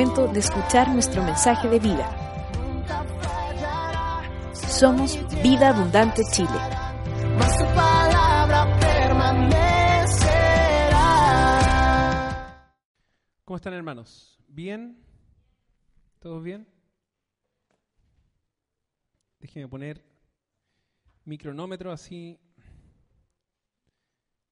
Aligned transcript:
Momento 0.00 0.32
de 0.32 0.40
escuchar 0.40 0.88
nuestro 0.88 1.22
mensaje 1.22 1.68
de 1.68 1.78
vida. 1.78 2.08
Somos 4.54 5.18
Vida 5.42 5.68
Abundante 5.68 6.22
Chile. 6.32 6.48
¿Cómo 13.44 13.56
están 13.56 13.74
hermanos? 13.74 14.38
¿Bien? 14.48 15.04
¿Todos 16.18 16.42
bien? 16.42 16.66
Déjenme 19.38 19.68
poner 19.68 20.02
mi 21.26 21.36
cronómetro 21.36 21.92
así 21.92 22.40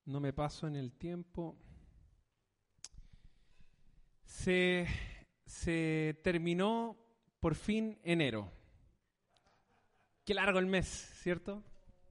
no 0.04 0.20
me 0.20 0.34
paso 0.34 0.66
en 0.66 0.76
el 0.76 0.92
tiempo. 0.92 1.56
Se, 4.26 4.86
se 5.48 6.20
terminó 6.22 6.94
por 7.40 7.54
fin 7.54 7.98
enero. 8.02 8.52
Qué 10.24 10.34
largo 10.34 10.58
el 10.58 10.66
mes, 10.66 10.86
¿cierto? 11.22 11.64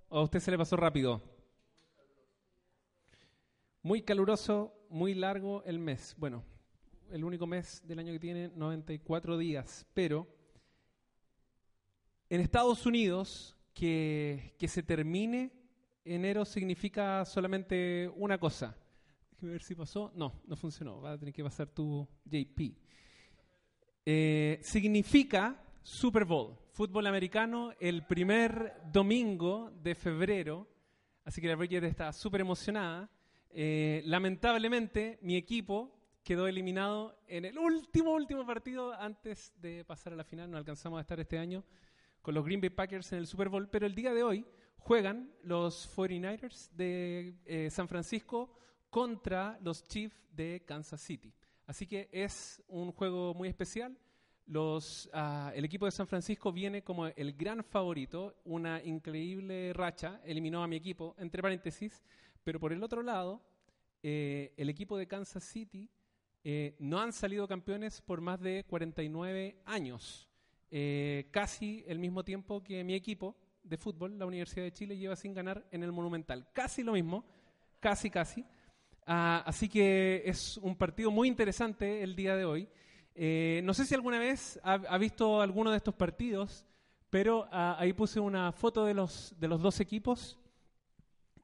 ¿O 0.09 0.17
a 0.19 0.23
usted 0.23 0.39
se 0.39 0.49
le 0.49 0.57
pasó 0.57 0.75
rápido? 0.75 1.21
Muy 3.83 4.01
caluroso, 4.01 4.73
muy 4.89 5.13
largo 5.13 5.63
el 5.65 5.77
mes. 5.77 6.15
Bueno, 6.17 6.43
el 7.11 7.23
único 7.23 7.45
mes 7.45 7.83
del 7.85 7.99
año 7.99 8.11
que 8.11 8.19
tiene 8.19 8.49
94 8.49 9.37
días, 9.37 9.85
pero 9.93 10.27
en 12.29 12.41
Estados 12.41 12.87
Unidos 12.87 13.55
que, 13.75 14.55
que 14.57 14.67
se 14.67 14.81
termine 14.81 15.51
enero 16.03 16.43
significa 16.43 17.23
solamente 17.23 18.11
una 18.15 18.39
cosa. 18.39 18.75
Déjame 19.29 19.51
ver 19.51 19.61
si 19.61 19.75
pasó. 19.75 20.11
No, 20.15 20.41
no 20.47 20.55
funcionó. 20.55 20.99
Va 21.01 21.11
a 21.11 21.17
tener 21.19 21.35
que 21.35 21.43
pasar 21.43 21.67
tu 21.67 22.07
JP. 22.25 22.87
Eh, 24.09 24.61
significa 24.61 25.61
Super 25.83 26.23
Bowl, 26.23 26.57
fútbol 26.71 27.07
americano, 27.07 27.73
el 27.77 28.05
primer 28.05 28.75
domingo 28.89 29.69
de 29.83 29.95
febrero. 29.95 30.65
Así 31.25 31.41
que 31.41 31.49
la 31.49 31.57
Bridget 31.57 31.83
está 31.83 32.13
súper 32.13 32.39
emocionada. 32.39 33.09
Eh, 33.49 34.01
lamentablemente, 34.05 35.19
mi 35.23 35.35
equipo 35.35 35.93
quedó 36.23 36.47
eliminado 36.47 37.19
en 37.27 37.43
el 37.43 37.59
último, 37.59 38.13
último 38.13 38.45
partido 38.45 38.93
antes 38.93 39.53
de 39.59 39.83
pasar 39.83 40.13
a 40.13 40.15
la 40.15 40.23
final. 40.23 40.49
No 40.49 40.55
alcanzamos 40.55 40.99
a 40.99 41.01
estar 41.01 41.19
este 41.19 41.37
año 41.37 41.65
con 42.21 42.33
los 42.33 42.45
Green 42.45 42.61
Bay 42.61 42.69
Packers 42.69 43.11
en 43.11 43.19
el 43.19 43.27
Super 43.27 43.49
Bowl, 43.49 43.67
pero 43.67 43.85
el 43.85 43.93
día 43.93 44.13
de 44.13 44.23
hoy 44.23 44.45
juegan 44.77 45.33
los 45.43 45.93
49ers 45.97 46.69
de 46.71 47.35
eh, 47.43 47.69
San 47.69 47.89
Francisco 47.89 48.57
contra 48.89 49.59
los 49.61 49.83
Chiefs 49.83 50.29
de 50.31 50.63
Kansas 50.65 51.01
City. 51.01 51.33
Así 51.67 51.85
que 51.85 52.07
es 52.13 52.63
un 52.69 52.93
juego 52.93 53.33
muy 53.33 53.49
especial. 53.49 53.97
Los, 54.45 55.09
ah, 55.11 55.51
el 55.53 55.65
equipo 55.65 55.85
de 55.85 55.91
San 55.91 56.07
Francisco 56.07 56.53
viene 56.53 56.81
como 56.81 57.07
el 57.07 57.33
gran 57.33 57.61
favorito, 57.61 58.37
una 58.45 58.81
increíble 58.81 59.73
racha, 59.73 60.21
eliminó 60.23 60.63
a 60.63 60.67
mi 60.67 60.77
equipo, 60.77 61.13
entre 61.17 61.41
paréntesis, 61.41 62.05
pero 62.45 62.57
por 62.57 62.71
el 62.71 62.81
otro 62.81 63.03
lado, 63.03 63.41
eh, 64.01 64.53
el 64.55 64.69
equipo 64.69 64.97
de 64.97 65.07
Kansas 65.07 65.43
City 65.43 65.89
eh, 66.45 66.77
no 66.79 67.01
han 67.01 67.11
salido 67.11 67.45
campeones 67.45 67.99
por 68.01 68.21
más 68.21 68.39
de 68.39 68.63
49 68.69 69.61
años, 69.65 70.29
casi 71.31 71.83
el 71.87 71.99
mismo 71.99 72.23
tiempo 72.23 72.63
que 72.63 72.83
mi 72.85 72.93
equipo, 72.93 73.35
de 73.63 73.77
fútbol, 73.77 74.17
la 74.17 74.25
Universidad 74.25 74.63
de 74.63 74.71
Chile 74.71 74.97
lleva 74.97 75.17
sin 75.17 75.33
ganar 75.33 75.65
en 75.71 75.83
el 75.83 75.91
Monumental. 75.91 76.47
Casi 76.53 76.83
lo 76.83 76.93
mismo, 76.93 77.25
casi, 77.81 78.09
casi. 78.09 78.45
Ah, 79.09 79.41
así 79.45 79.69
que 79.69 80.21
es 80.25 80.57
un 80.57 80.75
partido 80.75 81.09
muy 81.11 81.29
interesante 81.29 82.03
el 82.03 82.13
día 82.13 82.35
de 82.35 82.43
hoy. 82.43 82.67
Eh, 83.15 83.61
no 83.63 83.73
sé 83.73 83.85
si 83.85 83.95
alguna 83.95 84.19
vez 84.19 84.59
ha, 84.63 84.97
visto 84.97 85.39
alguno 85.39 85.71
de 85.71 85.77
estos 85.77 85.95
partidos, 85.95 86.65
pero 87.09 87.47
ah, 87.53 87.77
ahí 87.79 87.93
puse 87.93 88.19
una 88.19 88.51
foto 88.51 88.83
de 88.83 88.93
los, 88.93 89.33
de 89.39 89.47
los 89.47 89.61
dos 89.61 89.79
equipos 89.79 90.37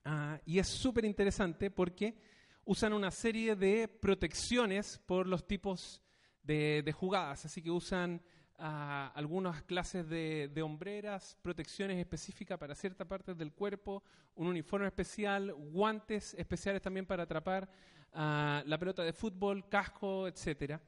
ah, 0.03 0.41
y 0.45 0.59
es 0.59 0.67
súper 0.67 1.05
interesante 1.05 1.71
porque 1.71 2.17
usan 2.65 2.91
una 2.91 3.11
serie 3.11 3.55
de 3.55 3.87
protecciones 3.87 4.99
por 5.05 5.25
los 5.25 5.47
tipos 5.47 6.01
de, 6.43 6.83
de 6.83 6.91
jugadas. 6.91 7.45
Así 7.45 7.61
que 7.61 7.71
usan 7.71 8.21
algunas 8.57 9.63
clases 9.63 10.07
de, 10.07 10.61
hombreras, 10.63 11.37
protecciones 11.41 11.97
específicas 11.97 12.57
para 12.57 12.75
ciertas 12.75 13.07
partes 13.07 13.37
del 13.37 13.51
cuerpo, 13.51 14.03
un 14.35 14.47
uniforme 14.47 14.87
especial, 14.87 15.53
guantes 15.53 16.33
especiales 16.35 16.81
también 16.81 17.05
para 17.05 17.23
atrapar 17.23 17.69
la 18.13 18.77
pelota 18.79 19.03
de 19.03 19.13
fútbol, 19.13 19.67
casco, 19.69 20.27
etcétera. 20.27 20.81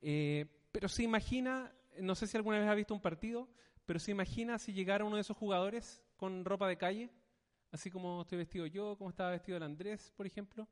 Eh, 0.00 0.46
pero 0.70 0.88
se 0.88 1.02
imagina, 1.02 1.72
no 2.00 2.14
sé 2.14 2.26
si 2.26 2.36
alguna 2.36 2.58
vez 2.58 2.68
ha 2.68 2.74
visto 2.74 2.94
un 2.94 3.00
partido, 3.00 3.48
pero 3.84 3.98
se 3.98 4.10
imagina 4.10 4.58
si 4.58 4.72
llegara 4.72 5.04
uno 5.04 5.16
de 5.16 5.22
esos 5.22 5.36
jugadores 5.36 6.02
con 6.16 6.44
ropa 6.44 6.68
de 6.68 6.76
calle, 6.76 7.10
así 7.72 7.90
como 7.90 8.22
estoy 8.22 8.38
vestido 8.38 8.66
yo, 8.66 8.96
como 8.96 9.10
estaba 9.10 9.30
vestido 9.30 9.56
el 9.56 9.64
Andrés, 9.64 10.12
por 10.16 10.26
ejemplo, 10.26 10.68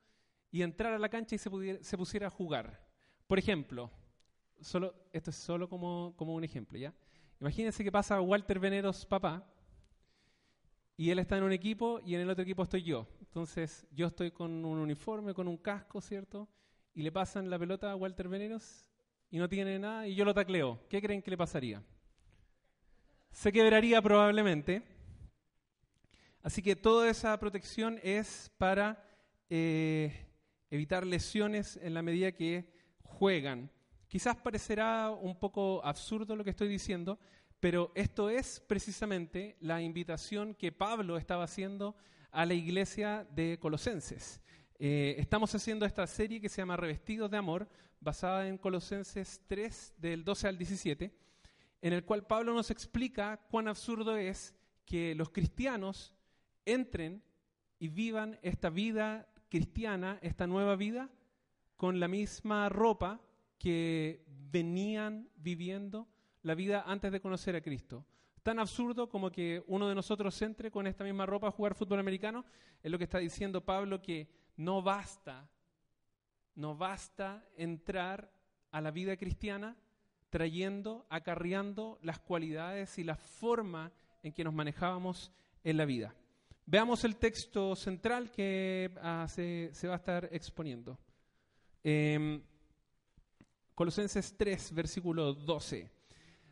y 0.50 0.62
entrar 0.62 0.92
a 0.92 0.98
la 0.98 1.08
cancha 1.08 1.34
y 1.34 1.38
se, 1.38 1.82
se 1.82 1.98
pusiera 1.98 2.28
a 2.28 2.30
jugar. 2.30 2.86
Por 3.26 3.38
ejemplo, 3.38 3.90
solo, 4.60 4.94
esto 5.12 5.30
es 5.30 5.36
solo 5.36 5.68
como, 5.68 6.14
un 6.18 6.44
ejemplo, 6.44 6.78
¿ya? 6.78 6.94
Imagínense 7.40 7.84
que 7.84 7.92
pasa 7.92 8.20
Walter 8.20 8.58
Veneros, 8.58 9.04
papá, 9.04 9.46
y 10.96 11.10
él 11.10 11.18
está 11.18 11.36
en 11.36 11.44
un 11.44 11.52
equipo 11.52 12.00
y 12.04 12.14
en 12.14 12.22
el 12.22 12.30
otro 12.30 12.42
equipo 12.42 12.62
estoy 12.62 12.82
yo. 12.82 13.06
Entonces, 13.20 13.86
yo 13.90 14.06
estoy 14.06 14.30
con 14.30 14.64
un 14.64 14.78
uniforme, 14.78 15.34
con 15.34 15.46
un 15.46 15.58
casco, 15.58 16.00
¿cierto? 16.00 16.48
Y 16.94 17.02
le 17.02 17.12
pasan 17.12 17.50
la 17.50 17.58
pelota 17.58 17.90
a 17.90 17.96
Walter 17.96 18.28
Veneros 18.28 18.90
y 19.30 19.38
no 19.38 19.48
tiene 19.48 19.78
nada 19.78 20.08
y 20.08 20.14
yo 20.14 20.24
lo 20.24 20.32
tacleo. 20.32 20.80
¿Qué 20.88 21.02
creen 21.02 21.20
que 21.20 21.30
le 21.30 21.36
pasaría? 21.36 21.82
Se 23.30 23.52
quebraría 23.52 24.00
probablemente. 24.00 24.82
Así 26.42 26.62
que 26.62 26.76
toda 26.76 27.10
esa 27.10 27.38
protección 27.38 28.00
es 28.02 28.50
para 28.56 29.04
eh, 29.50 30.26
evitar 30.70 31.06
lesiones 31.06 31.76
en 31.82 31.92
la 31.92 32.02
medida 32.02 32.32
que 32.32 32.72
juegan. 33.02 33.70
Quizás 34.08 34.36
parecerá 34.36 35.10
un 35.10 35.36
poco 35.36 35.84
absurdo 35.84 36.36
lo 36.36 36.44
que 36.44 36.50
estoy 36.50 36.68
diciendo, 36.68 37.18
pero 37.58 37.90
esto 37.94 38.30
es 38.30 38.60
precisamente 38.60 39.56
la 39.60 39.82
invitación 39.82 40.54
que 40.54 40.70
Pablo 40.70 41.16
estaba 41.16 41.44
haciendo 41.44 41.96
a 42.30 42.46
la 42.46 42.54
iglesia 42.54 43.26
de 43.32 43.58
Colosenses. 43.58 44.40
Eh, 44.78 45.16
estamos 45.18 45.54
haciendo 45.54 45.86
esta 45.86 46.06
serie 46.06 46.40
que 46.40 46.48
se 46.48 46.58
llama 46.58 46.76
Revestidos 46.76 47.30
de 47.30 47.38
Amor, 47.38 47.68
basada 47.98 48.46
en 48.46 48.58
Colosenses 48.58 49.40
3, 49.48 49.94
del 49.96 50.22
12 50.22 50.48
al 50.48 50.58
17, 50.58 51.12
en 51.82 51.92
el 51.92 52.04
cual 52.04 52.26
Pablo 52.26 52.54
nos 52.54 52.70
explica 52.70 53.40
cuán 53.50 53.66
absurdo 53.66 54.16
es 54.16 54.54
que 54.84 55.14
los 55.16 55.30
cristianos 55.30 56.14
entren 56.64 57.22
y 57.78 57.88
vivan 57.88 58.38
esta 58.42 58.70
vida 58.70 59.28
cristiana, 59.48 60.18
esta 60.22 60.46
nueva 60.46 60.76
vida, 60.76 61.10
con 61.76 61.98
la 61.98 62.06
misma 62.06 62.68
ropa 62.68 63.20
que 63.58 64.24
venían 64.26 65.28
viviendo 65.36 66.08
la 66.42 66.54
vida 66.54 66.84
antes 66.86 67.12
de 67.12 67.20
conocer 67.20 67.56
a 67.56 67.60
Cristo. 67.60 68.04
Tan 68.42 68.58
absurdo 68.58 69.08
como 69.08 69.30
que 69.30 69.64
uno 69.66 69.88
de 69.88 69.94
nosotros 69.94 70.40
entre 70.42 70.70
con 70.70 70.86
esta 70.86 71.04
misma 71.04 71.26
ropa 71.26 71.48
a 71.48 71.52
jugar 71.52 71.74
fútbol 71.74 71.98
americano, 71.98 72.44
es 72.82 72.90
lo 72.90 72.98
que 72.98 73.04
está 73.04 73.18
diciendo 73.18 73.64
Pablo 73.64 74.00
que 74.00 74.28
no 74.56 74.82
basta, 74.82 75.48
no 76.54 76.76
basta 76.76 77.44
entrar 77.56 78.30
a 78.70 78.80
la 78.80 78.90
vida 78.90 79.16
cristiana 79.16 79.76
trayendo, 80.30 81.06
acarreando 81.08 81.98
las 82.02 82.18
cualidades 82.18 82.98
y 82.98 83.04
la 83.04 83.16
forma 83.16 83.92
en 84.22 84.32
que 84.32 84.44
nos 84.44 84.54
manejábamos 84.54 85.32
en 85.64 85.76
la 85.76 85.84
vida. 85.84 86.14
Veamos 86.66 87.04
el 87.04 87.16
texto 87.16 87.76
central 87.76 88.30
que 88.30 88.90
ah, 89.00 89.26
se, 89.28 89.70
va 89.84 89.94
a 89.94 89.96
estar 89.96 90.28
exponiendo. 90.32 90.98
Em, 91.82 92.42
Colosenses 93.76 94.34
3, 94.38 94.72
versículo 94.72 95.34
12. 95.34 95.90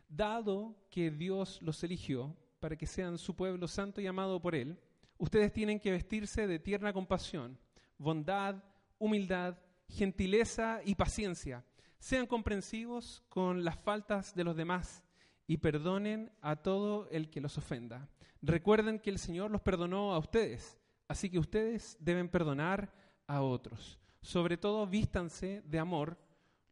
Dado 0.07 0.75
que 0.91 1.09
Dios 1.09 1.59
los 1.63 1.83
eligió 1.83 2.37
para 2.59 2.75
que 2.75 2.85
sean 2.85 3.17
su 3.17 3.35
pueblo 3.35 3.67
santo 3.67 3.99
y 3.99 4.05
amado 4.05 4.39
por 4.39 4.53
Él, 4.53 4.79
ustedes 5.17 5.51
tienen 5.51 5.79
que 5.79 5.89
vestirse 5.89 6.45
de 6.45 6.59
tierna 6.59 6.93
compasión, 6.93 7.57
bondad, 7.97 8.63
humildad, 8.99 9.57
gentileza 9.89 10.81
y 10.85 10.93
paciencia. 10.93 11.65
Sean 11.97 12.27
comprensivos 12.27 13.23
con 13.27 13.65
las 13.65 13.79
faltas 13.79 14.35
de 14.35 14.43
los 14.43 14.55
demás 14.55 15.03
y 15.47 15.57
perdonen 15.57 16.31
a 16.41 16.57
todo 16.57 17.09
el 17.09 17.31
que 17.31 17.41
los 17.41 17.57
ofenda. 17.57 18.07
Recuerden 18.43 18.99
que 18.99 19.09
el 19.09 19.17
Señor 19.17 19.49
los 19.49 19.61
perdonó 19.61 20.13
a 20.13 20.19
ustedes, 20.19 20.77
así 21.07 21.31
que 21.31 21.39
ustedes 21.39 21.97
deben 21.99 22.29
perdonar 22.29 22.93
a 23.25 23.41
otros. 23.41 23.97
Sobre 24.21 24.57
todo 24.57 24.85
vístanse 24.85 25.63
de 25.65 25.79
amor, 25.79 26.19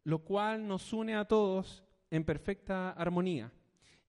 lo 0.04 0.20
cual 0.20 0.66
nos 0.66 0.92
une 0.92 1.16
a 1.16 1.24
todos 1.24 1.82
en 2.10 2.24
perfecta 2.24 2.90
armonía, 2.90 3.52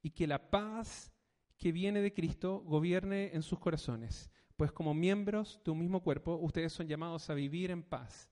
y 0.01 0.11
que 0.11 0.27
la 0.27 0.51
paz 0.51 1.11
que 1.57 1.71
viene 1.71 2.01
de 2.01 2.13
Cristo 2.13 2.61
gobierne 2.65 3.31
en 3.33 3.41
sus 3.41 3.59
corazones, 3.59 4.29
pues 4.55 4.71
como 4.71 4.93
miembros 4.93 5.59
de 5.63 5.71
un 5.71 5.79
mismo 5.79 6.01
cuerpo, 6.01 6.35
ustedes 6.35 6.73
son 6.73 6.87
llamados 6.87 7.29
a 7.29 7.33
vivir 7.33 7.71
en 7.71 7.83
paz. 7.83 8.29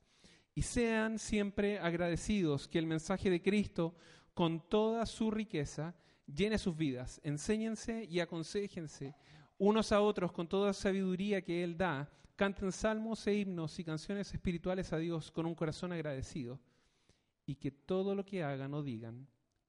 Y 0.55 0.61
sean 0.61 1.17
siempre 1.17 1.79
agradecidos 1.79 2.67
que 2.67 2.79
el 2.79 2.85
mensaje 2.85 3.29
de 3.29 3.41
Cristo, 3.41 3.95
con 4.33 4.69
toda 4.69 5.05
su 5.05 5.31
riqueza, 5.31 5.95
llene 6.27 6.57
sus 6.57 6.77
vidas. 6.77 7.19
Enséñense 7.23 8.05
y 8.05 8.19
aconsejense 8.19 9.15
unos 9.57 9.91
a 9.91 10.01
otros 10.01 10.31
con 10.31 10.47
toda 10.47 10.73
sabiduría 10.73 11.41
que 11.41 11.63
Él 11.63 11.77
da. 11.77 12.09
Canten 12.35 12.71
salmos 12.71 13.25
e 13.27 13.35
himnos 13.35 13.79
y 13.79 13.83
canciones 13.83 14.33
espirituales 14.33 14.91
a 14.93 14.97
Dios 14.97 15.31
con 15.31 15.45
un 15.45 15.55
corazón 15.55 15.91
agradecido. 15.91 16.59
Y 17.45 17.55
que 17.55 17.71
todo 17.71 18.15
lo 18.15 18.25
que 18.25 18.43
hagan 18.43 18.73
o 18.73 18.83
digan, 18.83 19.27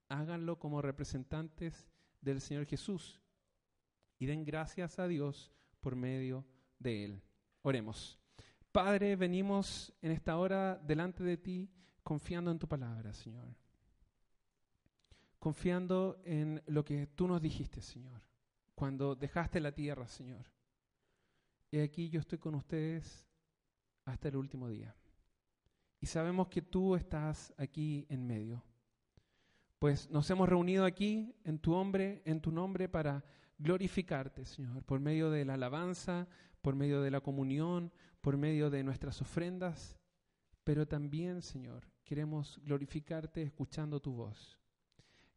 háganlo 0.09 0.59
como 0.59 0.82
representantes 0.82 1.88
del 2.21 2.41
Señor 2.41 2.67
Jesús. 2.67 3.21
Y 4.19 4.26
den 4.26 4.44
gracias 4.44 4.99
a 4.99 5.09
Dios 5.09 5.53
por 5.81 5.97
medio 5.97 6.44
de 6.79 7.05
Él. 7.05 7.23
Oremos. 7.62 8.19
Padre, 8.71 9.17
venimos 9.17 9.93
en 10.03 10.12
esta 10.12 10.37
hora 10.37 10.76
delante 10.76 11.23
de 11.25 11.37
ti 11.37 11.71
confiando 12.03 12.50
en 12.50 12.59
tu 12.59 12.69
palabra, 12.69 13.12
Señor 13.12 13.55
confiando 15.44 16.23
en 16.25 16.62
lo 16.69 16.87
que 16.87 17.06
tú 17.06 17.29
nos 17.29 17.43
dijiste, 17.43 17.82
Señor, 17.82 18.23
cuando 18.75 19.15
dejaste 19.15 19.61
la 19.61 19.73
tierra, 19.73 20.09
Señor. 20.09 20.47
Y 21.71 21.81
aquí 21.81 22.09
yo 22.09 22.19
estoy 22.21 22.38
con 22.38 22.55
ustedes 22.55 23.26
hasta 24.06 24.29
el 24.29 24.37
último 24.37 24.71
día. 24.71 24.97
Y 26.05 26.06
sabemos 26.06 26.49
que 26.49 26.61
tú 26.61 26.97
estás 26.97 27.55
aquí 27.56 28.05
en 28.11 28.27
medio. 28.27 28.62
Pues 29.79 30.11
nos 30.11 30.29
hemos 30.29 30.47
reunido 30.47 30.85
aquí 30.85 31.35
en 31.45 31.59
tu 31.59 31.71
nombre, 31.71 32.21
en 32.27 32.43
tu 32.43 32.53
nombre 32.53 32.91
para 32.91 33.25
glorificarte, 33.56 34.45
Señor, 34.45 34.85
por 34.85 35.01
medio 35.01 35.31
de 35.31 35.47
la 35.47 35.55
alabanza, 35.55 36.29
por 36.61 36.75
medio 36.75 37.01
de 37.01 37.11
la 37.11 37.23
comunión, 37.23 37.91
por 38.21 38.37
medio 38.37 38.69
de 38.69 38.85
nuestras 38.85 39.23
ofrendas, 39.23 39.99
pero 40.62 40.87
también, 40.87 41.41
Señor, 41.41 41.89
queremos 42.05 42.61
glorificarte 42.62 43.41
escuchando 43.41 43.99
tu 43.99 44.12
voz. 44.12 44.59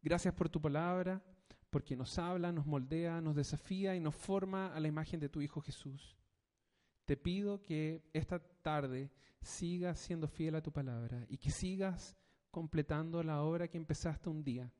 Gracias 0.02 0.34
por 0.34 0.50
tu 0.50 0.60
palabra, 0.60 1.22
porque 1.70 1.96
nos 1.96 2.18
habla, 2.18 2.52
nos 2.52 2.66
moldea, 2.66 3.22
nos 3.22 3.34
desafía 3.34 3.96
y 3.96 4.00
nos 4.00 4.14
forma 4.14 4.74
a 4.74 4.80
la 4.80 4.88
imagen 4.88 5.18
de 5.18 5.30
tu 5.30 5.40
Hijo 5.40 5.62
Jesús. 5.62 6.18
Te 7.08 7.16
pido 7.16 7.64
que 7.64 8.02
esta 8.12 8.38
tarde 8.38 9.10
sigas 9.40 9.98
siendo 9.98 10.28
fiel 10.28 10.56
a 10.56 10.62
tu 10.62 10.70
palabra 10.70 11.24
y 11.30 11.38
que 11.38 11.50
sigas 11.50 12.18
completando 12.50 13.22
la 13.22 13.40
obra 13.40 13.66
que 13.66 13.78
empezaste 13.78 14.28
un 14.28 14.44
día 14.44 14.70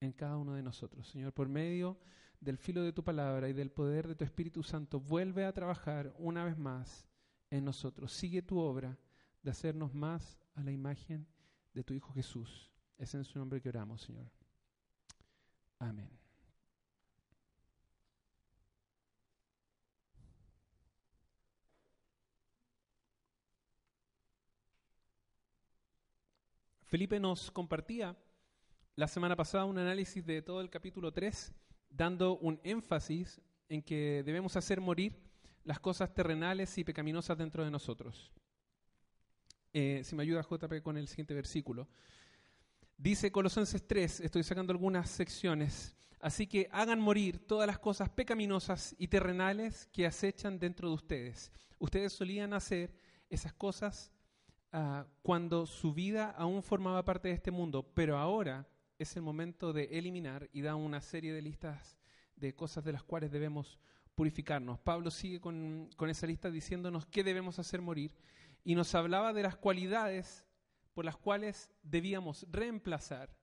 en 0.00 0.10
cada 0.10 0.36
uno 0.36 0.54
de 0.54 0.64
nosotros. 0.64 1.06
Señor, 1.06 1.32
por 1.32 1.48
medio 1.48 1.96
del 2.40 2.58
filo 2.58 2.82
de 2.82 2.92
tu 2.92 3.04
palabra 3.04 3.48
y 3.48 3.52
del 3.52 3.70
poder 3.70 4.08
de 4.08 4.16
tu 4.16 4.24
Espíritu 4.24 4.64
Santo, 4.64 4.98
vuelve 4.98 5.44
a 5.44 5.52
trabajar 5.52 6.12
una 6.18 6.44
vez 6.44 6.58
más 6.58 7.06
en 7.50 7.64
nosotros. 7.64 8.12
Sigue 8.12 8.42
tu 8.42 8.58
obra 8.58 8.98
de 9.40 9.52
hacernos 9.52 9.94
más 9.94 10.40
a 10.56 10.64
la 10.64 10.72
imagen 10.72 11.24
de 11.72 11.84
tu 11.84 11.94
Hijo 11.94 12.12
Jesús. 12.14 12.72
Es 12.98 13.14
en 13.14 13.22
su 13.22 13.38
nombre 13.38 13.60
que 13.60 13.68
oramos, 13.68 14.02
Señor. 14.02 14.28
Amén. 15.78 16.23
Felipe 26.94 27.18
nos 27.18 27.50
compartía 27.50 28.16
la 28.94 29.08
semana 29.08 29.34
pasada 29.34 29.64
un 29.64 29.78
análisis 29.78 30.24
de 30.24 30.42
todo 30.42 30.60
el 30.60 30.70
capítulo 30.70 31.12
3, 31.12 31.52
dando 31.90 32.38
un 32.38 32.60
énfasis 32.62 33.40
en 33.68 33.82
que 33.82 34.22
debemos 34.24 34.54
hacer 34.54 34.80
morir 34.80 35.20
las 35.64 35.80
cosas 35.80 36.14
terrenales 36.14 36.78
y 36.78 36.84
pecaminosas 36.84 37.36
dentro 37.36 37.64
de 37.64 37.72
nosotros. 37.72 38.30
Eh, 39.72 40.02
si 40.04 40.14
me 40.14 40.22
ayuda 40.22 40.46
JP 40.48 40.82
con 40.84 40.96
el 40.96 41.08
siguiente 41.08 41.34
versículo. 41.34 41.88
Dice 42.96 43.32
Colosenses 43.32 43.84
3, 43.84 44.20
estoy 44.20 44.44
sacando 44.44 44.72
algunas 44.72 45.10
secciones, 45.10 45.96
así 46.20 46.46
que 46.46 46.68
hagan 46.70 47.00
morir 47.00 47.44
todas 47.44 47.66
las 47.66 47.80
cosas 47.80 48.08
pecaminosas 48.08 48.94
y 48.98 49.08
terrenales 49.08 49.88
que 49.92 50.06
acechan 50.06 50.60
dentro 50.60 50.90
de 50.90 50.94
ustedes. 50.94 51.50
Ustedes 51.80 52.12
solían 52.12 52.52
hacer 52.52 52.94
esas 53.28 53.52
cosas 53.52 54.12
uh, 54.74 55.04
cuando 55.22 55.64
su 55.64 55.94
vida 55.94 56.30
aún 56.30 56.62
formaba 56.62 57.04
parte 57.04 57.28
de 57.28 57.34
este 57.34 57.50
mundo, 57.50 57.82
pero 57.94 58.18
ahora 58.18 58.68
es 58.98 59.16
el 59.16 59.22
momento 59.22 59.72
de 59.72 59.84
eliminar 59.98 60.48
y 60.52 60.60
da 60.60 60.74
una 60.74 61.00
serie 61.00 61.32
de 61.32 61.40
listas 61.42 61.98
de 62.36 62.54
cosas 62.54 62.84
de 62.84 62.92
las 62.92 63.02
cuales 63.02 63.30
debemos 63.30 63.78
purificarnos. 64.14 64.78
Pablo 64.80 65.10
sigue 65.10 65.40
con, 65.40 65.88
con 65.96 66.10
esa 66.10 66.26
lista 66.26 66.50
diciéndonos 66.50 67.06
qué 67.06 67.24
debemos 67.24 67.58
hacer 67.58 67.80
morir 67.80 68.14
y 68.64 68.74
nos 68.74 68.94
hablaba 68.94 69.32
de 69.32 69.42
las 69.42 69.56
cualidades 69.56 70.44
por 70.92 71.04
las 71.04 71.16
cuales 71.16 71.70
debíamos 71.82 72.46
reemplazar 72.50 73.34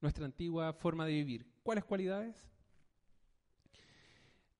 nuestra 0.00 0.24
antigua 0.24 0.72
forma 0.72 1.06
de 1.06 1.12
vivir. 1.12 1.46
¿Cuáles 1.62 1.84
cualidades? 1.84 2.46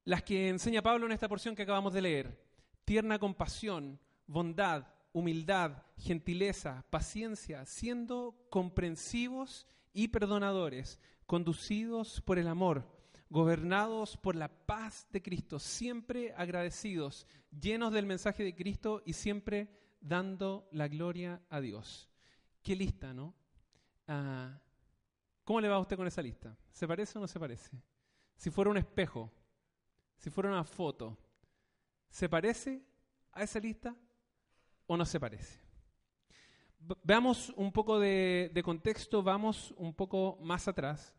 Las 0.05 0.23
que 0.23 0.49
enseña 0.49 0.83
Pablo 0.83 1.07
en 1.07 1.13
esta 1.13 1.29
porción 1.29 1.55
que 1.55 1.63
acabamos 1.63 1.93
de 1.93 2.03
leer. 2.03 2.45
Tierna 2.85 3.19
compasión, 3.19 4.01
bondad, 4.27 4.87
humildad, 5.13 5.83
gentileza, 5.97 6.85
paciencia, 6.91 7.65
siendo 7.65 8.47
comprensivos 8.51 9.67
y 9.93 10.09
perdonadores, 10.09 11.01
conducidos 11.27 12.21
por 12.21 12.39
el 12.39 12.49
amor, 12.49 12.87
gobernados 13.31 14.17
por 14.17 14.37
la 14.37 14.49
paz 14.49 15.07
de 15.11 15.23
Cristo, 15.23 15.59
siempre 15.59 16.33
agradecidos, 16.37 17.27
llenos 17.51 17.93
del 17.93 18.07
mensaje 18.07 18.45
de 18.45 18.55
Cristo 18.55 19.03
y 19.05 19.13
siempre 19.13 19.69
dando 20.01 20.69
la 20.73 20.89
gloria 20.89 21.43
a 21.51 21.61
Dios. 21.61 22.09
Qué 22.63 22.77
lista, 22.77 23.13
¿no? 23.13 23.35
Ah, 24.07 24.59
¿Cómo 25.45 25.61
le 25.61 25.69
va 25.69 25.77
a 25.77 25.81
usted 25.81 25.97
con 25.97 26.07
esa 26.07 26.23
lista? 26.23 26.57
¿Se 26.71 26.87
parece 26.87 27.19
o 27.19 27.21
no 27.21 27.27
se 27.27 27.41
parece? 27.41 27.83
Si 28.37 28.51
fuera 28.51 28.71
un 28.71 28.77
espejo, 28.77 29.33
si 30.17 30.31
fuera 30.31 30.51
una 30.51 30.65
foto, 30.65 31.17
¿se 32.09 32.29
parece 32.29 32.83
a 33.33 33.43
esa 33.43 33.59
lista 33.59 33.97
o 34.89 34.97
no 34.97 35.05
se 35.05 35.21
parece? 35.21 35.61
veamos 37.05 37.53
un 37.57 37.71
poco 37.71 38.01
de, 38.01 38.51
de 38.55 38.63
contexto, 38.63 39.23
vamos 39.23 39.75
un 39.77 39.95
poco 39.95 40.39
más 40.41 40.69
atrás. 40.69 41.15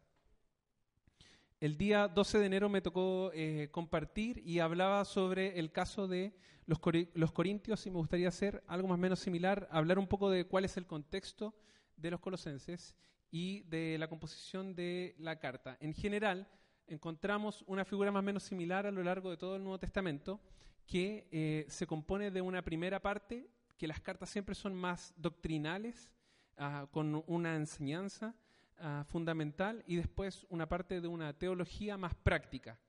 El 1.60 1.78
día 1.78 2.08
12 2.08 2.40
de 2.40 2.46
enero 2.46 2.70
me 2.70 2.82
tocó 2.82 3.32
eh, 3.34 3.68
compartir 3.72 4.42
y 4.46 4.60
hablaba 4.60 5.04
sobre 5.06 5.60
el 5.60 5.72
caso 5.72 6.08
de 6.08 6.34
los, 6.66 6.80
los, 7.14 7.32
corintios 7.32 7.86
y 7.86 7.92
me 7.92 7.98
gustaría 7.98 8.30
hacer 8.30 8.64
algo 8.68 8.88
más 8.88 8.96
o 8.96 9.02
menos 9.02 9.20
similar, 9.20 9.68
hablar 9.72 10.00
un 10.00 10.08
poco 10.08 10.30
de 10.30 10.46
cuál 10.46 10.66
es 10.66 10.78
el 10.78 10.88
contexto 10.88 11.54
de 11.98 12.12
los 12.12 12.20
colosenses 12.20 12.96
y 13.30 13.62
de 13.64 13.98
la 13.98 14.08
composición 14.08 14.74
de 14.74 15.16
la 15.20 15.40
carta. 15.40 15.78
En 15.82 15.94
general, 15.94 16.48
encontramos 16.88 17.64
una 17.68 17.86
figura 17.86 18.12
más 18.12 18.22
o 18.22 18.24
menos 18.24 18.44
similar 18.44 18.88
a 18.88 18.92
lo 18.92 19.04
largo 19.04 19.30
de 19.30 19.38
todo 19.38 19.56
el 19.56 19.64
Nuevo 19.64 19.80
Testamento 19.80 20.40
que 20.88 21.28
eh, 21.32 21.66
se 21.68 21.86
compone 21.86 22.32
de 22.32 22.42
una 22.42 22.64
primera 22.64 23.02
parte, 23.02 23.48
que 23.80 23.88
las 23.88 24.00
cartas 24.00 24.30
siempre 24.30 24.54
son 24.54 24.76
más 24.76 25.12
doctrinales, 25.18 26.12
ah, 26.58 26.86
con 26.92 27.24
una 27.26 27.56
enseñanza, 27.56 28.36
Ah, 28.82 29.04
fundamental 29.10 29.84
y 29.88 29.98
después 29.98 30.46
una 30.48 30.70
parte 30.70 31.02
de 31.02 31.08
una 31.10 31.34
teología 31.34 31.98
más 31.98 32.16
práctica. 32.16 32.80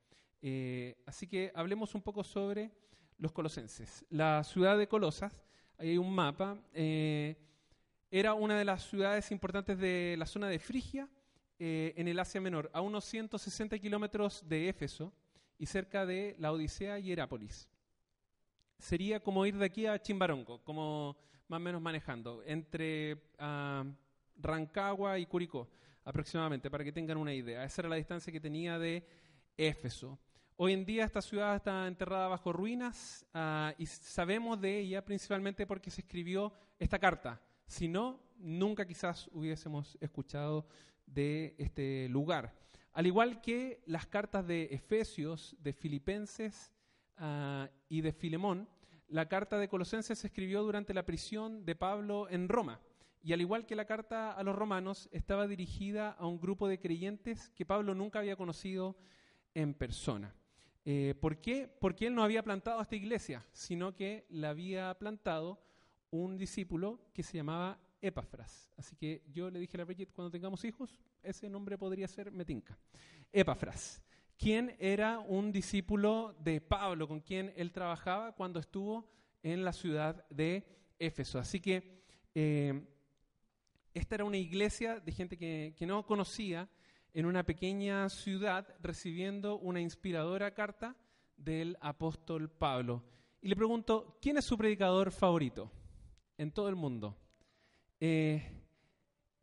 Eh, 0.41 0.95
así 1.05 1.27
que 1.27 1.51
hablemos 1.53 1.93
un 1.95 2.01
poco 2.01 2.23
sobre 2.23 2.71
los 3.17 3.33
colosenses. 3.33 4.05
La 4.09 4.41
ciudad 4.45 4.77
de 4.77 4.87
Colosas, 4.87 5.43
ahí 5.77 5.89
hay 5.89 5.97
un 5.97 6.15
mapa, 6.15 6.57
eh, 6.73 7.35
era 8.09 8.33
una 8.35 8.57
de 8.57 8.63
las 8.63 8.83
ciudades 8.83 9.31
importantes 9.31 9.77
de 9.79 10.15
la 10.17 10.25
zona 10.25 10.47
de 10.47 10.59
Frigia, 10.59 11.09
eh, 11.59 11.93
en 11.97 12.07
el 12.07 12.17
Asia 12.19 12.39
Menor, 12.39 12.71
a 12.73 12.79
unos 12.79 13.03
160 13.03 13.77
kilómetros 13.77 14.47
de 14.47 14.69
Éfeso 14.69 15.11
y 15.57 15.65
cerca 15.65 16.05
de 16.05 16.37
la 16.39 16.53
Odisea 16.53 16.99
y 16.99 17.11
Herápolis. 17.11 17.67
Sería 18.81 19.19
como 19.19 19.45
ir 19.45 19.55
de 19.57 19.65
aquí 19.65 19.85
a 19.85 20.01
Chimbarongo, 20.01 20.63
como 20.63 21.15
más 21.47 21.57
o 21.57 21.59
menos 21.59 21.79
manejando, 21.79 22.41
entre 22.43 23.21
ah, 23.37 23.85
Rancagua 24.37 25.19
y 25.19 25.27
Curicó 25.27 25.69
aproximadamente, 26.03 26.71
para 26.71 26.83
que 26.83 26.91
tengan 26.91 27.17
una 27.17 27.31
idea. 27.31 27.63
Esa 27.63 27.83
era 27.83 27.89
la 27.89 27.97
distancia 27.97 28.33
que 28.33 28.39
tenía 28.39 28.79
de 28.79 29.05
Éfeso. 29.55 30.17
Hoy 30.57 30.73
en 30.73 30.83
día 30.83 31.05
esta 31.05 31.21
ciudad 31.21 31.55
está 31.55 31.87
enterrada 31.87 32.27
bajo 32.27 32.51
ruinas 32.51 33.23
ah, 33.35 33.71
y 33.77 33.85
sabemos 33.85 34.59
de 34.59 34.79
ella 34.79 35.05
principalmente 35.05 35.67
porque 35.67 35.91
se 35.91 36.01
escribió 36.01 36.51
esta 36.79 36.97
carta. 36.97 37.39
Si 37.67 37.87
no, 37.87 38.19
nunca 38.39 38.87
quizás 38.87 39.29
hubiésemos 39.31 39.95
escuchado 40.01 40.65
de 41.05 41.53
este 41.59 42.09
lugar. 42.09 42.55
Al 42.93 43.05
igual 43.05 43.41
que 43.41 43.83
las 43.85 44.07
cartas 44.07 44.47
de 44.47 44.69
Efesios, 44.71 45.55
de 45.59 45.71
Filipenses 45.71 46.71
ah, 47.21 47.69
y 47.87 48.01
de 48.01 48.11
Filemón, 48.11 48.67
la 49.07 49.29
carta 49.29 49.57
de 49.57 49.69
Colosenses 49.69 50.19
se 50.19 50.27
escribió 50.27 50.63
durante 50.63 50.93
la 50.93 51.05
prisión 51.05 51.63
de 51.63 51.75
Pablo 51.75 52.29
en 52.29 52.49
Roma. 52.49 52.81
Y 53.23 53.33
al 53.33 53.41
igual 53.41 53.65
que 53.65 53.75
la 53.75 53.85
carta 53.85 54.31
a 54.31 54.43
los 54.43 54.55
romanos, 54.55 55.07
estaba 55.11 55.47
dirigida 55.47 56.11
a 56.11 56.25
un 56.25 56.39
grupo 56.39 56.67
de 56.67 56.79
creyentes 56.79 57.49
que 57.51 57.65
Pablo 57.65 57.93
nunca 57.93 58.19
había 58.19 58.35
conocido 58.35 58.97
en 59.53 59.73
persona. 59.73 60.35
Eh, 60.83 61.13
¿Por 61.19 61.39
qué? 61.39 61.67
Porque 61.67 62.07
él 62.07 62.15
no 62.15 62.23
había 62.23 62.43
plantado 62.43 62.81
esta 62.81 62.95
iglesia, 62.95 63.45
sino 63.51 63.95
que 63.95 64.25
la 64.29 64.49
había 64.49 64.97
plantado 64.97 65.61
un 66.09 66.37
discípulo 66.37 66.99
que 67.13 67.21
se 67.21 67.37
llamaba 67.37 67.79
Epafras. 68.01 68.71
Así 68.77 68.95
que 68.95 69.23
yo 69.31 69.51
le 69.51 69.59
dije 69.59 69.77
a 69.77 69.79
la 69.79 69.85
Bridget, 69.85 70.11
cuando 70.11 70.31
tengamos 70.31 70.65
hijos, 70.65 70.99
ese 71.21 71.49
nombre 71.49 71.77
podría 71.77 72.07
ser 72.07 72.31
Metinca. 72.31 72.77
Epafras, 73.31 74.01
quien 74.41 74.75
era 74.79 75.19
un 75.19 75.51
discípulo 75.51 76.35
de 76.39 76.61
Pablo, 76.61 77.07
con 77.07 77.19
quien 77.19 77.53
él 77.55 77.71
trabajaba 77.71 78.31
cuando 78.31 78.59
estuvo 78.59 79.07
en 79.43 79.63
la 79.63 79.71
ciudad 79.71 80.27
de 80.31 80.65
Éfeso. 80.97 81.37
Así 81.37 81.59
que 81.59 82.01
eh, 82.33 82.83
esta 83.93 84.15
era 84.15 84.25
una 84.25 84.37
iglesia 84.37 84.99
de 84.99 85.11
gente 85.11 85.37
que, 85.37 85.75
que 85.77 85.85
no 85.85 86.07
conocía 86.07 86.67
en 87.13 87.27
una 87.27 87.43
pequeña 87.43 88.09
ciudad 88.09 88.67
recibiendo 88.81 89.59
una 89.59 89.79
inspiradora 89.79 90.55
carta 90.55 90.95
del 91.37 91.77
apóstol 91.79 92.49
Pablo. 92.49 93.03
Y 93.41 93.47
le 93.47 93.55
pregunto, 93.55 94.17
¿quién 94.19 94.39
es 94.39 94.45
su 94.45 94.57
predicador 94.57 95.11
favorito 95.11 95.71
en 96.39 96.51
todo 96.51 96.67
el 96.67 96.75
mundo? 96.75 97.15
Eh, 97.99 98.43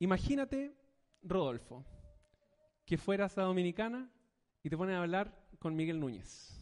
imagínate, 0.00 0.74
Rodolfo, 1.22 1.84
que 2.84 2.98
fueras 2.98 3.38
a 3.38 3.42
Dominicana 3.42 4.10
y 4.68 4.70
te 4.70 4.76
pones 4.76 4.96
a 4.96 5.00
hablar 5.00 5.34
con 5.58 5.74
Miguel 5.74 5.98
Núñez. 5.98 6.60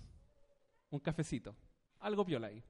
Un 0.90 1.00
cafecito, 1.00 1.56
algo 1.98 2.25
piola 2.25 2.46
ahí. 2.46 2.62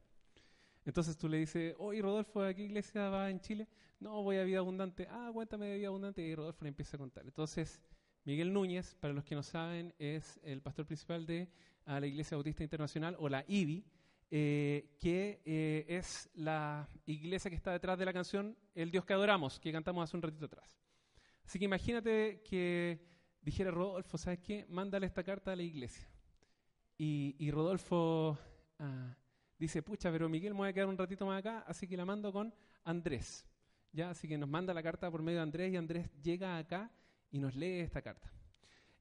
Entonces 0.87 1.19
tú 1.19 1.29
le 1.29 1.37
dices, 1.37 1.75
oye 1.79 2.01
Rodolfo, 2.01 2.43
¿a 2.43 2.55
qué 2.55 2.63
iglesia 2.63 3.11
va 3.11 3.29
en 3.29 3.39
Chile? 3.43 3.69
No, 4.01 4.23
voy 4.23 4.39
a 4.39 4.45
Vida 4.45 4.61
Abundante. 4.61 5.07
Ah, 5.11 5.29
cuéntame 5.35 5.67
de 5.67 5.77
Vida 5.77 5.89
Abundante. 5.89 6.23
Y 6.23 6.35
Rodolfo 6.35 6.65
le 6.65 6.71
empieza 6.71 6.97
a 6.97 7.01
contar. 7.01 7.27
Entonces, 7.27 7.83
Miguel 8.25 8.51
Núñez, 8.51 8.95
para 8.95 9.13
los 9.13 9.25
que 9.25 9.35
no 9.35 9.43
saben, 9.43 9.93
es 9.99 10.41
el 10.43 10.63
pastor 10.63 10.87
principal 10.87 11.27
de 11.27 11.51
la 11.85 12.07
Iglesia 12.07 12.39
Bautista 12.39 12.63
Internacional, 12.63 13.15
o 13.19 13.29
la 13.29 13.45
IBI, 13.47 13.85
eh, 14.31 14.97
que 14.99 15.43
eh, 15.45 15.85
es 15.87 16.31
la 16.33 16.89
iglesia 17.05 17.51
que 17.51 17.57
está 17.57 17.73
detrás 17.73 17.99
de 17.99 18.07
la 18.07 18.15
canción 18.15 18.57
El 18.75 18.91
Dios 18.91 19.05
que 19.05 19.13
adoramos, 19.13 19.61
que 19.61 19.71
cantamos 19.71 20.03
hace 20.03 20.17
un 20.17 20.23
ratito 20.23 20.47
atrás. 20.47 20.81
Así 21.45 21.59
que 21.59 21.67
imagínate 21.67 22.41
que 22.41 23.16
dijera 23.47 23.71
Rodolfo, 23.71 24.19
¿sabes 24.19 24.41
qué? 24.41 24.67
Mándale 24.69 25.07
esta 25.07 25.23
carta 25.23 25.53
a 25.53 25.57
la 25.57 25.63
iglesia. 25.63 26.11
Y, 26.99 27.49
Rodolfo 27.53 28.37
ah, 28.81 29.15
dice, 29.57 29.83
pucha, 29.83 30.11
pero 30.11 30.29
Miguel 30.29 30.53
me 30.53 30.59
voy 30.59 30.69
a 30.71 30.73
quedar 30.73 30.89
un 30.89 30.99
ratito 30.99 31.25
más 31.25 31.39
acá, 31.39 31.63
así 31.69 31.87
que 31.87 31.97
la 31.97 32.05
mando 32.05 32.33
con 32.33 32.53
Andrés. 32.83 33.47
¿Ya? 33.93 34.11
Así 34.11 34.27
que 34.27 34.37
nos 34.37 34.49
manda 34.49 34.75
la 34.75 34.83
carta 34.83 35.09
por 35.13 35.23
medio 35.23 35.39
de 35.39 35.43
Andrés 35.45 35.73
y 35.73 35.77
Andrés 35.77 36.11
llega 36.21 36.59
acá 36.59 36.91
y 37.31 37.39
nos 37.39 37.55
lee 37.55 37.79
esta 37.79 38.03
carta. 38.03 38.33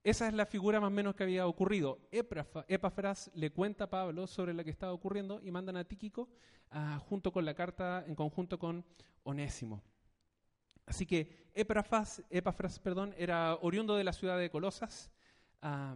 Esa 0.03 0.27
es 0.27 0.33
la 0.35 0.45
figura 0.45 0.79
más 0.79 0.89
o 0.89 0.91
menos 0.91 1.15
que 1.15 1.23
había 1.23 1.47
ocurrido. 1.47 2.07
Epafras 2.11 3.31
le 3.33 3.49
cuenta 3.49 3.85
a 3.85 3.89
Pablo 3.89 4.27
sobre 4.27 4.53
lo 4.53 4.63
que 4.63 4.69
estaba 4.69 4.93
ocurriendo 4.93 5.41
y 5.41 5.49
mandan 5.49 5.77
a 5.77 5.85
Tíquico 5.85 6.29
ah, 6.69 7.01
junto 7.03 7.31
con 7.31 7.45
la 7.45 7.55
carta 7.55 8.05
en 8.05 8.13
conjunto 8.13 8.59
con 8.59 8.85
Onésimo. 9.23 9.81
Así 10.85 11.05
que 11.05 11.49
Epafras, 11.53 12.79
perdón, 12.79 13.13
era 13.17 13.55
oriundo 13.61 13.95
de 13.95 14.03
la 14.03 14.13
ciudad 14.13 14.37
de 14.37 14.49
Colosas. 14.49 15.11
Ah, 15.61 15.95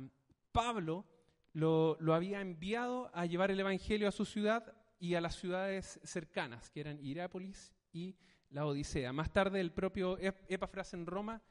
Pablo 0.51 1.05
lo, 1.53 1.97
lo, 1.99 2.13
había 2.13 2.41
enviado 2.41 3.11
a 3.13 3.25
llevar 3.25 3.51
el 3.51 3.59
Evangelio 3.59 4.07
a 4.07 4.11
su 4.11 4.25
ciudad 4.25 4.73
y 4.99 5.15
a 5.15 5.21
las 5.21 5.35
ciudades 5.35 5.99
cercanas, 6.03 6.69
que 6.69 6.79
eran 6.79 6.99
Irápolis 7.03 7.73
y 7.91 8.15
la 8.49 8.65
Odisea. 8.65 9.13
Más 9.13 9.31
tarde 9.31 9.59
el 9.59 9.71
propio 9.71 10.17
Epafras 10.19 10.93
en 10.93 11.05
Roma 11.05 11.41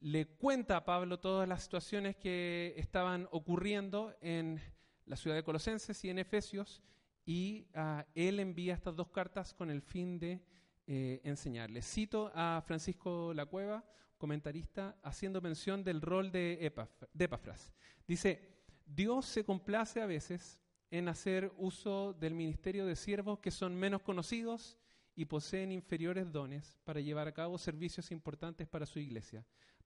le 0.00 0.26
cuenta 0.26 0.76
a 0.76 0.84
Pablo 0.84 1.18
todas 1.18 1.48
las 1.48 1.62
situaciones 1.62 2.16
que 2.16 2.74
estaban 2.76 3.26
ocurriendo 3.30 4.14
en 4.20 4.60
la 5.06 5.16
ciudad 5.16 5.36
de 5.36 5.42
Colosenses 5.42 6.04
y 6.04 6.10
en 6.10 6.18
Efesios, 6.18 6.82
y 7.24 7.66
ah, 7.74 8.04
él 8.14 8.38
envía 8.38 8.74
estas 8.74 8.94
dos 8.94 9.08
cartas 9.08 9.54
con 9.54 9.70
el 9.70 9.80
fin 9.80 10.18
de 10.18 10.42
eh, 10.86 11.20
enseñarle. 11.24 11.82
Cito 11.82 12.30
a 12.34 12.62
Francisco 12.66 13.32
La 13.34 13.46
Cueva, 13.46 13.84
comentarista, 14.18 14.96
haciendo 15.02 15.40
mención 15.40 15.84
del 15.84 16.00
rol 16.00 16.30
de, 16.30 16.72
de 17.12 17.24
Epafras. 17.24 17.72
Dice, 18.06 18.62
Dios 18.86 19.26
se 19.26 19.44
complace 19.44 20.00
a 20.00 20.06
veces 20.06 20.58
en 20.90 21.08
hacer 21.08 21.52
uso 21.56 22.12
del 22.14 22.34
ministerio 22.34 22.86
de 22.86 22.96
siervos 22.96 23.40
que 23.40 23.50
son 23.50 23.74
menos 23.74 24.02
conocidos 24.02 24.76
y 25.16 25.24
poseen 25.24 25.72
inferiores 25.72 26.30
dones 26.30 26.78
para 26.84 27.00
llevar 27.00 27.28
a 27.28 27.34
cabo 27.34 27.58
servicios 27.58 28.10
importantes 28.10 28.68
para 28.68 28.86
su 28.86 28.98
iglesia 28.98 29.44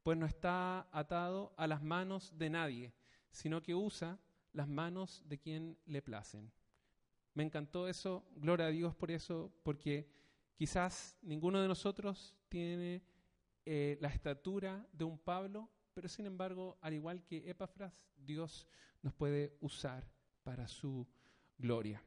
pues 0.08 0.16
no 0.16 0.24
está 0.24 0.88
atado 0.90 1.52
a 1.58 1.66
las 1.66 1.82
manos 1.82 2.32
de 2.38 2.50
nadie, 2.50 2.94
sino 3.30 3.62
que 3.62 3.74
usa 3.74 4.18
las 4.54 4.66
manos 4.66 5.22
de 5.26 5.38
quien 5.38 5.78
le 5.84 6.00
placen. 6.00 6.50
Me 7.34 7.44
encantó 7.44 7.88
eso, 7.88 8.24
gloria 8.36 8.66
a 8.66 8.70
Dios 8.70 8.94
por 8.94 9.10
eso, 9.10 9.52
porque 9.62 10.10
quizás 10.58 11.16
ninguno 11.22 11.62
de 11.62 11.68
nosotros 11.68 12.34
tiene 12.48 13.00
eh, 13.64 13.96
la 14.00 14.08
estatura 14.08 14.84
de 14.92 15.04
un 15.04 15.16
Pablo, 15.16 15.70
pero 15.94 16.08
sin 16.08 16.26
embargo, 16.26 16.76
al 16.80 16.94
igual 16.94 17.22
que 17.24 17.48
Epafras, 17.48 18.08
Dios 18.16 18.66
nos 19.00 19.14
puede 19.14 19.56
usar 19.60 20.10
para 20.42 20.66
su 20.66 21.06
gloria. 21.56 22.02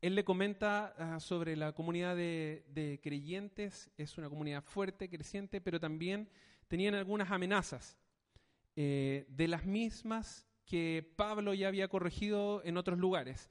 Él 0.00 0.16
le 0.16 0.24
comenta 0.24 0.94
ah, 0.98 1.20
sobre 1.20 1.54
la 1.54 1.72
comunidad 1.72 2.16
de, 2.16 3.00
creyentes, 3.00 3.90
es 3.96 4.18
una 4.18 4.28
comunidad 4.28 4.64
fuerte, 4.64 5.08
creciente, 5.08 5.60
pero 5.60 5.78
también 5.78 6.28
tenían 6.66 6.96
algunas 6.96 7.30
amenazas, 7.30 7.96
eh, 8.74 9.26
de 9.28 9.46
las 9.46 9.64
mismas 9.66 10.48
que 10.64 11.12
Pablo 11.16 11.54
ya 11.54 11.68
había 11.68 11.88
corregido 11.88 12.62
en 12.64 12.76
otros 12.76 12.98
lugares. 12.98 13.50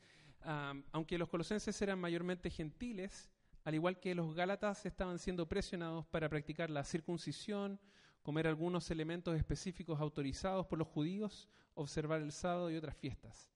aunque 0.92 1.18
los 1.18 1.30
colosenses 1.30 1.82
eran 1.82 2.00
mayormente 2.00 2.50
gentiles, 2.50 3.30
al 3.64 3.76
igual 3.76 4.00
que 4.00 4.16
los 4.16 4.34
gálatas 4.34 4.86
estaban 4.86 5.20
siendo 5.20 5.48
presionados 5.48 6.06
para 6.08 6.30
practicar 6.30 6.70
la 6.70 6.84
circuncisión, 6.84 7.80
comer 8.22 8.48
algunos 8.48 8.90
elementos 8.92 9.36
específicos 9.36 10.00
autorizados 10.00 10.66
por 10.68 10.80
los 10.80 10.88
judíos, 10.88 11.50
observar 11.74 12.22
el 12.22 12.32
sábado 12.32 12.72
y 12.72 12.76
otras 12.76 12.96
fiestas. 12.96 13.50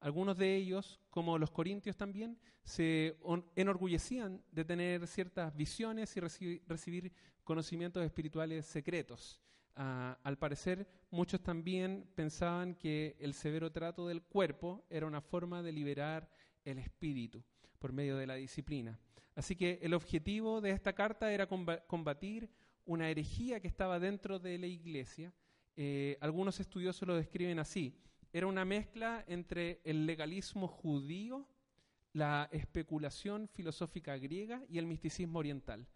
Algunos 0.00 0.36
de 0.38 0.56
ellos, 0.56 0.98
como 1.10 1.38
los 1.38 1.50
corintios 1.50 1.96
también, 1.96 2.38
se 2.64 3.18
enorgullecían 3.54 4.42
de 4.50 4.64
tener 4.64 5.06
ciertas 5.06 5.54
visiones 5.54 6.16
y 6.16 6.20
recibir 6.66 7.12
conocimientos 7.44 8.02
espirituales 8.04 8.64
secretos. 8.64 9.40
Ah, 9.76 10.18
al 10.22 10.38
parecer, 10.38 10.86
muchos 11.10 11.42
también 11.42 12.08
pensaban 12.14 12.74
que 12.74 13.16
el 13.20 13.34
severo 13.34 13.70
trato 13.70 14.06
del 14.06 14.22
cuerpo 14.22 14.84
era 14.88 15.06
una 15.06 15.20
forma 15.20 15.62
de 15.62 15.72
liberar 15.72 16.30
el 16.64 16.78
espíritu 16.78 17.42
por 17.78 17.92
medio 17.92 18.16
de 18.16 18.26
la 18.26 18.34
disciplina. 18.34 18.98
Así 19.34 19.56
que 19.56 19.78
el 19.82 19.94
objetivo 19.94 20.60
de 20.60 20.70
esta 20.70 20.92
carta 20.92 21.32
era 21.32 21.46
combatir 21.46 22.50
una 22.84 23.08
herejía 23.10 23.60
que 23.60 23.68
estaba 23.68 23.98
dentro 23.98 24.38
de 24.38 24.58
la 24.58 24.66
iglesia. 24.66 25.32
Eh, 25.76 26.18
algunos 26.20 26.60
estudiosos 26.60 27.06
lo 27.06 27.16
describen 27.16 27.58
así. 27.58 27.94
Era 28.32 28.46
una 28.46 28.64
mezcla 28.64 29.24
entre 29.26 29.80
el 29.84 30.06
legalismo 30.06 30.68
judío, 30.68 31.48
la 32.12 32.48
especulación 32.52 33.48
filosófica 33.48 34.16
griega 34.16 34.62
y 34.68 34.78
el 34.78 34.86
misticismo 34.86 35.38
oriental 35.38 35.86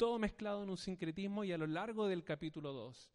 todo 0.00 0.18
mezclado 0.18 0.62
en 0.62 0.70
un 0.70 0.78
sincretismo 0.78 1.44
y 1.44 1.52
a 1.52 1.58
lo 1.58 1.66
largo 1.66 2.08
del 2.08 2.24
capítulo 2.24 2.72
2, 2.72 3.10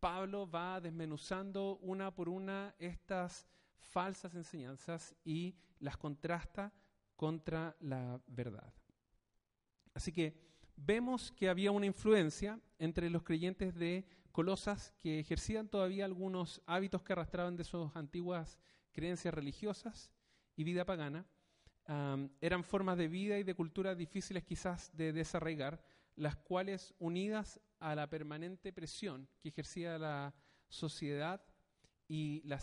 Pablo 0.00 0.50
va 0.50 0.80
desmenuzando 0.80 1.78
una 1.82 2.12
por 2.12 2.28
una 2.28 2.74
estas 2.80 3.46
falsas 3.78 4.34
enseñanzas 4.34 5.14
y 5.24 5.54
las 5.78 5.96
contrasta 5.96 6.72
contra 7.14 7.76
la 7.78 8.20
verdad. 8.26 8.74
Así 9.96 10.12
que 10.12 10.34
vemos 10.76 11.32
que 11.32 11.48
había 11.48 11.70
una 11.70 11.86
influencia 11.86 12.60
entre 12.78 13.08
los 13.08 13.22
creyentes 13.22 13.74
de 13.74 14.06
Colosas 14.30 14.92
que 14.98 15.18
ejercían 15.18 15.68
todavía 15.68 16.04
algunos 16.04 16.60
hábitos 16.66 17.02
que 17.02 17.14
arrastraban 17.14 17.56
de 17.56 17.64
sus 17.64 17.96
antiguas 17.96 18.58
creencias 18.92 19.32
religiosas 19.32 20.10
y 20.54 20.64
vida 20.64 20.84
pagana. 20.84 21.24
eran 22.42 22.62
formas 22.62 22.98
de 22.98 23.08
vida 23.08 23.38
y 23.38 23.42
de 23.42 23.54
cultura 23.54 23.94
difíciles 23.94 24.44
quizás 24.44 24.94
de 24.94 25.14
desarraigar, 25.14 25.82
las 26.14 26.36
cuales 26.36 26.94
unidas 26.98 27.58
a 27.78 27.94
la 27.94 28.10
permanente 28.10 28.74
presión 28.74 29.26
que 29.40 29.48
ejercía 29.48 29.98
la 29.98 30.34
sociedad 30.68 31.40
y 32.06 32.42
la 32.44 32.60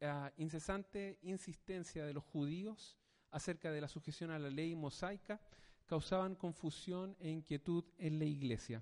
ah, 0.00 0.32
incesante 0.38 1.18
insistencia 1.20 2.06
de 2.06 2.14
los 2.14 2.24
judíos 2.24 2.96
acerca 3.30 3.70
de 3.70 3.82
la 3.82 3.88
sujeción 3.88 4.30
a 4.30 4.38
la 4.38 4.48
ley 4.48 4.74
mosaica 4.74 5.42
causaban 5.90 6.36
confusión 6.36 7.16
e 7.18 7.28
inquietud 7.28 7.82
en 7.98 8.20
la 8.20 8.24
iglesia. 8.24 8.80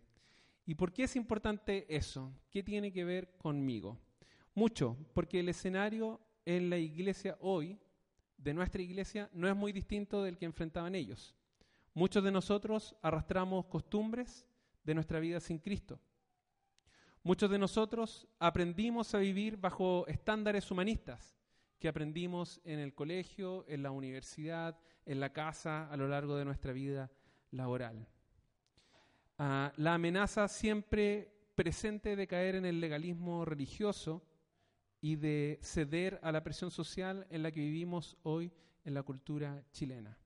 ¿Y 0.67 0.75
por 0.75 0.93
qué 0.93 1.05
es 1.05 1.17
importante 1.17 1.87
eso? 1.88 2.31
¿Qué 2.50 2.62
tiene 2.62 2.93
que 2.93 3.03
ver 3.03 3.33
conmigo? 3.38 3.99
Mucho, 4.55 4.95
porque 5.15 5.41
el 5.41 5.49
escenario 5.49 6.21
en 6.45 6.69
la 6.69 6.77
iglesia 6.77 7.38
hoy, 7.41 7.79
de 8.37 8.53
nuestra 8.53 8.83
iglesia, 8.83 9.31
no 9.33 9.49
es 9.49 9.57
muy 9.57 9.73
distinto 9.73 10.23
del 10.23 10.37
que 10.37 10.45
enfrentaban 10.45 10.95
ellos. 10.95 11.35
Muchos 11.95 12.23
de 12.23 12.31
nosotros 12.31 12.95
arrastramos 13.00 13.65
costumbres 13.65 14.47
de 14.85 14.95
nuestra 14.95 15.19
vida 15.19 15.41
sin 15.41 15.59
Cristo. 15.59 15.99
Muchos 17.23 17.50
de 17.50 17.59
nosotros 17.59 18.29
aprendimos 18.38 19.15
a 19.15 19.19
vivir 19.19 19.57
bajo 19.57 20.07
estándares 20.09 20.71
humanistas 20.71 21.38
que 21.79 21.88
aprendimos 21.88 22.61
en 22.65 22.81
el 22.81 22.95
colegio, 22.95 23.65
en 23.67 23.83
la 23.83 23.93
universidad, 23.93 24.79
en 25.09 25.21
la 25.21 25.33
casa, 25.33 25.91
a 25.91 25.97
lo 25.97 26.07
largo 26.07 26.37
de 26.37 26.45
nuestra 26.45 26.73
vida 26.73 27.11
laboral. 27.50 28.07
Ah, 29.38 29.73
la 29.77 29.95
amenaza 29.95 30.47
siempre 30.49 31.33
presente 31.55 32.15
de 32.15 32.27
caer 32.27 32.57
en 32.57 32.67
el 32.67 32.79
legalismo 32.79 33.45
religioso 33.45 34.23
y 35.00 35.17
de 35.17 35.59
ceder 35.62 36.21
a 36.23 36.31
la 36.31 36.45
presión 36.45 36.71
social 36.71 37.27
en 37.31 37.43
la 37.43 37.50
que 37.50 37.61
vivimos 37.61 38.19
hoy 38.23 38.53
en 38.85 38.95
la 38.95 39.03
cultura 39.03 39.65
chilena. 39.73 40.19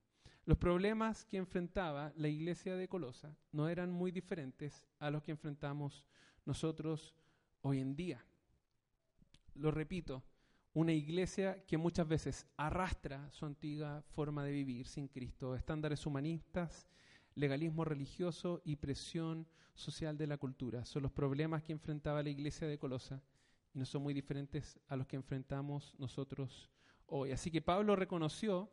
Los 0.45 0.57
problemas 0.57 1.23
que 1.25 1.37
enfrentaba 1.37 2.11
la 2.17 2.27
iglesia 2.27 2.75
de 2.75 2.89
Colosa 2.89 3.37
no 3.53 3.69
eran 3.69 3.89
muy 3.89 4.11
diferentes 4.11 4.85
a 4.99 5.09
los 5.09 5.23
que 5.23 5.31
enfrentamos 5.31 6.05
nosotros 6.45 7.15
hoy 7.61 7.79
en 7.79 7.95
día. 7.95 8.25
Lo 9.55 9.71
repito, 9.71 10.23
una 10.73 10.91
iglesia 10.91 11.63
que 11.65 11.77
muchas 11.77 12.07
veces 12.07 12.47
arrastra 12.57 13.29
su 13.31 13.45
antigua 13.45 14.01
forma 14.15 14.43
de 14.43 14.51
vivir 14.51 14.87
sin 14.87 15.07
Cristo, 15.07 15.55
estándares 15.55 16.05
humanistas, 16.05 16.87
legalismo 17.35 17.85
religioso 17.85 18.61
y 18.65 18.75
presión 18.75 19.47
social 19.75 20.17
de 20.17 20.27
la 20.27 20.37
cultura. 20.37 20.85
Son 20.85 21.03
los 21.03 21.11
problemas 21.11 21.63
que 21.63 21.73
enfrentaba 21.73 22.23
la 22.23 22.29
iglesia 22.29 22.67
de 22.67 22.77
Colosa 22.77 23.21
y 23.73 23.79
no 23.79 23.85
son 23.85 24.03
muy 24.03 24.13
diferentes 24.13 24.79
a 24.87 24.95
los 24.95 25.07
que 25.07 25.15
enfrentamos 25.15 25.95
nosotros 25.97 26.69
hoy. 27.07 27.31
Así 27.31 27.51
que 27.51 27.61
Pablo 27.61 27.95
reconoció 27.95 28.71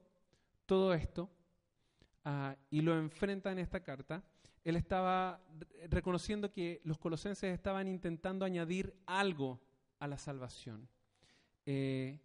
todo 0.66 0.95
esto 0.95 1.30
ah, 2.25 2.57
y 2.71 2.80
lo 2.80 2.99
enfrenta 2.99 3.52
en 3.52 3.59
esta 3.59 3.83
carta 3.83 4.23
él 4.64 4.76
estaba 4.76 5.40
reconociendo 5.88 6.52
que 6.52 6.80
los 6.85 6.99
colosenses 6.99 7.52
estaban 7.52 7.88
intentando 7.88 8.45
añadir 8.45 8.95
algo 9.07 9.61
a 9.99 10.07
la 10.07 10.19
salvación. 10.19 10.88
Eh, 11.73 12.19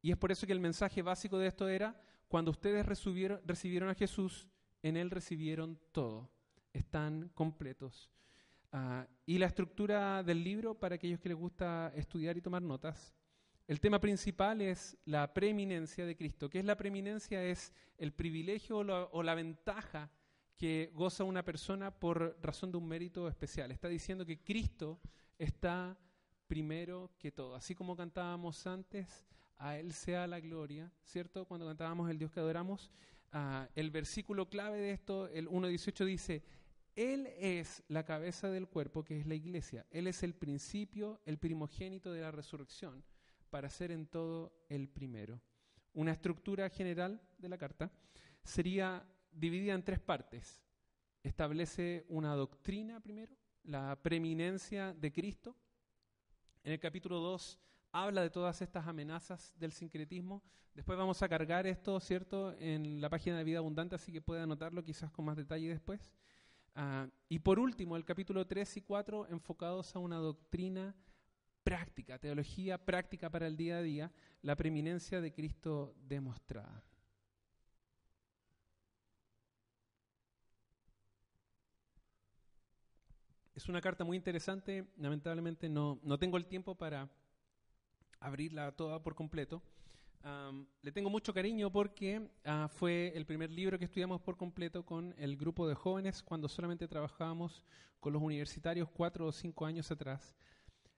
y 0.00 0.10
es 0.10 0.16
por 0.16 0.32
eso 0.32 0.44
que 0.44 0.52
el 0.52 0.58
mensaje 0.58 1.02
básico 1.02 1.38
de 1.38 1.46
esto 1.46 1.68
era, 1.68 1.96
cuando 2.26 2.50
ustedes 2.50 2.84
recibieron, 2.84 3.88
a 3.88 3.94
Jesús, 3.94 4.48
en 4.82 4.96
Él 4.96 5.08
recibieron 5.08 5.78
todo, 5.92 6.28
están 6.72 7.28
completos. 7.28 8.10
Ah, 8.72 9.06
y 9.24 9.38
la 9.38 9.46
estructura 9.46 10.24
del 10.24 10.42
libro, 10.42 10.74
para 10.74 10.96
aquellos 10.96 11.20
que 11.20 11.28
les 11.28 11.38
gusta 11.38 11.92
estudiar 11.94 12.36
y 12.36 12.40
tomar 12.40 12.60
notas, 12.60 13.14
el 13.68 13.78
tema 13.78 14.00
principal 14.00 14.60
es 14.60 14.98
la 15.04 15.32
preeminencia 15.32 16.04
de 16.04 16.16
Cristo. 16.16 16.50
¿Qué 16.50 16.58
es 16.58 16.64
la 16.64 16.76
preeminencia? 16.76 17.44
Es 17.44 17.72
el 17.98 18.12
privilegio 18.12 18.78
o 18.78 19.22
la 19.22 19.34
ventaja 19.36 20.10
que 20.56 20.90
goza 20.92 21.22
una 21.22 21.44
persona 21.44 21.92
por 21.92 22.36
razón 22.42 22.72
de 22.72 22.78
un 22.78 22.88
mérito 22.88 23.28
especial. 23.28 23.70
Está 23.70 23.86
diciendo 23.86 24.26
que 24.26 24.42
Cristo 24.42 24.98
está 25.38 25.96
primero 26.52 27.10
que 27.18 27.32
todo. 27.32 27.54
Así 27.54 27.74
como 27.74 27.96
cantábamos 27.96 28.66
antes, 28.66 29.24
a 29.56 29.78
Él 29.78 29.94
sea 29.94 30.26
la 30.26 30.38
gloria, 30.38 30.92
¿cierto? 31.02 31.46
Cuando 31.46 31.66
cantábamos 31.66 32.10
el 32.10 32.18
Dios 32.18 32.30
que 32.30 32.40
adoramos, 32.40 32.90
ah, 33.32 33.70
el 33.74 33.90
versículo 33.90 34.50
clave 34.50 34.78
de 34.78 34.90
esto, 34.90 35.28
el 35.28 35.48
1.18 35.48 36.04
dice, 36.04 36.44
Él 36.94 37.26
es 37.38 37.82
la 37.88 38.04
cabeza 38.04 38.50
del 38.50 38.68
cuerpo, 38.68 39.02
que 39.02 39.18
es 39.18 39.26
la 39.26 39.34
iglesia. 39.34 39.86
Él 39.90 40.06
es 40.06 40.22
el 40.22 40.34
principio, 40.34 41.22
el 41.24 41.38
primogénito 41.38 42.12
de 42.12 42.20
la 42.20 42.30
resurrección, 42.30 43.02
para 43.48 43.70
ser 43.70 43.90
en 43.90 44.06
todo 44.06 44.52
el 44.68 44.90
primero. 44.90 45.40
Una 45.94 46.12
estructura 46.12 46.68
general 46.68 47.22
de 47.38 47.48
la 47.48 47.56
carta 47.56 47.90
sería 48.44 49.08
dividida 49.30 49.72
en 49.72 49.84
tres 49.84 50.00
partes. 50.00 50.60
Establece 51.22 52.04
una 52.10 52.34
doctrina 52.34 53.00
primero, 53.00 53.38
la 53.62 53.98
preeminencia 54.02 54.92
de 54.92 55.12
Cristo. 55.14 55.56
En 56.64 56.72
el 56.72 56.78
capítulo 56.78 57.18
2 57.18 57.58
habla 57.90 58.22
de 58.22 58.30
todas 58.30 58.62
estas 58.62 58.86
amenazas 58.86 59.52
del 59.56 59.72
sincretismo. 59.72 60.44
Después 60.74 60.96
vamos 60.96 61.20
a 61.20 61.28
cargar 61.28 61.66
esto, 61.66 61.98
¿cierto?, 61.98 62.54
en 62.58 63.00
la 63.00 63.10
página 63.10 63.36
de 63.36 63.44
Vida 63.44 63.58
Abundante, 63.58 63.96
así 63.96 64.12
que 64.12 64.22
puede 64.22 64.42
anotarlo 64.42 64.84
quizás 64.84 65.10
con 65.10 65.24
más 65.24 65.36
detalle 65.36 65.68
después. 65.68 66.12
Ah, 66.76 67.08
y 67.28 67.40
por 67.40 67.58
último, 67.58 67.96
el 67.96 68.04
capítulo 68.04 68.46
3 68.46 68.76
y 68.76 68.82
4 68.82 69.26
enfocados 69.28 69.94
a 69.96 69.98
una 69.98 70.16
doctrina 70.18 70.94
práctica, 71.64 72.18
teología 72.18 72.78
práctica 72.78 73.28
para 73.28 73.48
el 73.48 73.56
día 73.56 73.78
a 73.78 73.82
día, 73.82 74.12
la 74.40 74.54
preeminencia 74.54 75.20
de 75.20 75.32
Cristo 75.32 75.96
demostrada. 75.98 76.84
Es 83.62 83.68
una 83.68 83.80
carta 83.80 84.02
muy 84.02 84.16
interesante, 84.16 84.88
lamentablemente 84.96 85.68
no, 85.68 86.00
no 86.02 86.18
tengo 86.18 86.36
el 86.36 86.46
tiempo 86.46 86.74
para 86.74 87.08
abrirla 88.18 88.72
toda 88.72 89.00
por 89.00 89.14
completo. 89.14 89.62
le 90.82 90.90
tengo 90.90 91.08
mucho 91.08 91.32
cariño 91.32 91.70
porque 91.70 92.28
ah, 92.44 92.68
fue 92.68 93.12
el 93.14 93.24
primer 93.24 93.52
libro 93.52 93.78
que 93.78 93.84
estudiamos 93.84 94.20
por 94.20 94.36
completo 94.36 94.84
con 94.84 95.14
el 95.16 95.36
grupo 95.36 95.68
de 95.68 95.76
jóvenes 95.76 96.24
cuando 96.24 96.48
solamente 96.48 96.88
trabajábamos 96.88 97.62
con 98.00 98.12
los 98.12 98.20
universitarios 98.20 98.88
cuatro 98.90 99.28
o 99.28 99.32
cinco 99.32 99.64
años 99.64 99.92
atrás. 99.92 100.34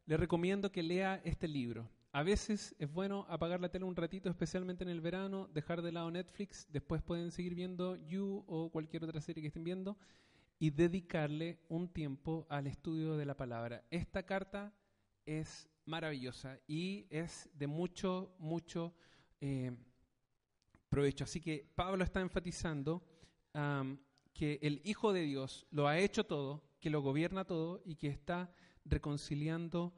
Le 0.07 0.17
recomiendo 0.17 0.73
que 0.73 0.83
lea 0.83 1.21
este 1.23 1.47
libro. 1.47 1.91
A 2.13 2.23
veces 2.23 2.75
es 2.79 2.91
bueno 2.91 3.27
apagar 3.29 3.61
la 3.61 3.69
tele 3.69 3.85
un 3.85 3.95
ratito, 3.95 4.31
especialmente 4.31 4.85
en 4.85 4.89
el 4.89 5.03
verano, 5.03 5.51
dejar 5.53 5.83
de 5.83 5.93
lado 5.93 6.11
Netflix, 6.11 6.67
después 6.71 7.03
pueden 7.03 7.31
seguir 7.31 7.55
viendo 7.55 7.97
You 7.97 8.43
o 8.47 8.71
cualquier 8.71 9.05
otra 9.05 9.21
serie 9.21 9.43
que 9.43 9.49
estén 9.49 9.65
viendo 9.65 9.99
y 10.65 10.71
dedicarle 10.71 11.59
un 11.69 11.91
tiempo 11.91 12.47
al 12.49 12.67
estudio 12.67 13.19
de 13.19 13.27
la 13.27 13.37
palabra. 13.37 13.85
Esta 13.91 14.23
carta 14.23 14.73
es 15.27 15.69
maravillosa 15.85 16.59
y 16.67 17.07
es 17.11 17.51
de 17.53 17.67
mucho, 17.67 18.35
mucho 18.39 18.95
eh, 19.43 19.77
provecho. 20.89 21.25
Así 21.25 21.39
que 21.39 21.71
Pablo 21.75 22.03
está 22.03 22.23
enfatizando 22.23 23.07
que 24.33 24.59
el 24.63 24.81
Hijo 24.85 25.13
de 25.13 25.21
Dios 25.25 25.67
lo 25.71 25.87
ha 25.87 25.99
hecho 25.99 26.25
todo, 26.25 26.65
que 26.81 26.89
lo 26.89 27.03
gobierna 27.03 27.45
todo 27.45 27.83
y 27.85 27.97
que 27.97 28.09
está 28.09 28.51
reconciliando 28.87 29.93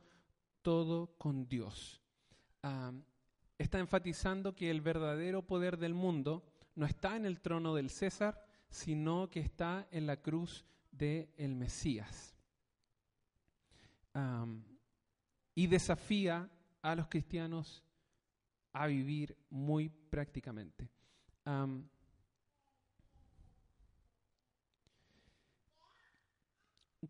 todo 0.62 1.16
con 1.16 1.46
Dios. 1.46 2.02
está 3.56 3.78
enfatizando 3.78 4.56
que 4.56 4.72
el 4.72 4.80
verdadero 4.80 5.46
poder 5.46 5.78
del 5.78 5.94
mundo 5.94 6.44
no 6.74 6.86
está 6.86 7.14
en 7.14 7.24
el 7.24 7.40
trono 7.40 7.72
del 7.72 7.88
César, 7.88 8.45
sino 8.76 9.30
que 9.30 9.40
está 9.40 9.88
en 9.90 10.06
la 10.06 10.18
cruz 10.20 10.66
del 10.90 11.30
el 11.38 11.54
Mesías. 11.54 12.34
y 15.54 15.66
desafía 15.66 16.50
a 16.82 16.94
los 16.94 17.08
cristianos 17.08 17.82
a 18.72 18.86
vivir 18.86 19.36
muy 19.48 19.88
prácticamente. 19.88 20.90
un 21.46 21.88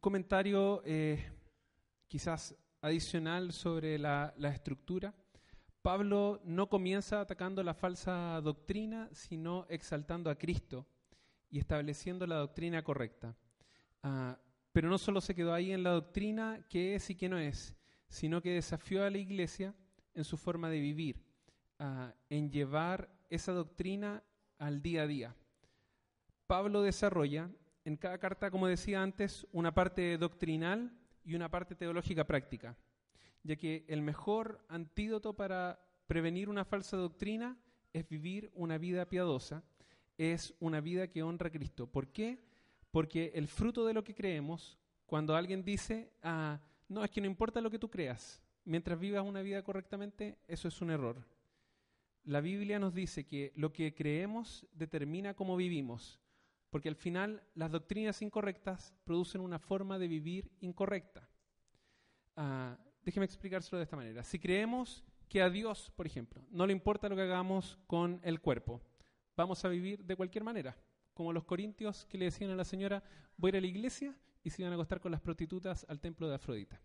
comentario 0.01 0.83
eh, 0.85 1.33
quizás 2.07 2.55
adicional 2.81 3.53
sobre 3.53 3.99
la 3.99 4.33
estructura. 4.55 5.13
Pablo 5.83 6.41
no 6.45 6.69
comienza 6.69 7.21
atacando 7.21 7.63
la 7.65 7.75
falsa 7.75 8.41
doctrina, 8.41 9.09
sino 9.13 9.67
exaltando 9.69 10.31
a 10.31 10.37
Cristo 10.37 10.87
y 11.51 11.59
estableciendo 11.59 12.27
la 12.27 12.37
doctrina 12.37 12.83
correcta. 12.83 13.37
Ah, 14.03 14.39
pero 14.73 14.89
no 14.89 14.99
solo 14.99 15.21
se 15.21 15.35
quedó 15.35 15.55
ahí 15.55 15.73
en 15.73 15.83
la 15.83 15.91
doctrina, 15.91 16.65
qué 16.69 16.95
es 16.95 17.09
y 17.11 17.15
qué 17.15 17.29
no 17.29 17.39
es, 17.39 17.75
sino 18.09 18.43
que 18.43 18.53
desafió 18.53 19.05
a 19.05 19.11
la 19.11 19.19
iglesia 19.19 19.75
en 20.15 20.25
su 20.25 20.37
forma 20.37 20.69
de 20.71 20.81
vivir, 20.81 21.25
ah, 21.79 22.15
en 22.29 22.51
llevar 22.51 23.11
esa 23.31 23.53
doctrina 23.53 24.23
al 24.59 24.83
día 24.83 25.03
a 25.03 25.07
día. 25.07 25.37
Pablo 26.47 26.83
desarrolla 26.83 27.51
en 27.85 27.97
cada 27.97 28.19
carta, 28.19 28.51
como 28.51 28.67
decía 28.67 29.03
antes, 29.03 29.47
una 29.53 29.73
parte 29.73 30.19
doctrinal 30.19 30.93
y 31.25 31.35
una 31.35 31.51
parte 31.51 31.75
teológica 31.75 32.27
práctica, 32.27 32.77
ya 33.43 33.57
que 33.57 33.85
el 33.89 34.03
mejor 34.03 34.65
antídoto 34.69 35.35
para 35.35 35.81
prevenir 36.07 36.49
una 36.49 36.65
falsa 36.65 36.97
doctrina 36.97 37.57
es 37.93 38.09
vivir 38.09 38.51
una 38.55 38.79
vida 38.79 39.09
piadosa 39.09 39.65
es 40.19 40.55
una 40.61 40.81
vida 40.81 41.09
que 41.09 41.23
honra 41.23 41.49
a 41.49 41.53
Cristo. 41.53 41.87
¿Por 41.87 42.09
qué? 42.09 42.39
Porque 42.91 43.33
el 43.35 43.49
fruto 43.49 43.85
de 43.87 43.95
lo 43.95 44.05
que 44.05 44.15
creemos, 44.15 44.79
cuando 45.07 45.37
alguien 45.37 45.65
dice, 45.65 46.13
ah, 46.23 46.61
no, 46.89 47.05
es 47.05 47.11
que 47.11 47.21
no 47.21 47.27
importa 47.27 47.61
lo 47.61 47.71
que 47.71 47.79
tú 47.79 47.91
creas, 47.91 48.43
mientras 48.65 48.99
vivas 48.99 49.25
una 49.25 49.43
vida 49.43 49.63
correctamente, 49.63 50.39
eso 50.49 50.69
es 50.69 50.81
un 50.81 50.91
error. 50.91 51.25
La 52.25 52.41
Biblia 52.41 52.79
nos 52.79 52.95
dice 52.95 53.25
que 53.25 53.53
lo 53.55 53.73
que 53.73 53.95
creemos 53.95 54.67
determina 54.73 55.35
cómo 55.35 55.57
vivimos, 55.57 56.21
porque 56.71 56.89
al 56.89 56.97
final 56.97 57.43
las 57.55 57.71
doctrinas 57.71 58.21
incorrectas 58.23 58.93
producen 59.05 59.41
una 59.41 59.59
forma 59.59 59.99
de 59.99 60.09
vivir 60.09 60.51
incorrecta. 60.61 61.29
Ah, 62.35 62.77
déjeme 63.05 63.27
explicárselo 63.27 63.79
de 63.79 63.85
esta 63.85 63.97
manera. 63.97 64.25
Si 64.25 64.39
creemos 64.39 65.05
que 65.29 65.43
a 65.43 65.51
Dios, 65.51 65.93
por 65.95 66.07
ejemplo, 66.07 66.45
no 66.51 66.67
le 66.67 66.73
importa 66.73 67.09
lo 67.09 67.17
que 67.17 67.23
hagamos 67.23 67.79
con 67.87 68.21
el 68.25 68.41
cuerpo, 68.41 68.81
vamos 69.37 69.65
a 69.65 69.69
vivir 69.69 70.05
de 70.05 70.17
cualquier 70.17 70.45
manera, 70.45 70.77
como 71.15 71.33
los 71.33 71.45
corintios 71.45 72.07
que 72.07 72.19
le 72.19 72.27
decían 72.27 72.51
a 72.51 72.57
la 72.57 72.65
señora, 72.65 73.03
voy 73.37 73.49
a 73.49 73.51
ir 73.51 73.57
a 73.57 73.61
la 73.61 73.67
iglesia 73.67 74.17
y 74.43 74.51
se 74.51 74.63
iban 74.63 74.73
a 74.73 74.77
acostar 74.77 75.01
con 75.01 75.13
las 75.13 75.21
prostitutas 75.21 75.85
al 75.89 76.01
templo 76.01 76.29
de 76.29 76.35
Afrodita. 76.35 76.81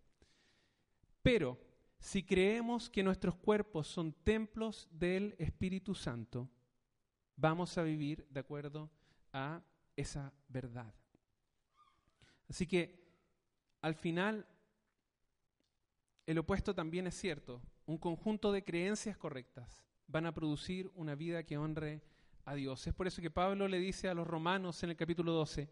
Pero 1.22 1.60
si 2.00 2.24
creemos 2.24 2.90
que 2.90 3.04
nuestros 3.04 3.36
cuerpos 3.36 3.88
son 3.88 4.14
templos 4.14 4.88
del 4.92 5.36
Espíritu 5.38 5.94
Santo, 5.94 6.50
vamos 7.36 7.78
a 7.78 7.84
vivir 7.84 8.28
de 8.30 8.40
acuerdo 8.40 8.90
a 9.32 9.62
esa 9.96 10.34
verdad. 10.48 10.94
Así 12.50 12.66
que 12.66 13.02
al 13.82 13.96
final 13.96 14.48
el 16.26 16.38
opuesto 16.38 16.74
también 16.74 17.08
es 17.08 17.16
cierto. 17.16 17.62
Un 17.86 17.98
conjunto 17.98 18.52
de 18.52 18.64
creencias 18.64 19.18
correctas 19.18 19.84
van 20.08 20.26
a 20.26 20.34
producir 20.34 20.90
una 20.96 21.16
vida 21.16 21.44
que 21.44 21.58
honre 21.58 22.02
a 22.46 22.56
Dios. 22.56 22.86
Es 22.88 22.94
por 22.94 23.08
eso 23.08 23.22
que 23.22 23.32
Pablo 23.32 23.68
le 23.68 23.80
dice 23.80 24.10
a 24.10 24.14
los 24.14 24.28
romanos 24.28 24.82
en 24.84 24.92
el 24.92 24.96
capítulo 24.96 25.32
12, 25.34 25.70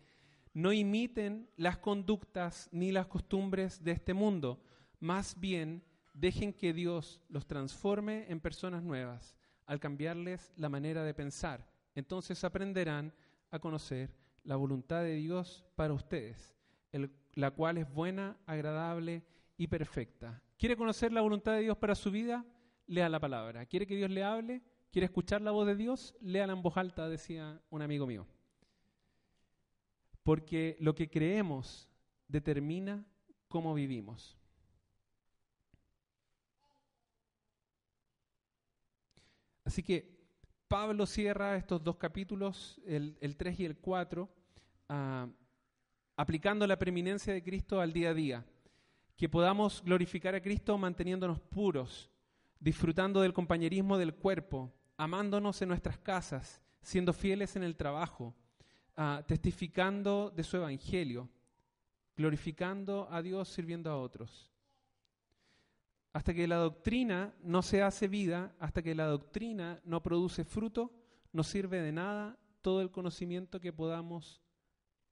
no 0.53 0.73
imiten 0.73 1.49
las 1.55 1.77
conductas 1.77 2.69
ni 2.71 2.91
las 2.91 3.07
costumbres 3.07 3.83
de 3.83 3.91
este 3.91 4.13
mundo, 4.13 4.61
más 4.99 5.39
bien 5.39 5.83
dejen 6.13 6.53
que 6.53 6.73
Dios 6.73 7.21
los 7.29 7.45
transforme 7.45 8.25
en 8.29 8.39
personas 8.39 8.83
nuevas 8.83 9.35
al 9.65 9.79
cambiarles 9.79 10.51
la 10.55 10.67
manera 10.67 11.03
de 11.03 11.13
pensar. 11.13 11.65
Entonces 11.93 12.43
aprenderán 12.43 13.13
a 13.51 13.59
conocer 13.59 14.15
la 14.43 14.55
voluntad 14.55 15.03
de 15.03 15.15
Dios 15.15 15.65
para 15.75 15.93
ustedes, 15.93 16.55
la 17.35 17.51
cual 17.51 17.77
es 17.77 17.91
buena, 17.93 18.37
agradable 18.45 19.23
y 19.57 19.67
perfecta. 19.67 20.41
¿Quiere 20.57 20.75
conocer 20.75 21.13
la 21.13 21.21
voluntad 21.21 21.53
de 21.53 21.61
Dios 21.61 21.77
para 21.77 21.93
su 21.93 22.09
vida? 22.09 22.45
Lea 22.87 23.07
la 23.09 23.19
palabra. 23.19 23.65
¿Quiere 23.65 23.85
que 23.85 23.95
Dios 23.95 24.09
le 24.09 24.23
hable? 24.23 24.61
¿Quiere 24.91 25.05
escuchar 25.05 25.41
la 25.41 25.51
voz 25.51 25.67
de 25.67 25.75
Dios? 25.75 26.15
Léala 26.19 26.53
en 26.53 26.63
voz 26.63 26.75
alta, 26.75 27.07
decía 27.07 27.61
un 27.69 27.81
amigo 27.81 28.07
mío. 28.07 28.25
Porque 30.23 30.77
lo 30.79 30.95
que 30.95 31.09
creemos 31.09 31.87
determina 32.27 33.05
cómo 33.47 33.73
vivimos. 33.75 34.35
Así 39.63 39.83
que 39.83 40.19
Pablo 40.67 41.05
cierra 41.05 41.55
estos 41.55 41.83
dos 41.83 41.97
capítulos, 41.97 42.81
el, 42.87 43.35
3 43.37 43.59
y 43.59 43.65
el 43.65 43.77
4, 43.77 44.27
ah, 44.89 45.27
aplicando 46.15 46.65
la 46.65 46.79
preeminencia 46.79 47.31
de 47.31 47.43
Cristo 47.43 47.79
al 47.79 47.93
día 47.93 48.09
a 48.09 48.13
día. 48.15 48.45
Que 49.15 49.29
podamos 49.29 49.83
glorificar 49.83 50.33
a 50.33 50.41
Cristo 50.41 50.75
manteniéndonos 50.77 51.39
puros, 51.39 52.09
disfrutando 52.59 53.21
del 53.21 53.33
compañerismo 53.33 53.97
del 53.97 54.15
cuerpo, 54.15 54.73
amándonos 54.99 55.61
en 55.61 55.69
nuestras 55.69 55.97
casas, 55.97 56.61
siendo 56.81 57.13
fieles 57.13 57.55
en 57.55 57.63
el 57.63 57.75
trabajo, 57.75 58.35
ah, 58.95 59.23
testificando 59.25 60.29
de 60.29 60.43
su 60.43 60.57
evangelio, 60.57 61.27
glorificando 62.15 63.07
a 63.09 63.21
Dios, 63.21 63.49
sirviendo 63.49 63.89
a 63.89 63.97
otros 63.97 64.49
hasta 66.13 66.33
que 66.33 66.47
la 66.47 66.57
doctrina 66.57 67.33
no 67.43 67.61
se 67.61 67.81
hace 67.81 68.07
vida, 68.07 68.55
hasta 68.59 68.81
que 68.81 68.95
la 68.95 69.05
doctrina 69.05 69.79
no 69.85 70.01
produce 70.01 70.43
fruto, 70.43 70.91
no 71.31 71.43
sirve 71.43 71.81
de 71.81 71.91
nada 71.91 72.37
todo 72.61 72.81
el 72.81 72.91
conocimiento 72.91 73.59
que 73.59 73.71
podamos 73.71 74.41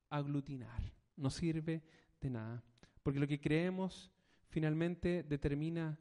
aglutinar. 0.10 0.82
No 1.16 1.30
sirve 1.30 1.84
de 2.20 2.30
nada. 2.30 2.64
Porque 3.04 3.20
lo 3.20 3.28
que 3.28 3.40
creemos 3.40 4.12
finalmente 4.50 5.24
determina 5.24 6.00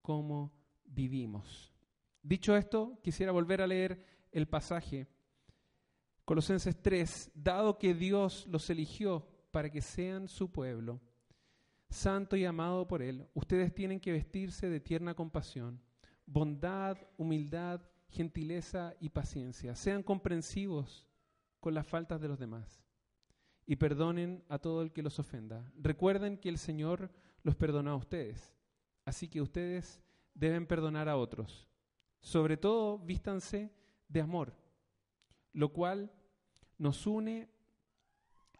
cómo 0.00 0.52
vivimos. 0.84 1.75
Dicho 2.26 2.56
esto, 2.56 2.98
quisiera 3.04 3.30
volver 3.30 3.62
a 3.62 3.68
leer 3.68 4.04
el 4.32 4.48
pasaje. 4.48 5.06
Colosenses 6.24 6.82
3, 6.82 7.30
dado 7.36 7.78
que 7.78 7.94
Dios 7.94 8.48
los 8.48 8.68
eligió 8.68 9.28
para 9.52 9.70
que 9.70 9.80
sean 9.80 10.26
su 10.26 10.50
pueblo 10.50 11.00
santo 11.88 12.34
y 12.34 12.44
amado 12.44 12.88
por 12.88 13.00
Él, 13.00 13.28
ustedes 13.32 13.72
tienen 13.72 14.00
que 14.00 14.10
vestirse 14.10 14.68
de 14.68 14.80
tierna 14.80 15.14
compasión, 15.14 15.80
bondad, 16.26 16.98
humildad, 17.16 17.80
gentileza 18.08 18.96
y 18.98 19.10
paciencia. 19.10 19.76
Sean 19.76 20.02
comprensivos 20.02 21.06
con 21.60 21.74
las 21.74 21.86
faltas 21.86 22.20
de 22.20 22.26
los 22.26 22.40
demás 22.40 22.82
y 23.66 23.76
perdonen 23.76 24.44
a 24.48 24.58
todo 24.58 24.82
el 24.82 24.92
que 24.92 25.02
los 25.02 25.20
ofenda. 25.20 25.64
Recuerden 25.76 26.38
que 26.38 26.48
el 26.48 26.58
Señor 26.58 27.08
los 27.44 27.54
perdonó 27.54 27.92
a 27.92 27.96
ustedes, 27.96 28.56
así 29.04 29.28
que 29.28 29.40
ustedes 29.40 30.02
deben 30.34 30.66
perdonar 30.66 31.08
a 31.08 31.16
otros. 31.16 31.68
Sobre 32.20 32.56
todo, 32.56 32.98
vístanse 32.98 33.72
de 34.08 34.20
amor, 34.20 34.54
lo 35.52 35.72
cual 35.72 36.12
nos 36.78 37.06
une 37.06 37.48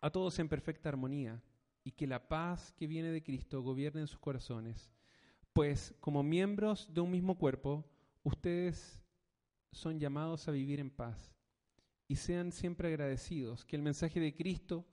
a 0.01 0.11
todos 0.11 0.39
en 0.39 0.49
perfecta 0.49 0.89
armonía 0.89 1.43
y 1.85 1.93
que 1.93 2.07
la 2.07 2.29
paz 2.29 2.73
que 2.73 2.87
viene 2.87 3.11
de 3.11 3.23
Cristo 3.23 3.63
gobierne 3.63 4.01
en 4.03 4.07
sus 4.07 4.19
corazones, 4.19 4.91
pues 5.53 5.95
como 6.01 6.23
miembros 6.23 6.93
de 6.93 7.01
un 7.01 7.11
mismo 7.11 7.39
cuerpo, 7.39 7.85
ustedes 8.23 9.03
son 9.73 9.99
llamados 9.99 10.49
a 10.49 10.53
vivir 10.53 10.81
en 10.81 10.91
paz 10.91 11.35
y 12.09 12.17
sean 12.17 12.53
siempre 12.53 12.89
agradecidos, 12.89 13.65
que 13.65 13.77
el 13.77 13.83
mensaje 13.83 14.21
de 14.21 14.35
Cristo, 14.35 14.87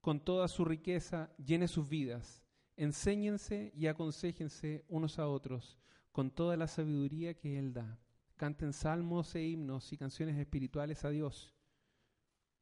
con 0.00 0.20
toda 0.20 0.48
su 0.48 0.64
riqueza, 0.64 1.30
llene 1.36 1.68
sus 1.68 1.88
vidas. 1.88 2.42
Enséñense 2.76 3.72
y 3.74 3.86
aconsejense 3.86 4.84
unos 4.88 5.18
a 5.18 5.28
otros 5.28 5.78
con 6.18 6.32
toda 6.32 6.56
la 6.56 6.66
sabiduría 6.66 7.34
que 7.34 7.60
Él 7.60 7.72
da. 7.72 7.96
Canten 8.36 8.72
salmos 8.72 9.36
e 9.36 9.44
himnos 9.44 9.92
y 9.92 9.96
canciones 9.96 10.36
espirituales 10.36 11.04
a 11.04 11.10
Dios 11.10 11.54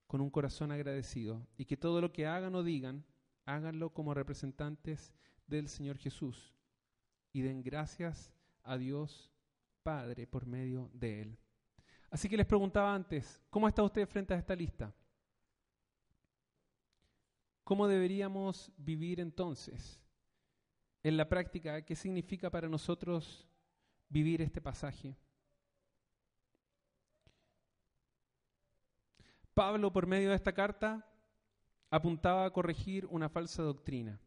con 0.07 0.21
un 0.21 0.29
corazón 0.29 0.73
agradecido 0.73 1.47
y 1.57 1.65
que 1.65 1.79
todo 1.79 2.03
lo 2.03 2.13
que 2.13 2.27
hagan 2.27 2.55
o 2.55 2.63
digan 2.63 3.07
háganlo 3.47 3.95
como 3.95 4.13
representantes 4.13 5.15
del 5.47 5.69
Señor 5.69 5.97
Jesús 5.97 6.55
y 7.33 7.41
den 7.41 7.63
gracias 7.63 8.31
a 8.63 8.77
Dios 8.77 9.33
Padre 9.83 10.27
por 10.27 10.45
medio 10.45 10.91
de 10.93 11.23
Él. 11.23 11.39
Así 12.11 12.29
que 12.29 12.37
les 12.37 12.45
preguntaba 12.45 12.95
antes, 12.95 13.43
¿cómo 13.49 13.67
está 13.69 13.83
usted 13.83 14.07
frente 14.07 14.35
a 14.35 14.39
esta 14.39 14.55
lista? 14.55 14.95
¿Cómo 17.65 17.89
deberíamos 17.89 18.71
vivir 18.77 19.19
entonces? 19.19 19.99
En 21.07 21.17
la 21.17 21.29
práctica, 21.29 21.83
¿qué 21.83 21.95
significa 21.95 22.51
para 22.51 22.69
nosotros 22.69 23.47
vivir 24.09 24.43
este 24.43 24.61
pasaje? 24.61 25.17
Pablo, 29.55 29.93
por 29.93 30.09
medio 30.09 30.31
de 30.31 30.35
esta 30.35 30.53
carta, 30.53 31.09
apuntaba 31.91 32.45
a 32.45 32.51
corregir 32.51 33.07
una 33.07 33.29
falsa 33.29 33.63
doctrina. 33.63 34.21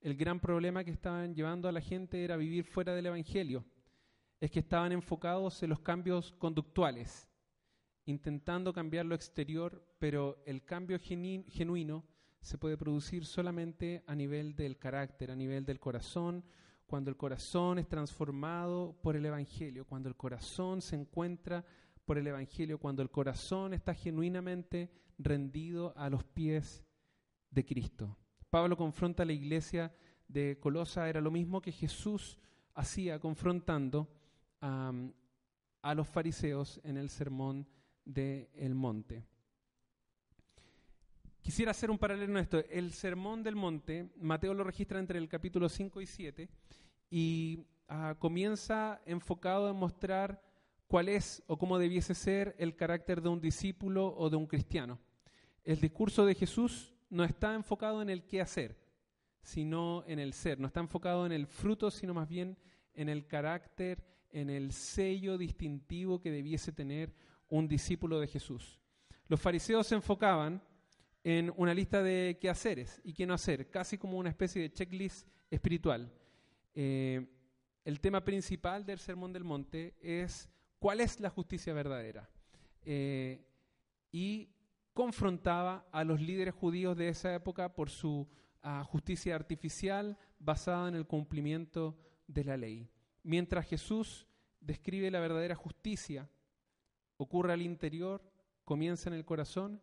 El 0.00 0.16
gran 0.16 0.40
problema 0.40 0.82
que 0.82 0.90
estaban 0.90 1.32
llevando 1.32 1.68
a 1.68 1.72
la 1.72 1.80
gente 1.80 2.24
era 2.24 2.36
vivir 2.36 2.64
fuera 2.64 2.92
del 2.92 3.06
Evangelio. 3.06 3.64
Es 4.40 4.50
que 4.50 4.58
estaban 4.58 4.90
enfocados 4.90 5.62
en 5.62 5.70
los 5.70 5.78
cambios 5.78 6.32
conductuales, 6.32 7.30
intentando 8.06 8.72
cambiar 8.72 9.06
lo 9.06 9.14
exterior, 9.14 9.80
pero 10.00 10.42
el 10.44 10.64
cambio 10.64 10.98
genuino 10.98 12.04
se 12.40 12.58
puede 12.58 12.76
producir 12.76 13.24
solamente 13.26 14.02
a 14.06 14.14
nivel 14.14 14.54
del 14.54 14.78
carácter, 14.78 15.30
a 15.30 15.36
nivel 15.36 15.64
del 15.64 15.78
corazón, 15.78 16.44
cuando 16.86 17.10
el 17.10 17.16
corazón 17.16 17.78
es 17.78 17.88
transformado 17.88 18.98
por 19.02 19.14
el 19.14 19.24
Evangelio, 19.24 19.86
cuando 19.86 20.08
el 20.08 20.16
corazón 20.16 20.82
se 20.82 20.96
encuentra 20.96 21.64
por 22.04 22.18
el 22.18 22.26
Evangelio, 22.26 22.78
cuando 22.78 23.02
el 23.02 23.10
corazón 23.10 23.74
está 23.74 23.94
genuinamente 23.94 24.90
rendido 25.18 25.92
a 25.96 26.10
los 26.10 26.24
pies 26.24 26.84
de 27.50 27.64
Cristo. 27.64 28.16
Pablo 28.48 28.76
confronta 28.76 29.22
a 29.22 29.26
la 29.26 29.32
iglesia 29.32 29.94
de 30.26 30.58
Colosa, 30.58 31.08
era 31.08 31.20
lo 31.20 31.30
mismo 31.30 31.60
que 31.60 31.70
Jesús 31.70 32.38
hacía 32.74 33.20
confrontando 33.20 34.08
a 34.60 35.94
los 35.94 36.08
fariseos 36.08 36.80
en 36.82 36.96
el 36.96 37.08
sermón 37.08 37.68
del 38.04 38.74
monte. 38.74 39.24
Quisiera 41.42 41.70
hacer 41.70 41.90
un 41.90 41.98
paralelo 41.98 42.32
en 42.32 42.42
esto. 42.42 42.62
El 42.68 42.92
sermón 42.92 43.42
del 43.42 43.56
monte, 43.56 44.10
Mateo 44.16 44.52
lo 44.52 44.62
registra 44.62 44.98
entre 44.98 45.18
el 45.18 45.28
capítulo 45.28 45.68
5 45.68 46.00
y 46.02 46.06
7 46.06 46.48
y 47.10 47.66
ah, 47.88 48.14
comienza 48.18 49.00
enfocado 49.06 49.70
en 49.70 49.76
mostrar 49.76 50.42
cuál 50.86 51.08
es 51.08 51.42
o 51.46 51.56
cómo 51.56 51.78
debiese 51.78 52.14
ser 52.14 52.54
el 52.58 52.76
carácter 52.76 53.22
de 53.22 53.30
un 53.30 53.40
discípulo 53.40 54.14
o 54.16 54.28
de 54.28 54.36
un 54.36 54.46
cristiano. 54.46 55.00
El 55.64 55.80
discurso 55.80 56.26
de 56.26 56.34
Jesús 56.34 56.92
no 57.08 57.24
está 57.24 57.54
enfocado 57.54 58.02
en 58.02 58.10
el 58.10 58.26
qué 58.26 58.42
hacer, 58.42 58.78
sino 59.42 60.04
en 60.06 60.18
el 60.18 60.34
ser. 60.34 60.60
No 60.60 60.66
está 60.66 60.80
enfocado 60.80 61.24
en 61.24 61.32
el 61.32 61.46
fruto, 61.46 61.90
sino 61.90 62.12
más 62.12 62.28
bien 62.28 62.58
en 62.92 63.08
el 63.08 63.26
carácter, 63.26 64.04
en 64.30 64.50
el 64.50 64.72
sello 64.72 65.38
distintivo 65.38 66.20
que 66.20 66.30
debiese 66.30 66.70
tener 66.70 67.14
un 67.48 67.66
discípulo 67.66 68.20
de 68.20 68.28
Jesús. 68.28 68.78
Los 69.26 69.40
fariseos 69.40 69.86
se 69.86 69.94
enfocaban 69.94 70.62
en 71.22 71.52
una 71.56 71.74
lista 71.74 72.02
de 72.02 72.38
qué 72.40 72.48
haceres 72.48 73.00
y 73.04 73.12
qué 73.12 73.26
no 73.26 73.34
hacer, 73.34 73.68
casi 73.70 73.98
como 73.98 74.18
una 74.18 74.30
especie 74.30 74.62
de 74.62 74.72
checklist 74.72 75.26
espiritual. 75.50 76.12
Eh, 76.74 77.26
el 77.84 78.00
tema 78.00 78.24
principal 78.24 78.84
del 78.84 78.98
Sermón 78.98 79.32
del 79.32 79.44
Monte 79.44 79.94
es 80.00 80.48
cuál 80.78 81.00
es 81.00 81.20
la 81.20 81.30
justicia 81.30 81.72
verdadera. 81.74 82.28
Eh, 82.82 83.44
y 84.12 84.50
confrontaba 84.92 85.86
a 85.92 86.04
los 86.04 86.20
líderes 86.20 86.54
judíos 86.54 86.96
de 86.96 87.08
esa 87.08 87.34
época 87.34 87.74
por 87.74 87.90
su 87.90 88.28
ah, 88.62 88.84
justicia 88.84 89.34
artificial 89.34 90.18
basada 90.38 90.88
en 90.88 90.94
el 90.94 91.06
cumplimiento 91.06 91.96
de 92.26 92.44
la 92.44 92.56
ley. 92.56 92.88
Mientras 93.22 93.66
Jesús 93.66 94.26
describe 94.60 95.10
la 95.10 95.20
verdadera 95.20 95.54
justicia, 95.54 96.28
ocurre 97.16 97.52
al 97.52 97.62
interior, 97.62 98.22
comienza 98.64 99.10
en 99.10 99.16
el 99.16 99.24
corazón, 99.24 99.80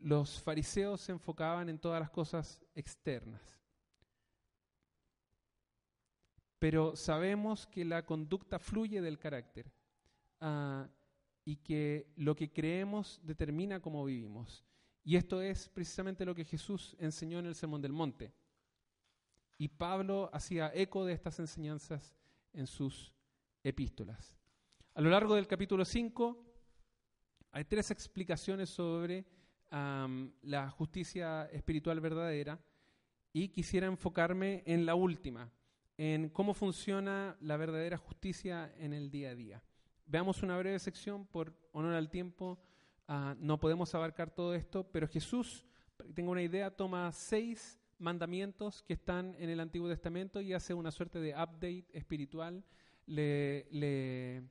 los 0.00 0.40
fariseos 0.42 1.00
se 1.00 1.12
enfocaban 1.12 1.68
en 1.68 1.78
todas 1.78 2.00
las 2.00 2.10
cosas 2.10 2.62
externas. 2.74 3.60
Pero 6.58 6.94
sabemos 6.96 7.66
que 7.66 7.84
la 7.84 8.04
conducta 8.04 8.58
fluye 8.58 9.00
del 9.00 9.18
carácter 9.18 9.72
ah, 10.40 10.88
y 11.44 11.56
que 11.56 12.12
lo 12.16 12.36
que 12.36 12.52
creemos 12.52 13.20
determina 13.22 13.80
cómo 13.80 14.04
vivimos. 14.04 14.64
Y 15.02 15.16
esto 15.16 15.40
es 15.40 15.68
precisamente 15.68 16.26
lo 16.26 16.34
que 16.34 16.44
Jesús 16.44 16.96
enseñó 16.98 17.38
en 17.38 17.46
el 17.46 17.54
Sermón 17.54 17.80
del 17.80 17.92
Monte. 17.92 18.34
Y 19.56 19.68
Pablo 19.68 20.30
hacía 20.32 20.70
eco 20.74 21.04
de 21.04 21.14
estas 21.14 21.38
enseñanzas 21.38 22.14
en 22.52 22.66
sus 22.66 23.14
epístolas. 23.62 24.38
A 24.94 25.00
lo 25.00 25.10
largo 25.10 25.34
del 25.34 25.46
capítulo 25.46 25.84
5 25.84 26.46
hay 27.52 27.64
tres 27.64 27.90
explicaciones 27.90 28.68
sobre 28.70 29.24
la 29.70 30.70
justicia 30.70 31.44
espiritual 31.46 32.00
verdadera 32.00 32.58
y 33.32 33.48
quisiera 33.48 33.86
enfocarme 33.86 34.62
en 34.66 34.84
la 34.84 34.94
última, 34.94 35.50
en 35.96 36.28
cómo 36.30 36.54
funciona 36.54 37.36
la 37.40 37.56
verdadera 37.56 37.96
justicia 37.96 38.72
en 38.78 38.92
el 38.92 39.10
día 39.10 39.30
a 39.30 39.34
día. 39.34 39.62
Veamos 40.06 40.42
una 40.42 40.58
breve 40.58 40.78
sección 40.78 41.26
por 41.26 41.54
honor 41.72 41.94
al 41.94 42.10
tiempo. 42.10 42.58
Ah, 43.06 43.36
no 43.38 43.60
podemos 43.60 43.94
abarcar 43.94 44.30
todo 44.30 44.54
esto, 44.54 44.90
pero 44.90 45.06
Jesús, 45.06 45.64
tengo 46.14 46.32
una 46.32 46.42
idea, 46.42 46.70
toma 46.70 47.12
seis 47.12 47.78
mandamientos 47.98 48.82
que 48.82 48.94
están 48.94 49.36
en 49.38 49.50
el 49.50 49.60
Antiguo 49.60 49.88
Testamento 49.88 50.40
y 50.40 50.52
hace 50.52 50.74
una 50.74 50.90
suerte 50.90 51.20
de 51.20 51.32
update 51.32 51.86
espiritual, 51.92 52.64
le, 53.06 54.42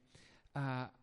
ah, 0.53 0.93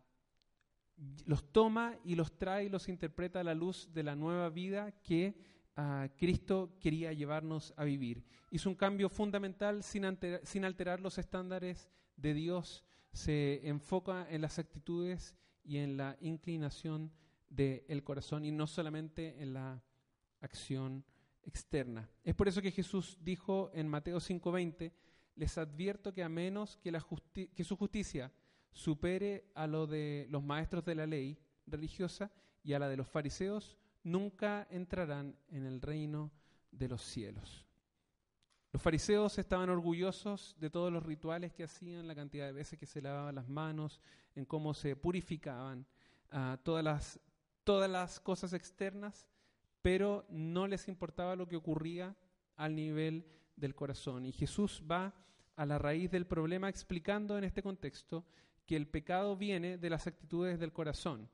los 1.26 1.52
toma 1.52 1.96
y 2.04 2.14
los 2.14 2.36
trae 2.38 2.64
y 2.64 2.68
los 2.68 2.88
interpreta 2.88 3.40
a 3.40 3.44
la 3.44 3.54
luz 3.54 3.90
de 3.92 4.02
la 4.02 4.16
nueva 4.16 4.48
vida 4.48 4.92
que 5.02 5.34
ah, 5.76 6.08
Cristo 6.16 6.76
quería 6.80 7.12
llevarnos 7.12 7.74
a 7.76 7.84
vivir. 7.84 8.24
Hizo 8.50 8.68
un 8.68 8.76
cambio 8.76 9.08
fundamental 9.08 9.82
sin, 9.82 10.04
alterar 10.64 11.00
los 11.00 11.18
estándares 11.18 11.90
de 12.16 12.34
Dios, 12.34 12.84
se 13.12 13.66
enfoca 13.68 14.26
en 14.30 14.40
las 14.40 14.58
actitudes 14.58 15.34
y 15.64 15.78
en 15.78 15.96
la 15.96 16.16
inclinación 16.20 17.12
del 17.48 18.02
corazón 18.02 18.44
y 18.44 18.52
no 18.52 18.66
solamente 18.66 19.42
en 19.42 19.54
la 19.54 19.82
acción 20.40 21.04
externa. 21.42 22.08
Es 22.24 22.34
por 22.34 22.48
eso 22.48 22.62
que 22.62 22.70
Jesús 22.70 23.18
dijo 23.20 23.70
en 23.74 23.88
Mateo 23.88 24.18
5:20, 24.18 24.92
les 25.34 25.58
advierto 25.58 26.12
que 26.12 26.22
a 26.22 26.28
menos 26.28 26.76
que, 26.78 26.90
la 26.90 27.04
que 27.32 27.64
su 27.64 27.76
justicia 27.76 28.32
supere 28.76 29.50
a 29.54 29.66
lo 29.66 29.86
de 29.86 30.26
los 30.30 30.42
maestros 30.42 30.84
de 30.84 30.94
la 30.94 31.06
ley 31.06 31.38
religiosa 31.66 32.30
y 32.62 32.74
a 32.74 32.78
la 32.78 32.88
de 32.88 32.96
los 32.96 33.08
fariseos, 33.08 33.76
nunca 34.04 34.66
entrarán 34.70 35.36
en 35.48 35.64
el 35.64 35.80
reino 35.80 36.30
de 36.70 36.88
los 36.88 37.02
cielos. 37.02 37.66
Los 38.72 38.82
fariseos 38.82 39.38
estaban 39.38 39.70
orgullosos 39.70 40.54
de 40.60 40.70
todos 40.70 40.92
los 40.92 41.02
rituales 41.02 41.52
que 41.52 41.64
hacían, 41.64 42.06
la 42.06 42.14
cantidad 42.14 42.46
de 42.46 42.52
veces 42.52 42.78
que 42.78 42.86
se 42.86 43.00
lavaban 43.00 43.34
las 43.34 43.48
manos, 43.48 44.00
en 44.34 44.44
cómo 44.44 44.74
se 44.74 44.94
purificaban, 44.94 45.86
ah, 46.30 46.58
todas, 46.62 46.84
las, 46.84 47.20
todas 47.64 47.90
las 47.90 48.20
cosas 48.20 48.52
externas 48.52 49.26
pero 49.86 50.26
no 50.30 50.66
les 50.66 50.88
importaba 50.88 51.36
lo 51.36 51.46
que 51.46 51.54
ocurría 51.54 52.16
al 52.56 52.74
nivel 52.74 53.24
del 53.54 53.76
corazón. 53.76 54.26
Y 54.26 54.32
Jesús 54.32 54.82
va 54.90 55.14
a 55.54 55.64
la 55.64 55.78
raíz 55.78 56.10
del 56.10 56.26
problema 56.26 56.68
explicando 56.68 57.38
en 57.38 57.44
este 57.44 57.62
contexto 57.62 58.24
que 58.66 58.76
el 58.76 58.86
pecado 58.86 59.36
viene 59.36 59.78
de 59.78 59.90
las 59.90 60.06
actitudes 60.06 60.58
del 60.58 60.72
corazón, 60.72 61.28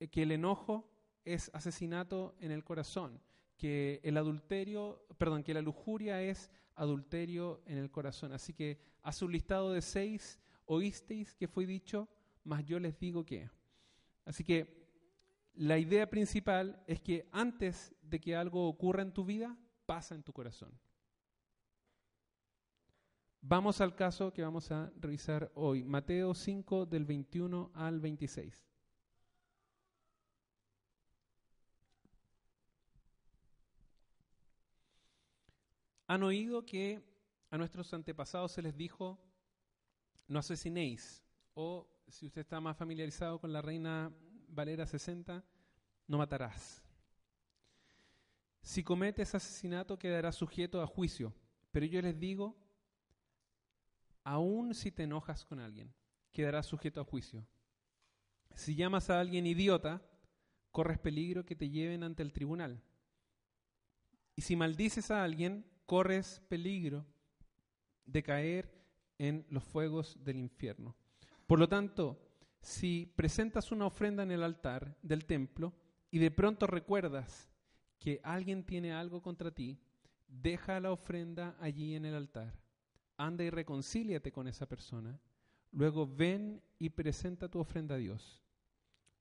eh, 0.00 0.08
que 0.08 0.22
el 0.22 0.32
enojo 0.32 0.90
es 1.24 1.50
asesinato 1.54 2.34
en 2.40 2.50
el 2.50 2.64
corazón, 2.64 3.20
que 3.56 4.00
el 4.02 4.16
adulterio, 4.16 5.06
perdón, 5.18 5.44
que 5.44 5.54
la 5.54 5.62
lujuria 5.62 6.22
es 6.22 6.50
adulterio 6.74 7.62
en 7.66 7.78
el 7.78 7.90
corazón. 7.90 8.32
Así 8.32 8.52
que 8.52 8.78
hace 9.02 9.24
un 9.24 9.32
listado 9.32 9.72
de 9.72 9.82
seis, 9.82 10.40
oísteis 10.64 11.34
que 11.34 11.46
fue 11.46 11.66
dicho, 11.66 12.08
mas 12.44 12.64
yo 12.64 12.80
les 12.80 12.98
digo 12.98 13.24
que. 13.24 13.48
Así 14.24 14.42
que 14.42 14.82
la 15.54 15.78
idea 15.78 16.08
principal 16.08 16.82
es 16.86 17.00
que 17.00 17.28
antes 17.30 17.94
de 18.02 18.20
que 18.20 18.34
algo 18.34 18.68
ocurra 18.68 19.02
en 19.02 19.12
tu 19.12 19.24
vida, 19.24 19.56
pasa 19.86 20.14
en 20.14 20.22
tu 20.22 20.32
corazón. 20.32 20.72
Vamos 23.44 23.80
al 23.80 23.96
caso 23.96 24.32
que 24.32 24.42
vamos 24.42 24.70
a 24.70 24.92
revisar 25.00 25.50
hoy, 25.56 25.82
Mateo 25.82 26.32
5 26.32 26.86
del 26.86 27.04
21 27.04 27.72
al 27.74 27.98
26. 27.98 28.68
Han 36.06 36.22
oído 36.22 36.64
que 36.64 37.02
a 37.50 37.58
nuestros 37.58 37.92
antepasados 37.92 38.52
se 38.52 38.62
les 38.62 38.76
dijo, 38.76 39.18
no 40.28 40.38
asesinéis, 40.38 41.24
o 41.54 41.88
si 42.06 42.26
usted 42.26 42.42
está 42.42 42.60
más 42.60 42.76
familiarizado 42.76 43.40
con 43.40 43.52
la 43.52 43.60
reina 43.60 44.12
Valera 44.46 44.86
60, 44.86 45.44
no 46.06 46.18
matarás. 46.18 46.80
Si 48.60 48.84
cometes 48.84 49.34
asesinato 49.34 49.98
quedarás 49.98 50.36
sujeto 50.36 50.80
a 50.80 50.86
juicio, 50.86 51.34
pero 51.72 51.86
yo 51.86 52.00
les 52.00 52.16
digo, 52.20 52.61
aun 54.24 54.74
si 54.74 54.90
te 54.92 55.04
enojas 55.04 55.44
con 55.44 55.60
alguien, 55.60 55.92
quedarás 56.32 56.66
sujeto 56.66 57.00
a 57.00 57.04
juicio. 57.04 57.46
Si 58.54 58.74
llamas 58.74 59.10
a 59.10 59.20
alguien 59.20 59.46
idiota, 59.46 60.02
corres 60.70 60.98
peligro 60.98 61.44
que 61.44 61.56
te 61.56 61.68
lleven 61.68 62.02
ante 62.02 62.22
el 62.22 62.32
tribunal. 62.32 62.82
Y 64.34 64.42
si 64.42 64.56
maldices 64.56 65.10
a 65.10 65.22
alguien, 65.22 65.66
corres 65.86 66.40
peligro 66.48 67.06
de 68.04 68.22
caer 68.22 68.82
en 69.18 69.46
los 69.50 69.64
fuegos 69.64 70.22
del 70.24 70.38
infierno. 70.38 70.96
Por 71.46 71.58
lo 71.58 71.68
tanto, 71.68 72.18
si 72.60 73.12
presentas 73.16 73.72
una 73.72 73.86
ofrenda 73.86 74.22
en 74.22 74.30
el 74.30 74.42
altar 74.42 74.96
del 75.02 75.26
templo 75.26 75.74
y 76.10 76.18
de 76.18 76.30
pronto 76.30 76.66
recuerdas 76.66 77.50
que 77.98 78.20
alguien 78.24 78.64
tiene 78.64 78.92
algo 78.92 79.22
contra 79.22 79.50
ti, 79.50 79.78
deja 80.26 80.80
la 80.80 80.92
ofrenda 80.92 81.56
allí 81.60 81.94
en 81.94 82.04
el 82.04 82.14
altar. 82.14 82.61
Anda 83.16 83.44
y 83.44 83.50
reconcíliate 83.50 84.32
con 84.32 84.48
esa 84.48 84.66
persona. 84.66 85.18
Luego 85.72 86.06
ven 86.06 86.62
y 86.78 86.90
presenta 86.90 87.48
tu 87.48 87.58
ofrenda 87.58 87.94
a 87.94 87.98
Dios. 87.98 88.42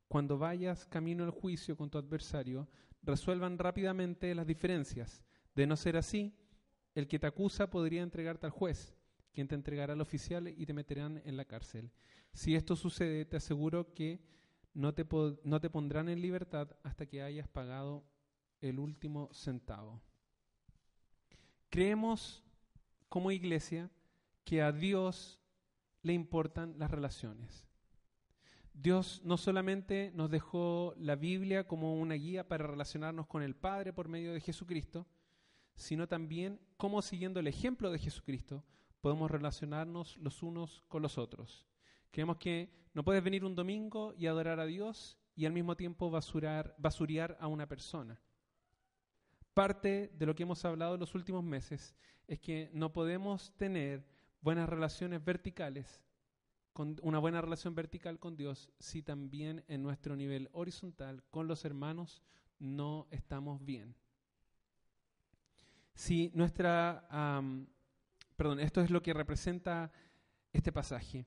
Cuando 0.07 0.37
vayas 0.37 0.85
camino 0.85 1.23
al 1.23 1.31
juicio 1.31 1.77
con 1.77 1.89
tu 1.89 1.97
adversario, 1.97 2.67
resuelvan 3.01 3.57
rápidamente 3.57 4.35
las 4.35 4.45
diferencias. 4.45 5.23
De 5.55 5.65
no 5.65 5.77
ser 5.77 5.97
así, 5.97 6.33
el 6.95 7.07
que 7.07 7.19
te 7.19 7.27
acusa 7.27 7.69
podría 7.69 8.03
entregarte 8.03 8.45
al 8.45 8.51
juez, 8.51 8.93
quien 9.31 9.47
te 9.47 9.55
entregará 9.55 9.93
al 9.93 10.01
oficial 10.01 10.47
y 10.47 10.65
te 10.65 10.73
meterán 10.73 11.21
en 11.23 11.37
la 11.37 11.45
cárcel. 11.45 11.91
Si 12.33 12.55
esto 12.55 12.75
sucede, 12.75 13.25
te 13.25 13.37
aseguro 13.37 13.93
que 13.93 14.19
no 14.73 14.93
te, 14.93 15.05
no 15.43 15.61
te 15.61 15.69
pondrán 15.69 16.09
en 16.09 16.21
libertad 16.21 16.75
hasta 16.83 17.05
que 17.05 17.21
hayas 17.21 17.47
pagado 17.47 18.03
el 18.59 18.79
último 18.79 19.29
centavo. 19.33 20.01
Creemos 21.69 22.43
como 23.11 23.33
iglesia 23.33 23.91
que 24.45 24.61
a 24.61 24.71
Dios 24.71 25.41
le 26.01 26.13
importan 26.13 26.79
las 26.79 26.89
relaciones. 26.89 27.67
Dios 28.73 29.19
no 29.25 29.35
solamente 29.35 30.13
nos 30.15 30.31
dejó 30.31 30.93
la 30.95 31.17
Biblia 31.17 31.67
como 31.67 31.99
una 31.99 32.15
guía 32.15 32.47
para 32.47 32.65
relacionarnos 32.67 33.27
con 33.27 33.43
el 33.43 33.53
Padre 33.53 33.91
por 33.91 34.07
medio 34.07 34.31
de 34.31 34.39
Jesucristo, 34.39 35.07
sino 35.75 36.07
también 36.07 36.61
cómo 36.77 37.01
siguiendo 37.01 37.41
el 37.41 37.47
ejemplo 37.47 37.91
de 37.91 37.99
Jesucristo 37.99 38.63
podemos 39.01 39.29
relacionarnos 39.29 40.15
los 40.15 40.41
unos 40.41 40.81
con 40.87 41.01
los 41.01 41.17
otros. 41.17 41.67
Creemos 42.11 42.37
que 42.37 42.71
no 42.93 43.03
puedes 43.03 43.21
venir 43.21 43.43
un 43.43 43.55
domingo 43.55 44.13
y 44.17 44.27
adorar 44.27 44.61
a 44.61 44.65
Dios 44.65 45.17
y 45.35 45.45
al 45.45 45.51
mismo 45.51 45.75
tiempo 45.75 46.09
basurar, 46.09 46.75
basuriar 46.77 47.37
a 47.41 47.47
una 47.47 47.67
persona. 47.67 48.21
Parte 49.53 50.11
de 50.17 50.25
lo 50.25 50.33
que 50.33 50.43
hemos 50.43 50.63
hablado 50.63 50.93
en 50.93 50.99
los 50.99 51.13
últimos 51.13 51.43
meses 51.43 51.93
es 52.27 52.39
que 52.39 52.69
no 52.73 52.93
podemos 52.93 53.53
tener 53.57 54.05
buenas 54.41 54.69
relaciones 54.69 55.23
verticales, 55.23 56.01
con 56.73 56.97
una 57.01 57.19
buena 57.19 57.41
relación 57.41 57.75
vertical 57.75 58.17
con 58.17 58.37
Dios, 58.37 58.71
si 58.79 59.03
también 59.03 59.63
en 59.67 59.83
nuestro 59.83 60.15
nivel 60.15 60.49
horizontal 60.53 61.23
con 61.29 61.47
los 61.47 61.65
hermanos 61.65 62.21
no 62.59 63.07
estamos 63.11 63.63
bien. 63.65 63.95
Si 65.93 66.31
nuestra, 66.33 67.05
perdón, 68.37 68.61
esto 68.61 68.81
es 68.81 68.89
lo 68.89 69.03
que 69.03 69.13
representa 69.13 69.91
este 70.53 70.71
pasaje. 70.71 71.25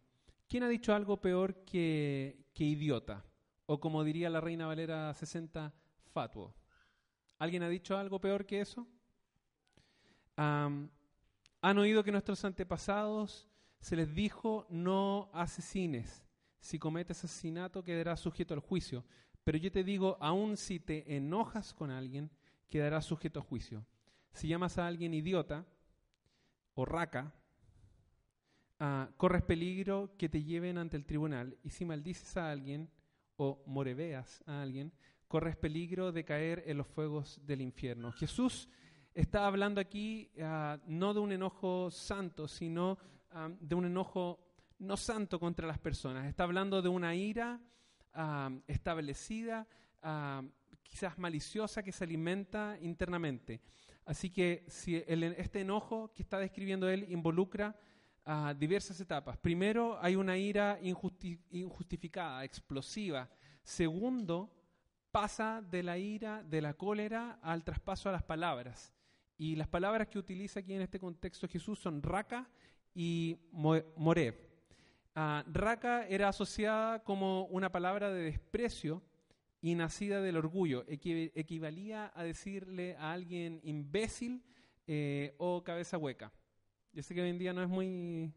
¿Quién 0.48 0.62
ha 0.62 0.68
dicho 0.68 0.94
algo 0.94 1.20
peor 1.20 1.64
que, 1.64 2.46
que 2.54 2.64
idiota? 2.64 3.24
O 3.66 3.80
como 3.80 4.02
diría 4.02 4.30
la 4.30 4.40
Reina 4.40 4.66
Valera 4.66 5.12
60, 5.12 5.74
fatuo. 6.12 6.54
¿Alguien 7.38 7.62
ha 7.62 7.68
dicho 7.68 7.96
algo 7.96 8.20
peor 8.20 8.46
que 8.46 8.60
eso? 8.60 8.86
han 10.36 11.78
oído 11.78 12.02
que 12.02 12.10
nuestros 12.10 12.44
antepasados 12.44 13.48
se 13.78 13.94
les 13.94 14.12
dijo 14.12 14.66
no 14.68 15.30
asesines. 15.32 16.24
Si 16.58 16.78
cometes 16.78 17.22
asesinato 17.22 17.84
quedarás 17.84 18.20
sujeto 18.20 18.54
al 18.54 18.60
juicio. 18.60 19.04
Pero 19.44 19.58
yo 19.58 19.70
te 19.70 19.84
digo, 19.84 20.16
aun 20.20 20.56
si 20.56 20.80
te 20.80 21.16
enojas 21.16 21.74
con 21.74 21.90
alguien, 21.90 22.30
quedarás 22.68 23.04
sujeto 23.04 23.40
a 23.40 23.42
juicio. 23.42 23.84
Si 24.32 24.48
llamas 24.48 24.78
a 24.78 24.86
alguien 24.86 25.12
idiota 25.12 25.66
o 26.74 26.84
raca, 26.86 27.34
ah, 28.80 29.10
corres 29.16 29.42
peligro 29.42 30.16
que 30.16 30.28
te 30.28 30.42
lleven 30.42 30.78
ante 30.78 30.96
el 30.96 31.04
tribunal. 31.04 31.58
Y 31.62 31.70
si 31.70 31.84
maldices 31.84 32.36
a 32.36 32.50
alguien 32.50 32.90
o 33.36 33.62
moreveas 33.66 34.42
a 34.46 34.62
alguien, 34.62 34.92
corres 35.28 35.56
peligro 35.56 36.12
de 36.12 36.24
caer 36.24 36.62
en 36.66 36.78
los 36.78 36.86
fuegos 36.86 37.40
del 37.44 37.60
infierno. 37.60 38.12
Jesús 38.12 38.68
está 39.14 39.46
hablando 39.46 39.80
aquí 39.80 40.30
ah, 40.40 40.78
no 40.86 41.14
de 41.14 41.20
un 41.20 41.32
enojo 41.32 41.90
santo, 41.90 42.48
sino 42.48 42.98
ah, 43.30 43.48
de 43.60 43.74
un 43.74 43.86
enojo 43.86 44.40
no 44.78 44.96
santo 44.96 45.38
contra 45.38 45.66
las 45.66 45.78
personas. 45.78 46.26
Está 46.26 46.44
hablando 46.44 46.82
de 46.82 46.88
una 46.88 47.14
ira 47.14 47.60
ah, 48.12 48.50
establecida, 48.66 49.66
quizás 50.82 51.16
maliciosa, 51.18 51.82
que 51.82 51.92
se 51.92 52.04
alimenta 52.04 52.76
internamente. 52.82 53.62
Así 54.04 54.28
que 54.28 54.66
este 54.68 55.60
enojo 55.62 56.12
que 56.12 56.22
está 56.22 56.38
describiendo 56.38 56.90
él 56.90 57.06
involucra 57.08 57.74
diversas 58.58 59.00
etapas. 59.00 59.38
Primero, 59.38 59.98
hay 59.98 60.14
una 60.14 60.36
ira 60.36 60.78
injustificada, 60.82 62.44
explosiva. 62.44 63.30
Segundo, 63.62 64.50
pasa 65.14 65.62
de 65.70 65.84
la 65.84 65.96
ira, 65.96 66.42
de 66.42 66.60
la 66.60 66.74
cólera, 66.74 67.38
al 67.40 67.62
traspaso 67.62 68.08
a 68.08 68.12
las 68.12 68.24
palabras. 68.24 68.92
Y 69.38 69.54
las 69.54 69.68
palabras 69.68 70.08
que 70.08 70.18
utiliza 70.18 70.58
aquí 70.58 70.74
en 70.74 70.82
este 70.82 70.98
contexto 70.98 71.46
Jesús 71.46 71.78
son 71.78 72.02
raca 72.02 72.50
y 72.96 73.38
moreb. 73.52 74.34
Ah, 75.14 75.44
raca 75.46 76.04
era 76.08 76.30
asociada 76.30 77.04
como 77.04 77.44
una 77.44 77.70
palabra 77.70 78.12
de 78.12 78.24
desprecio 78.24 79.04
y 79.62 79.76
nacida 79.76 80.20
del 80.20 80.36
orgullo. 80.36 80.84
equivalía 80.88 82.10
a 82.12 82.24
decirle 82.24 82.96
a 82.96 83.12
alguien 83.12 83.60
imbécil 83.62 84.42
eh, 84.88 85.36
o 85.38 85.62
cabeza 85.62 85.96
hueca. 85.96 86.32
Yo 86.92 87.04
sé 87.04 87.14
que 87.14 87.22
hoy 87.22 87.30
en 87.30 87.38
día 87.38 87.52
no 87.52 87.62
es 87.62 87.68
muy... 87.68 88.32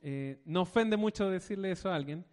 Eh, 0.00 0.40
no 0.44 0.62
ofende 0.62 0.96
mucho 0.96 1.28
decirle 1.28 1.72
eso 1.72 1.90
a 1.90 1.96
alguien, 1.96 2.24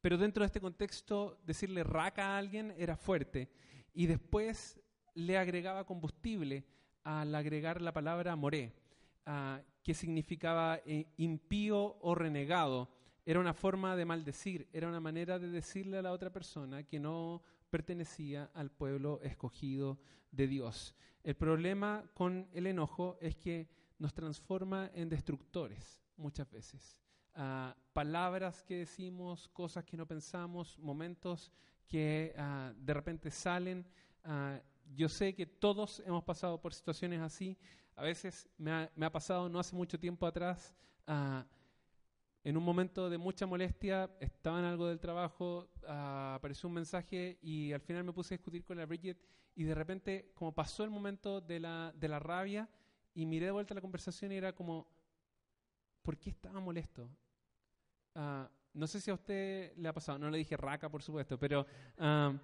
pero 0.00 0.16
dentro 0.16 0.42
de 0.42 0.46
este 0.46 0.60
contexto, 0.60 1.38
decirle 1.44 1.84
raca 1.84 2.28
a 2.28 2.38
alguien 2.38 2.74
era 2.78 2.96
fuerte. 2.96 3.50
Y 3.92 4.06
después 4.06 4.80
le 5.14 5.36
agregaba 5.36 5.84
combustible 5.84 6.64
al 7.04 7.34
agregar 7.34 7.82
la 7.82 7.92
palabra 7.92 8.36
moré, 8.36 8.72
ah, 9.26 9.60
que 9.82 9.94
significaba 9.94 10.80
eh, 10.86 11.06
impío 11.16 11.98
o 12.00 12.14
renegado. 12.14 12.88
Era 13.26 13.40
una 13.40 13.54
forma 13.54 13.96
de 13.96 14.06
maldecir, 14.06 14.68
era 14.72 14.88
una 14.88 15.00
manera 15.00 15.38
de 15.38 15.48
decirle 15.48 15.98
a 15.98 16.02
la 16.02 16.12
otra 16.12 16.32
persona 16.32 16.82
que 16.84 16.98
no 16.98 17.42
pertenecía 17.68 18.50
al 18.54 18.70
pueblo 18.70 19.20
escogido 19.22 19.98
de 20.30 20.46
Dios. 20.46 20.94
El 21.22 21.36
problema 21.36 22.04
con 22.14 22.48
el 22.52 22.66
enojo 22.66 23.18
es 23.20 23.36
que 23.36 23.68
nos 23.98 24.14
transforma 24.14 24.90
en 24.94 25.10
destructores 25.10 26.00
muchas 26.16 26.50
veces 26.50 27.00
palabras 27.92 28.62
que 28.62 28.76
decimos, 28.76 29.48
cosas 29.48 29.84
que 29.84 29.96
no 29.96 30.06
pensamos, 30.06 30.78
momentos 30.78 31.52
que 31.90 32.32
ah, 32.38 32.72
de 32.76 32.94
repente 32.94 33.30
salen. 33.30 33.84
Ah, 34.24 34.60
yo 34.94 35.08
sé 35.08 35.34
que 35.34 35.46
todos 35.46 36.00
hemos 36.06 36.24
pasado 36.24 36.60
por 36.60 36.72
situaciones 36.72 37.20
así. 37.20 37.58
A 37.96 38.02
veces 38.02 38.48
me 38.56 38.72
ha, 38.72 39.12
pasado 39.12 39.48
no 39.48 39.58
hace 39.58 39.76
mucho 39.76 39.98
tiempo 39.98 40.26
atrás, 40.26 40.74
ah, 41.06 41.44
en 42.42 42.56
un 42.56 42.64
momento 42.64 43.10
de 43.10 43.18
mucha 43.18 43.44
molestia, 43.44 44.10
estaba 44.18 44.60
en 44.60 44.64
algo 44.64 44.86
del 44.86 44.98
trabajo, 44.98 45.68
apareció 45.86 46.68
un 46.68 46.74
mensaje 46.74 47.38
y 47.42 47.72
al 47.72 47.82
final 47.82 48.02
me 48.04 48.14
puse 48.14 48.32
a 48.32 48.38
discutir 48.38 48.64
con 48.64 48.78
la 48.78 48.86
Bridget 48.86 49.18
y 49.54 49.64
de 49.64 49.74
repente, 49.74 50.32
como 50.34 50.54
pasó 50.54 50.82
el 50.82 50.88
momento 50.88 51.42
de 51.42 51.60
la, 51.60 51.92
de 51.94 52.08
la 52.08 52.18
rabia 52.18 52.66
y 53.12 53.26
miré 53.26 53.46
de 53.46 53.52
vuelta 53.52 53.74
la 53.74 53.82
conversación 53.82 54.32
y 54.32 54.36
era 54.36 54.54
como, 54.54 54.88
¿por 56.00 56.16
qué 56.16 56.30
estaba 56.30 56.60
molesto? 56.60 57.10
Ah, 58.22 58.50
no 58.74 58.86
sé 58.86 59.00
si 59.00 59.10
a 59.10 59.14
usted 59.14 59.72
le 59.78 59.88
ha 59.88 59.94
pasado, 59.94 60.18
no 60.18 60.28
le 60.28 60.36
dije 60.36 60.54
raca, 60.54 60.90
por 60.90 61.02
supuesto, 61.02 61.38
pero 61.38 61.66
ah, 61.96 62.38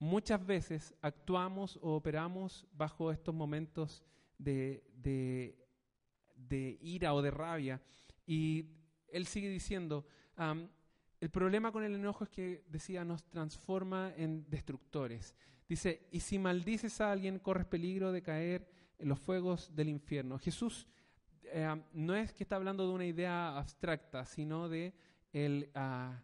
muchas 0.00 0.44
veces 0.44 0.92
actuamos 1.00 1.78
o 1.80 1.94
operamos 1.94 2.66
bajo 2.72 3.12
estos 3.12 3.32
momentos 3.32 4.02
de, 4.36 4.82
de, 4.96 6.78
ira 6.82 7.14
o 7.14 7.22
de 7.22 7.30
rabia. 7.30 7.80
Y 8.26 8.66
él 9.06 9.26
sigue 9.26 9.48
diciendo, 9.48 10.08
el 11.20 11.30
problema 11.30 11.70
con 11.70 11.84
el 11.84 11.94
enojo 11.94 12.24
es 12.24 12.30
que, 12.30 12.64
decía, 12.66 13.04
nos 13.04 13.22
transforma 13.30 14.12
en 14.16 14.50
destructores. 14.50 15.36
Dice, 15.68 16.08
y 16.10 16.18
si 16.18 16.36
maldices 16.36 17.00
a 17.00 17.12
alguien, 17.12 17.38
corres 17.38 17.66
peligro 17.66 18.10
de 18.10 18.22
caer 18.22 18.68
en 18.98 19.08
los 19.08 19.20
fuegos 19.20 19.72
del 19.76 19.88
infierno. 19.88 20.36
Jesús 20.36 20.88
eh, 21.56 21.82
no 21.92 22.16
es 22.16 22.32
que 22.32 22.42
está 22.42 22.56
hablando 22.56 22.84
de 22.84 22.92
una 22.92 23.06
idea 23.06 23.56
abstracta, 23.56 24.26
sino 24.26 24.68
de 24.68 24.92
el 25.32 25.70
uh, 25.76 26.14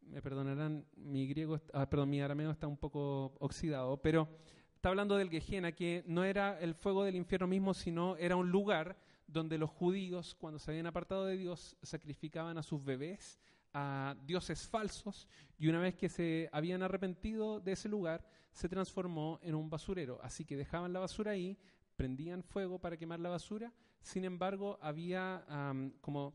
Me 0.00 0.22
perdonarán, 0.22 0.86
mi 0.96 1.26
griego, 1.26 1.60
ah, 1.74 1.90
perdón, 1.90 2.08
mi 2.08 2.22
arameo 2.22 2.50
está 2.50 2.66
un 2.66 2.78
poco 2.78 3.36
oxidado, 3.38 4.00
pero 4.00 4.26
está 4.74 4.88
hablando 4.88 5.18
del 5.18 5.28
Gejena, 5.28 5.72
que 5.72 6.04
no 6.06 6.24
era 6.24 6.58
el 6.58 6.74
fuego 6.74 7.04
del 7.04 7.16
infierno 7.16 7.46
mismo, 7.46 7.74
sino 7.74 8.16
era 8.16 8.34
un 8.34 8.50
lugar 8.50 8.96
donde 9.26 9.58
los 9.58 9.68
judíos, 9.68 10.34
cuando 10.34 10.58
se 10.58 10.70
habían 10.70 10.86
apartado 10.86 11.26
de 11.26 11.36
Dios, 11.36 11.76
sacrificaban 11.82 12.56
a 12.56 12.62
sus 12.62 12.82
bebés 12.82 13.38
a 13.74 14.16
dioses 14.24 14.66
falsos 14.66 15.28
y 15.58 15.68
una 15.68 15.80
vez 15.80 15.96
que 15.96 16.08
se 16.08 16.48
habían 16.50 16.82
arrepentido 16.82 17.60
de 17.60 17.72
ese 17.72 17.90
lugar, 17.90 18.26
se 18.52 18.70
transformó 18.70 19.38
en 19.42 19.54
un 19.54 19.68
basurero. 19.68 20.18
Así 20.22 20.46
que 20.46 20.56
dejaban 20.56 20.94
la 20.94 21.00
basura 21.00 21.32
ahí, 21.32 21.58
prendían 21.96 22.42
fuego 22.42 22.78
para 22.78 22.96
quemar 22.96 23.20
la 23.20 23.30
basura, 23.30 23.72
sin 24.00 24.24
embargo 24.24 24.78
había 24.80 25.44
como 26.00 26.34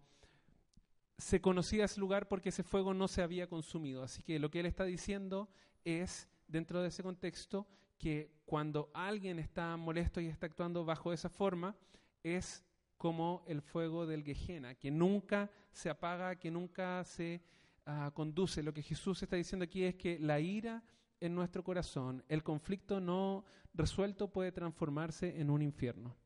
se 1.22 1.40
conocía 1.40 1.86
ese 1.86 2.00
lugar 2.00 2.28
porque 2.28 2.50
ese 2.50 2.64
fuego 2.64 2.94
no 2.94 3.08
se 3.08 3.22
había 3.22 3.48
consumido. 3.48 4.02
Así 4.04 4.24
que 4.24 4.40
lo 4.40 4.50
que 4.50 4.60
él 4.60 4.66
está 4.66 4.86
diciendo 4.86 5.50
es, 5.86 6.28
dentro 6.48 6.82
de 6.82 6.88
ese 6.88 7.04
contexto, 7.04 7.68
que 8.00 8.32
cuando 8.46 8.90
alguien 8.94 9.38
está 9.38 9.78
molesto 9.78 10.20
y 10.20 10.26
está 10.26 10.48
actuando 10.48 10.84
bajo 10.84 11.14
esa 11.14 11.30
forma, 11.30 11.76
es 12.24 12.64
como 12.98 13.44
el 13.48 13.62
fuego 13.62 14.08
del 14.08 14.24
Gehenna, 14.24 14.76
que 14.76 14.90
nunca 14.90 15.52
se 15.72 15.90
apaga, 15.90 16.36
que 16.36 16.50
nunca 16.50 17.04
se 17.04 17.42
ah, 17.86 18.12
conduce. 18.14 18.64
Lo 18.64 18.74
que 18.74 18.82
Jesús 18.82 19.22
está 19.22 19.36
diciendo 19.36 19.66
aquí 19.66 19.84
es 19.84 19.96
que 19.96 20.18
la 20.18 20.40
ira 20.40 20.84
en 21.22 21.36
nuestro 21.36 21.64
corazón, 21.64 22.24
el 22.28 22.44
conflicto 22.44 23.00
no 23.00 23.46
resuelto 23.74 24.28
puede 24.28 24.52
transformarse 24.52 25.40
en 25.40 25.50
un 25.50 25.62
infierno. 25.62 26.18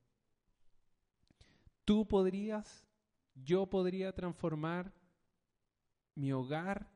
Tú 1.83 2.07
podrías, 2.07 2.87
yo 3.35 3.67
podría 3.67 4.13
transformar 4.13 4.91
mi 6.15 6.31
hogar, 6.31 6.89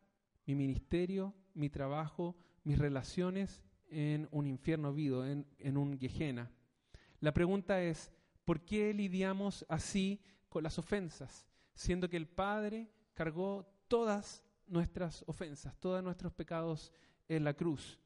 mi 0.46 0.56
ministerio, 0.56 1.36
mi 1.54 1.70
trabajo, 1.70 2.36
mis 2.64 2.80
relaciones 2.80 3.62
en 3.90 4.28
un 4.32 4.48
infierno 4.48 4.94
vivo, 4.94 5.26
en, 5.26 5.78
un 5.78 6.00
Gehenna. 6.00 6.50
La 7.20 7.34
pregunta 7.34 7.82
es, 7.84 8.12
¿por 8.46 8.62
qué 8.62 8.94
lidiamos 8.94 9.66
así 9.68 10.22
con 10.48 10.64
las 10.64 10.80
ofensas? 10.80 11.46
Siendo 11.74 12.10
que 12.10 12.18
el 12.18 12.28
Padre 12.28 12.90
cargó 13.14 13.68
todas 13.88 14.44
nuestras 14.68 15.24
ofensas, 15.28 15.78
todos 15.80 16.04
nuestros 16.04 16.32
pecados 16.34 16.94
en 17.30 17.44
la 17.44 17.54
cruz. 17.54 17.98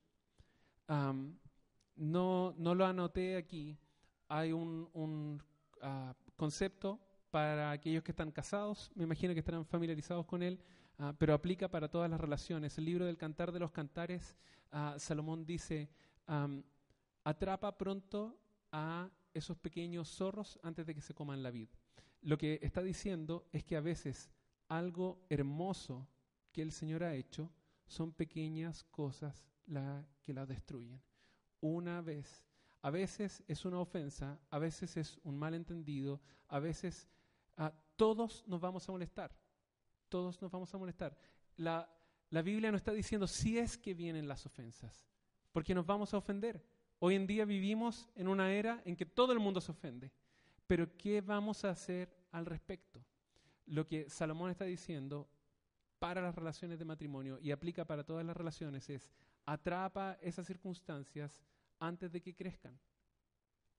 no, 0.88 2.54
no 2.58 2.76
lo 2.76 2.86
anoté 2.86 3.38
aquí. 3.38 3.78
Hay 4.28 4.52
un, 4.52 5.42
ah, 5.82 6.14
concepto 6.36 7.00
para 7.32 7.72
aquellos 7.72 8.04
que 8.04 8.12
están 8.12 8.32
casados, 8.32 8.92
me 8.96 9.06
imagino 9.06 9.34
que 9.34 9.40
estarán 9.40 9.66
familiarizados 9.66 10.26
con 10.26 10.44
él, 10.44 10.60
ah, 11.00 11.14
pero 11.18 11.34
aplica 11.34 11.68
para 11.68 11.90
todas 11.90 12.10
las 12.10 12.22
relaciones. 12.22 12.78
El 12.78 12.86
libro 12.86 13.06
del 13.06 13.18
Cantar 13.18 13.52
de 13.52 13.60
los 13.60 13.72
Cantares, 13.72 14.38
ah, 14.72 14.96
Salomón 15.00 15.46
dice, 15.46 15.90
atrapa 17.24 17.78
pronto 17.78 18.38
a 18.72 19.10
esos 19.34 19.58
pequeños 19.58 20.10
zorros 20.10 20.60
antes 20.64 20.86
de 20.86 20.94
que 20.94 21.02
se 21.02 21.14
coman 21.14 21.42
la 21.42 21.52
vid. 21.52 21.70
Lo 22.22 22.38
que 22.38 22.60
está 22.62 22.82
diciendo 22.82 23.48
es 23.52 23.64
que 23.64 23.76
a 23.76 23.82
veces 23.82 24.30
algo 24.68 25.26
hermoso 25.30 26.08
que 26.52 26.62
el 26.62 26.72
Señor 26.72 27.04
ha 27.04 27.16
hecho 27.16 27.52
son 27.88 28.12
pequeñas 28.12 28.84
cosas 28.86 29.48
la, 29.66 30.06
que 30.22 30.34
la 30.34 30.46
destruyen. 30.46 31.02
Una 31.62 32.02
vez. 32.02 32.44
A 32.82 32.90
veces 32.90 33.44
es 33.48 33.64
una 33.64 33.80
ofensa, 33.80 34.40
a 34.50 34.60
veces 34.60 34.98
es 34.98 35.18
un 35.24 35.38
malentendido, 35.38 36.20
a 36.50 36.60
veces 36.60 37.08
a 37.56 37.68
ah, 37.68 37.74
todos 37.96 38.44
nos 38.48 38.60
vamos 38.60 38.88
a 38.90 38.92
molestar. 38.92 39.34
Todos 40.10 40.42
nos 40.42 40.52
vamos 40.52 40.74
a 40.74 40.78
molestar. 40.78 41.18
La, 41.56 41.90
la 42.30 42.42
Biblia 42.42 42.72
no 42.72 42.78
está 42.78 42.92
diciendo 42.92 43.26
si 43.26 43.58
es 43.58 43.78
que 43.78 43.94
vienen 43.94 44.28
las 44.28 44.46
ofensas, 44.46 45.08
porque 45.52 45.74
nos 45.74 45.86
vamos 45.86 46.14
a 46.14 46.18
ofender. 46.18 46.62
Hoy 47.00 47.16
en 47.16 47.28
día 47.28 47.46
vivimos 47.46 48.10
en 48.16 48.28
una 48.28 48.54
era 48.54 48.82
en 48.86 48.96
que 48.96 49.06
todo 49.06 49.34
el 49.34 49.40
mundo 49.40 49.62
se 49.62 49.72
ofende. 49.72 50.12
Pero 50.68 50.98
¿qué 50.98 51.22
vamos 51.22 51.64
a 51.64 51.70
hacer 51.70 52.14
al 52.32 52.46
respecto? 52.46 53.04
Lo 53.66 53.86
que 53.86 54.10
Salomón 54.10 54.52
está 54.52 54.66
diciendo 54.66 55.30
para 56.04 56.22
las 56.22 56.36
relaciones 56.36 56.78
de 56.80 56.84
matrimonio 56.84 57.40
y 57.40 57.52
aplica 57.52 57.86
para 57.86 58.04
todas 58.04 58.26
las 58.26 58.36
relaciones 58.36 58.90
es 58.90 59.10
atrapa 59.46 60.18
esas 60.22 60.46
circunstancias 60.46 61.42
antes 61.80 62.12
de 62.12 62.20
que 62.20 62.36
crezcan, 62.36 62.78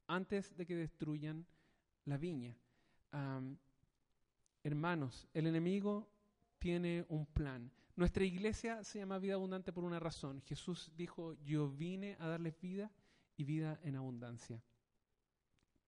antes 0.07 0.57
de 0.57 0.65
que 0.65 0.75
destruyan 0.75 1.45
la 2.07 2.17
viña. 2.17 2.57
hermanos, 4.63 5.29
el 5.35 5.49
enemigo 5.49 6.09
tiene 6.59 7.05
un 7.11 7.27
plan. 7.27 7.71
Nuestra 7.95 8.25
iglesia 8.25 8.83
se 8.85 9.01
llama 9.01 9.19
vida 9.19 9.35
abundante 9.35 9.71
por 9.71 9.85
una 9.85 10.01
razón. 10.01 10.41
Jesús 10.47 10.91
dijo, 10.97 11.35
yo 11.45 11.69
vine 11.69 12.17
a 12.21 12.27
darles 12.27 12.59
vida 12.59 12.91
y 13.37 13.45
vida 13.45 13.79
en 13.83 13.97
abundancia. 13.97 14.63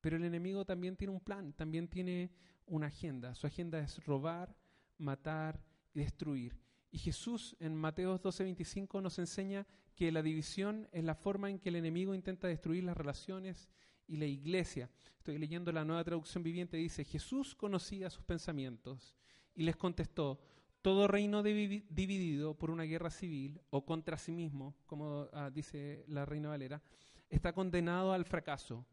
Pero 0.02 0.18
el 0.18 0.24
enemigo 0.24 0.66
también 0.66 0.96
tiene 0.96 1.14
un 1.14 1.20
plan, 1.20 1.54
también 1.54 1.88
tiene 1.88 2.30
una 2.66 2.88
agenda. 2.88 3.34
Su 3.34 3.46
agenda 3.46 3.78
es 3.78 4.04
robar, 4.04 4.54
matar 4.98 5.58
y 5.96 6.00
destruir. 6.00 6.58
Y 6.90 6.98
Jesús 6.98 7.56
en 7.58 7.74
Mateo 7.74 8.20
12:25 8.20 9.00
nos 9.00 9.18
enseña 9.18 9.66
que 9.94 10.12
la 10.12 10.22
división 10.22 10.88
es 10.92 11.04
la 11.04 11.14
forma 11.14 11.50
en 11.50 11.58
que 11.58 11.70
el 11.70 11.76
enemigo 11.76 12.14
intenta 12.14 12.48
destruir 12.48 12.84
las 12.84 12.96
relaciones 12.96 13.68
y 14.06 14.16
la 14.16 14.26
iglesia. 14.26 14.90
Estoy 15.16 15.38
leyendo 15.38 15.72
la 15.72 15.84
nueva 15.84 16.04
traducción 16.04 16.44
viviente, 16.44 16.76
dice, 16.76 17.04
Jesús 17.04 17.54
conocía 17.54 18.10
sus 18.10 18.24
pensamientos 18.24 19.16
y 19.54 19.62
les 19.64 19.76
contestó, 19.76 20.38
todo 20.82 21.08
reino 21.08 21.42
dividido 21.42 22.54
por 22.54 22.70
una 22.70 22.84
guerra 22.84 23.10
civil 23.10 23.60
o 23.70 23.84
contra 23.84 24.18
sí 24.18 24.30
mismo, 24.30 24.76
como 24.86 25.28
ah, 25.32 25.50
dice 25.52 26.04
la 26.06 26.24
Reina 26.24 26.50
Valera, 26.50 26.80
está 27.28 27.52
condenado 27.52 28.12
al 28.12 28.24
fracaso. 28.24 28.86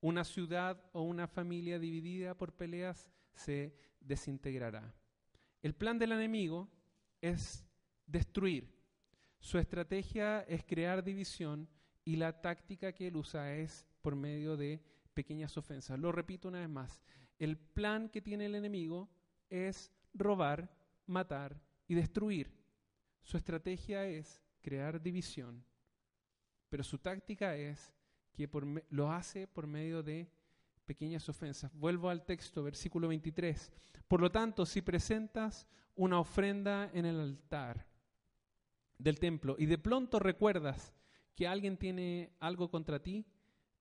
Una 0.00 0.24
ciudad 0.24 0.78
o 0.92 1.02
una 1.02 1.26
familia 1.26 1.78
dividida 1.78 2.36
por 2.36 2.52
peleas 2.52 3.08
se 3.32 3.74
desintegrará. 4.00 4.94
El 5.62 5.74
plan 5.74 5.98
del 5.98 6.12
enemigo 6.12 6.68
es 7.20 7.66
destruir. 8.06 8.74
Su 9.40 9.58
estrategia 9.58 10.40
es 10.42 10.64
crear 10.64 11.04
división 11.04 11.68
y 12.04 12.16
la 12.16 12.40
táctica 12.40 12.92
que 12.92 13.08
él 13.08 13.16
usa 13.16 13.54
es 13.54 13.86
por 14.00 14.16
medio 14.16 14.56
de 14.56 14.82
pequeñas 15.14 15.56
ofensas. 15.56 15.98
Lo 15.98 16.12
repito 16.12 16.48
una 16.48 16.60
vez 16.60 16.68
más. 16.68 17.02
El 17.38 17.56
plan 17.56 18.08
que 18.08 18.22
tiene 18.22 18.46
el 18.46 18.54
enemigo 18.54 19.08
es 19.48 19.92
robar, 20.14 20.74
matar 21.06 21.60
y 21.86 21.94
destruir. 21.94 22.52
Su 23.22 23.36
estrategia 23.36 24.06
es 24.06 24.42
crear 24.60 25.00
división 25.00 25.64
pero 26.68 26.84
su 26.84 26.98
táctica 26.98 27.56
es 27.56 27.92
que 28.32 28.48
lo 28.90 29.10
hace 29.10 29.46
por 29.46 29.66
medio 29.66 30.02
de 30.02 30.30
pequeñas 30.88 31.28
ofensas. 31.28 31.70
Vuelvo 31.74 32.08
al 32.08 32.24
texto, 32.24 32.62
versículo 32.62 33.08
23. 33.08 33.70
Por 34.08 34.22
lo 34.22 34.32
tanto, 34.32 34.64
si 34.64 34.80
presentas 34.80 35.68
una 35.94 36.18
ofrenda 36.18 36.90
en 36.94 37.04
el 37.04 37.20
altar 37.20 37.86
del 38.96 39.20
templo 39.20 39.54
y 39.58 39.66
de 39.66 39.76
pronto 39.76 40.18
recuerdas 40.18 40.94
que 41.36 41.46
alguien 41.46 41.76
tiene 41.76 42.32
algo 42.40 42.70
contra 42.70 43.02
ti, 43.02 43.26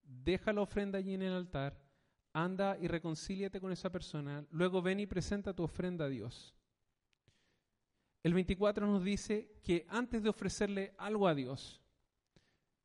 deja 0.03 0.51
la 0.51 0.61
ofrenda 0.61 0.99
allí 0.99 1.13
en 1.13 1.21
el 1.21 1.33
altar, 1.33 1.81
anda 2.33 2.77
y 2.77 2.87
reconcíliate 2.87 3.61
con 3.61 3.71
esa 3.71 3.89
persona, 3.89 4.45
luego 4.51 4.81
ven 4.81 4.99
y 4.99 5.07
presenta 5.07 5.55
tu 5.55 5.63
ofrenda 5.63 6.05
a 6.05 6.09
Dios. 6.09 6.53
El 8.21 8.33
24 8.33 8.85
nos 8.85 9.03
dice 9.03 9.57
que 9.63 9.85
antes 9.87 10.21
de 10.21 10.29
ofrecerle 10.29 10.93
algo 10.97 11.27
a 11.27 11.33
Dios, 11.33 11.81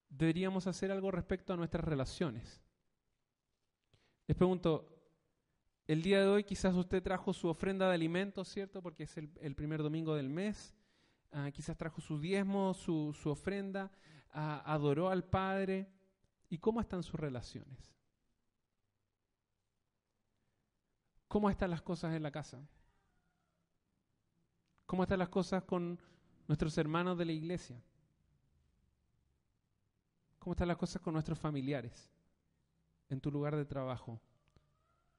deberíamos 0.08 0.68
hacer 0.68 0.92
algo 0.92 1.10
respecto 1.10 1.52
a 1.52 1.56
nuestras 1.56 1.84
relaciones. 1.84 2.61
Les 4.32 4.36
pregunto, 4.38 4.88
el 5.86 6.00
día 6.00 6.20
de 6.20 6.26
hoy 6.26 6.42
quizás 6.42 6.74
usted 6.74 7.02
trajo 7.02 7.34
su 7.34 7.48
ofrenda 7.48 7.86
de 7.86 7.94
alimentos, 7.94 8.48
¿cierto? 8.48 8.80
Porque 8.80 9.02
es 9.02 9.14
el, 9.18 9.54
primer 9.54 9.82
domingo 9.82 10.14
del 10.14 10.30
mes. 10.30 10.74
Ah, 11.32 11.50
quizás 11.52 11.76
trajo 11.76 12.00
su 12.00 12.18
diezmo, 12.18 12.72
su, 12.72 13.14
ofrenda, 13.26 13.92
ah, 14.30 14.62
adoró 14.64 15.10
al 15.10 15.22
Padre. 15.22 15.86
¿Y 16.48 16.56
cómo 16.56 16.80
están 16.80 17.02
sus 17.02 17.20
relaciones? 17.20 17.94
¿Cómo 21.28 21.50
están 21.50 21.68
las 21.68 21.82
cosas 21.82 22.14
en 22.14 22.22
la 22.22 22.30
casa? 22.30 22.66
¿Cómo 24.86 25.02
están 25.02 25.18
las 25.18 25.28
cosas 25.28 25.62
con 25.64 26.00
nuestros 26.48 26.78
hermanos 26.78 27.18
de 27.18 27.26
la 27.26 27.32
iglesia? 27.32 27.84
¿Cómo 30.38 30.54
están 30.54 30.68
las 30.68 30.78
cosas 30.78 31.02
con 31.02 31.12
nuestros 31.12 31.38
familiares 31.38 32.10
en 33.12 33.20
tu 33.20 33.30
lugar 33.30 33.56
de 33.56 33.64
trabajo? 33.64 34.20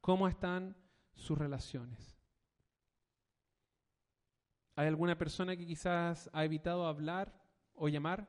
¿Cómo 0.01 0.27
están 0.27 0.75
sus 1.13 1.37
relaciones? 1.37 2.17
¿Hay 4.75 4.87
alguna 4.87 5.17
persona 5.17 5.55
que 5.55 5.65
quizás 5.65 6.29
ha 6.33 6.43
evitado 6.43 6.87
hablar 6.87 7.31
o 7.75 7.87
llamar? 7.87 8.27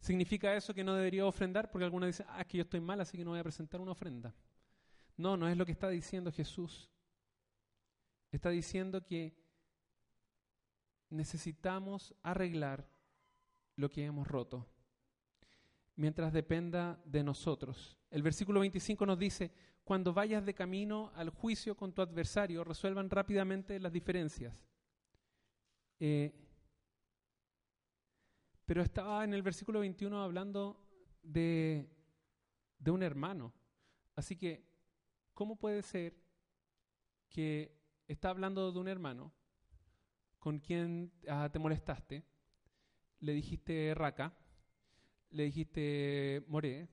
¿Significa 0.00 0.54
eso 0.54 0.74
que 0.74 0.84
no 0.84 0.94
debería 0.94 1.24
ofrendar? 1.24 1.70
Porque 1.70 1.86
alguna 1.86 2.06
dice, 2.06 2.24
ah, 2.28 2.42
es 2.42 2.46
que 2.46 2.58
yo 2.58 2.62
estoy 2.62 2.80
mal, 2.80 3.00
así 3.00 3.16
que 3.16 3.24
no 3.24 3.30
voy 3.30 3.40
a 3.40 3.44
presentar 3.44 3.80
una 3.80 3.92
ofrenda. 3.92 4.34
No, 5.16 5.36
no 5.36 5.48
es 5.48 5.56
lo 5.56 5.64
que 5.64 5.72
está 5.72 5.88
diciendo 5.88 6.30
Jesús. 6.30 6.90
Está 8.30 8.50
diciendo 8.50 9.04
que 9.04 9.34
necesitamos 11.08 12.14
arreglar 12.22 12.86
lo 13.76 13.90
que 13.90 14.04
hemos 14.04 14.28
roto 14.28 14.68
mientras 15.98 16.32
dependa 16.32 17.02
de 17.04 17.24
nosotros. 17.24 17.98
El 18.08 18.22
versículo 18.22 18.60
25 18.60 19.04
nos 19.04 19.18
dice, 19.18 19.50
cuando 19.82 20.14
vayas 20.14 20.46
de 20.46 20.54
camino 20.54 21.10
al 21.16 21.30
juicio 21.30 21.76
con 21.76 21.92
tu 21.92 22.00
adversario, 22.02 22.62
resuelvan 22.62 23.10
rápidamente 23.10 23.80
las 23.80 23.92
diferencias. 23.92 24.54
Eh, 25.98 26.32
pero 28.64 28.80
estaba 28.82 29.24
en 29.24 29.34
el 29.34 29.42
versículo 29.42 29.80
21 29.80 30.22
hablando 30.22 30.88
de, 31.20 31.90
de 32.78 32.90
un 32.92 33.02
hermano. 33.02 33.52
Así 34.14 34.36
que, 34.36 34.64
¿cómo 35.34 35.56
puede 35.56 35.82
ser 35.82 36.14
que 37.28 37.76
está 38.06 38.30
hablando 38.30 38.70
de 38.70 38.78
un 38.78 38.86
hermano 38.86 39.32
con 40.38 40.60
quien 40.60 41.12
ah, 41.28 41.48
te 41.52 41.58
molestaste, 41.58 42.24
le 43.18 43.32
dijiste 43.32 43.92
raca, 43.96 44.32
le 45.30 45.44
dijiste, 45.44 46.44
moré, 46.48 46.88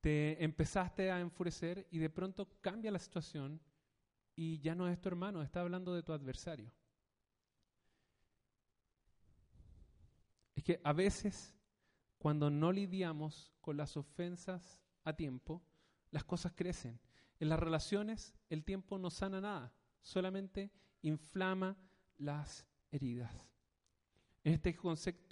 te 0.00 0.42
empezaste 0.42 1.10
a 1.10 1.20
enfurecer 1.20 1.86
y 1.90 1.98
de 1.98 2.10
pronto 2.10 2.48
cambia 2.60 2.90
la 2.90 2.98
situación 2.98 3.60
y 4.34 4.58
ya 4.60 4.74
no 4.74 4.88
es 4.88 5.00
tu 5.00 5.08
hermano, 5.08 5.42
está 5.42 5.60
hablando 5.60 5.94
de 5.94 6.02
tu 6.02 6.12
adversario. 6.12 6.72
Es 10.54 10.64
que 10.64 10.80
a 10.82 10.92
veces, 10.92 11.54
cuando 12.18 12.50
no 12.50 12.72
lidiamos 12.72 13.52
con 13.60 13.76
las 13.76 13.96
ofensas 13.96 14.80
a 15.04 15.14
tiempo, 15.14 15.62
las 16.10 16.24
cosas 16.24 16.52
crecen. 16.54 17.00
En 17.40 17.48
las 17.48 17.58
relaciones 17.58 18.34
el 18.48 18.64
tiempo 18.64 18.98
no 18.98 19.10
sana 19.10 19.40
nada, 19.40 19.72
solamente 20.00 20.70
inflama 21.02 21.76
las 22.18 22.66
heridas. 22.90 23.32
En 24.44 24.54
este 24.54 24.76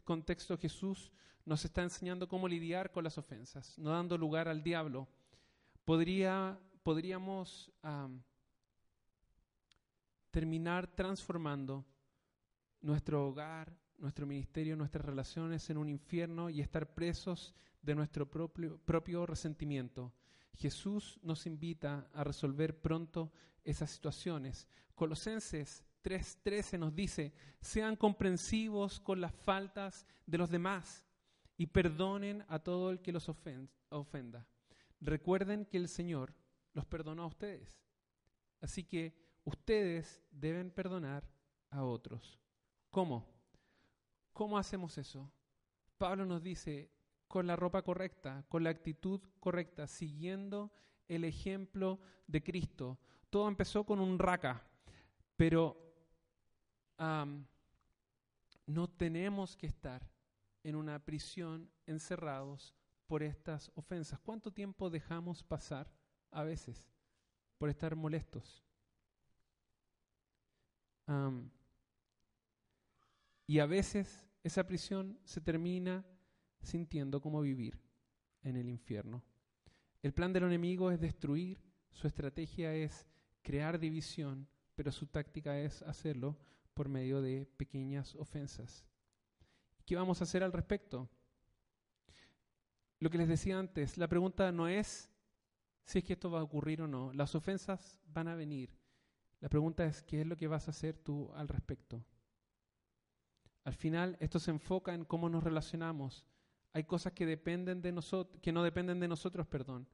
contexto 0.04 0.56
Jesús 0.58 1.12
nos 1.44 1.64
está 1.64 1.82
enseñando 1.82 2.28
cómo 2.28 2.48
lidiar 2.48 2.92
con 2.92 3.04
las 3.04 3.18
ofensas, 3.18 3.78
no 3.78 3.90
dando 3.90 4.16
lugar 4.18 4.48
al 4.48 4.62
diablo. 4.62 5.08
Podría, 5.84 6.58
podríamos 6.82 7.72
terminar 10.30 10.86
transformando 10.94 11.84
nuestro 12.80 13.28
hogar, 13.28 13.76
nuestro 13.98 14.26
ministerio, 14.26 14.76
nuestras 14.76 15.04
relaciones 15.04 15.68
en 15.70 15.78
un 15.78 15.88
infierno 15.88 16.50
y 16.50 16.60
estar 16.60 16.94
presos 16.94 17.54
de 17.82 17.94
nuestro 17.94 18.30
propio, 18.30 18.78
propio 18.78 19.26
resentimiento. 19.26 20.12
Jesús 20.54 21.18
nos 21.22 21.46
invita 21.46 22.08
a 22.12 22.24
resolver 22.24 22.80
pronto 22.80 23.32
esas 23.64 23.90
situaciones. 23.90 24.68
Colosenses 24.94 25.84
3:13 26.02 26.78
nos 26.78 26.94
dice, 26.94 27.32
sean 27.60 27.96
comprensivos 27.96 29.00
con 29.00 29.20
las 29.20 29.34
faltas 29.34 30.06
de 30.26 30.38
los 30.38 30.50
demás 30.50 31.04
y 31.60 31.66
perdonen 31.66 32.42
a 32.48 32.58
todo 32.58 32.90
el 32.90 33.02
que 33.02 33.12
los 33.12 33.28
ofenda. 33.28 34.46
Recuerden 34.98 35.66
que 35.66 35.76
el 35.76 35.88
Señor 35.88 36.34
los 36.72 36.86
perdonó 36.86 37.24
a 37.24 37.26
ustedes. 37.26 37.84
Así 38.62 38.82
que 38.82 39.14
ustedes 39.44 40.22
deben 40.30 40.70
perdonar 40.70 41.22
a 41.68 41.84
otros. 41.84 42.40
¿Cómo? 42.88 43.26
¿Cómo 44.32 44.56
hacemos 44.56 44.96
eso? 44.96 45.30
Pablo 45.98 46.24
nos 46.24 46.42
dice, 46.42 46.90
con 47.28 47.46
la 47.46 47.56
ropa 47.56 47.82
correcta, 47.82 48.42
con 48.48 48.64
la 48.64 48.70
actitud 48.70 49.20
correcta, 49.38 49.86
siguiendo 49.86 50.72
el 51.08 51.24
ejemplo 51.24 52.00
de 52.26 52.42
Cristo. 52.42 52.98
Todo 53.28 53.48
empezó 53.48 53.84
con 53.84 54.00
un 54.00 54.18
raca, 54.18 54.66
pero 55.36 55.76
no 58.64 58.88
tenemos 58.96 59.58
que 59.58 59.66
estar 59.66 60.08
en 60.62 60.76
una 60.76 61.04
prisión 61.04 61.70
encerrados 61.86 62.74
por 63.06 63.22
estas 63.22 63.70
ofensas. 63.74 64.20
¿Cuánto 64.20 64.52
tiempo 64.52 64.90
dejamos 64.90 65.42
pasar 65.42 65.92
a 66.30 66.44
veces 66.44 66.90
por 67.58 67.68
estar 67.68 67.96
molestos? 67.96 68.64
y 73.48 73.58
a 73.58 73.66
veces 73.66 74.28
esa 74.44 74.64
prisión 74.64 75.18
se 75.24 75.40
termina 75.40 76.06
sintiendo 76.62 77.20
como 77.20 77.40
vivir 77.40 77.80
en 78.44 78.56
el 78.56 78.68
infierno. 78.68 79.24
El 80.02 80.12
plan 80.12 80.32
del 80.32 80.44
enemigo 80.44 80.92
es 80.92 81.00
destruir, 81.00 81.60
su 81.90 82.06
estrategia 82.06 82.74
es 82.74 83.08
crear 83.42 83.78
división, 83.78 84.48
pero 84.76 84.92
su 84.92 85.06
táctica 85.08 85.58
es 85.58 85.82
hacerlo 85.82 86.38
por 86.74 86.88
medio 86.88 87.20
de 87.20 87.46
pequeñas 87.56 88.14
ofensas. 88.14 88.86
¿Qué 89.90 89.96
vamos 89.96 90.20
a 90.20 90.24
hacer 90.24 90.44
al 90.44 90.52
respecto? 90.52 91.10
Lo 93.00 93.10
que 93.10 93.18
les 93.18 93.26
decía 93.26 93.58
antes, 93.58 93.98
la 93.98 94.06
pregunta 94.06 94.52
no 94.52 94.68
es 94.68 95.10
si 95.82 95.98
es 95.98 96.04
que 96.04 96.12
esto 96.12 96.30
va 96.30 96.38
a 96.38 96.44
ocurrir 96.44 96.80
o 96.82 96.86
no. 96.86 97.12
Las 97.12 97.34
ofensas 97.34 97.98
van 98.06 98.28
a 98.28 98.36
venir. 98.36 98.70
La 99.40 99.48
pregunta 99.48 99.84
es 99.84 100.04
qué 100.04 100.20
es 100.20 100.28
lo 100.28 100.36
que 100.36 100.46
vas 100.46 100.68
a 100.68 100.70
hacer 100.70 100.96
tú 100.96 101.32
al 101.34 101.48
respecto. 101.48 102.04
Al 103.64 103.74
final, 103.74 104.16
esto 104.20 104.38
se 104.38 104.52
enfoca 104.52 104.94
en 104.94 105.04
cómo 105.04 105.28
nos 105.28 105.42
relacionamos. 105.42 106.24
Hay 106.72 106.84
cosas 106.84 107.12
que 107.12 107.26
dependen 107.26 107.82
de 107.82 107.92
que 108.40 108.52
no 108.52 108.62
dependen 108.62 109.00
de 109.00 109.08
nosotros, 109.08 109.48
perdón. 109.48 109.88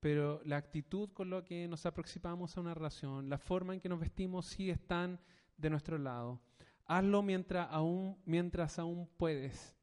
Pero 0.00 0.40
la 0.46 0.56
actitud 0.56 1.10
con 1.12 1.28
la 1.28 1.44
que 1.44 1.68
nos 1.68 1.84
aproximamos 1.84 2.56
a 2.56 2.62
una 2.62 2.72
relación, 2.72 3.28
la 3.28 3.36
forma 3.36 3.74
en 3.74 3.80
que 3.80 3.90
nos 3.90 4.00
vestimos, 4.00 4.46
sí 4.46 4.70
están 4.70 5.20
de 5.58 5.68
nuestro 5.68 5.98
lado. 5.98 6.40
Hazlo 6.94 7.22
mientras 7.22 7.68
aún, 7.70 8.20
mientras 8.26 8.78
aún 8.78 9.08
puedes, 9.16 9.74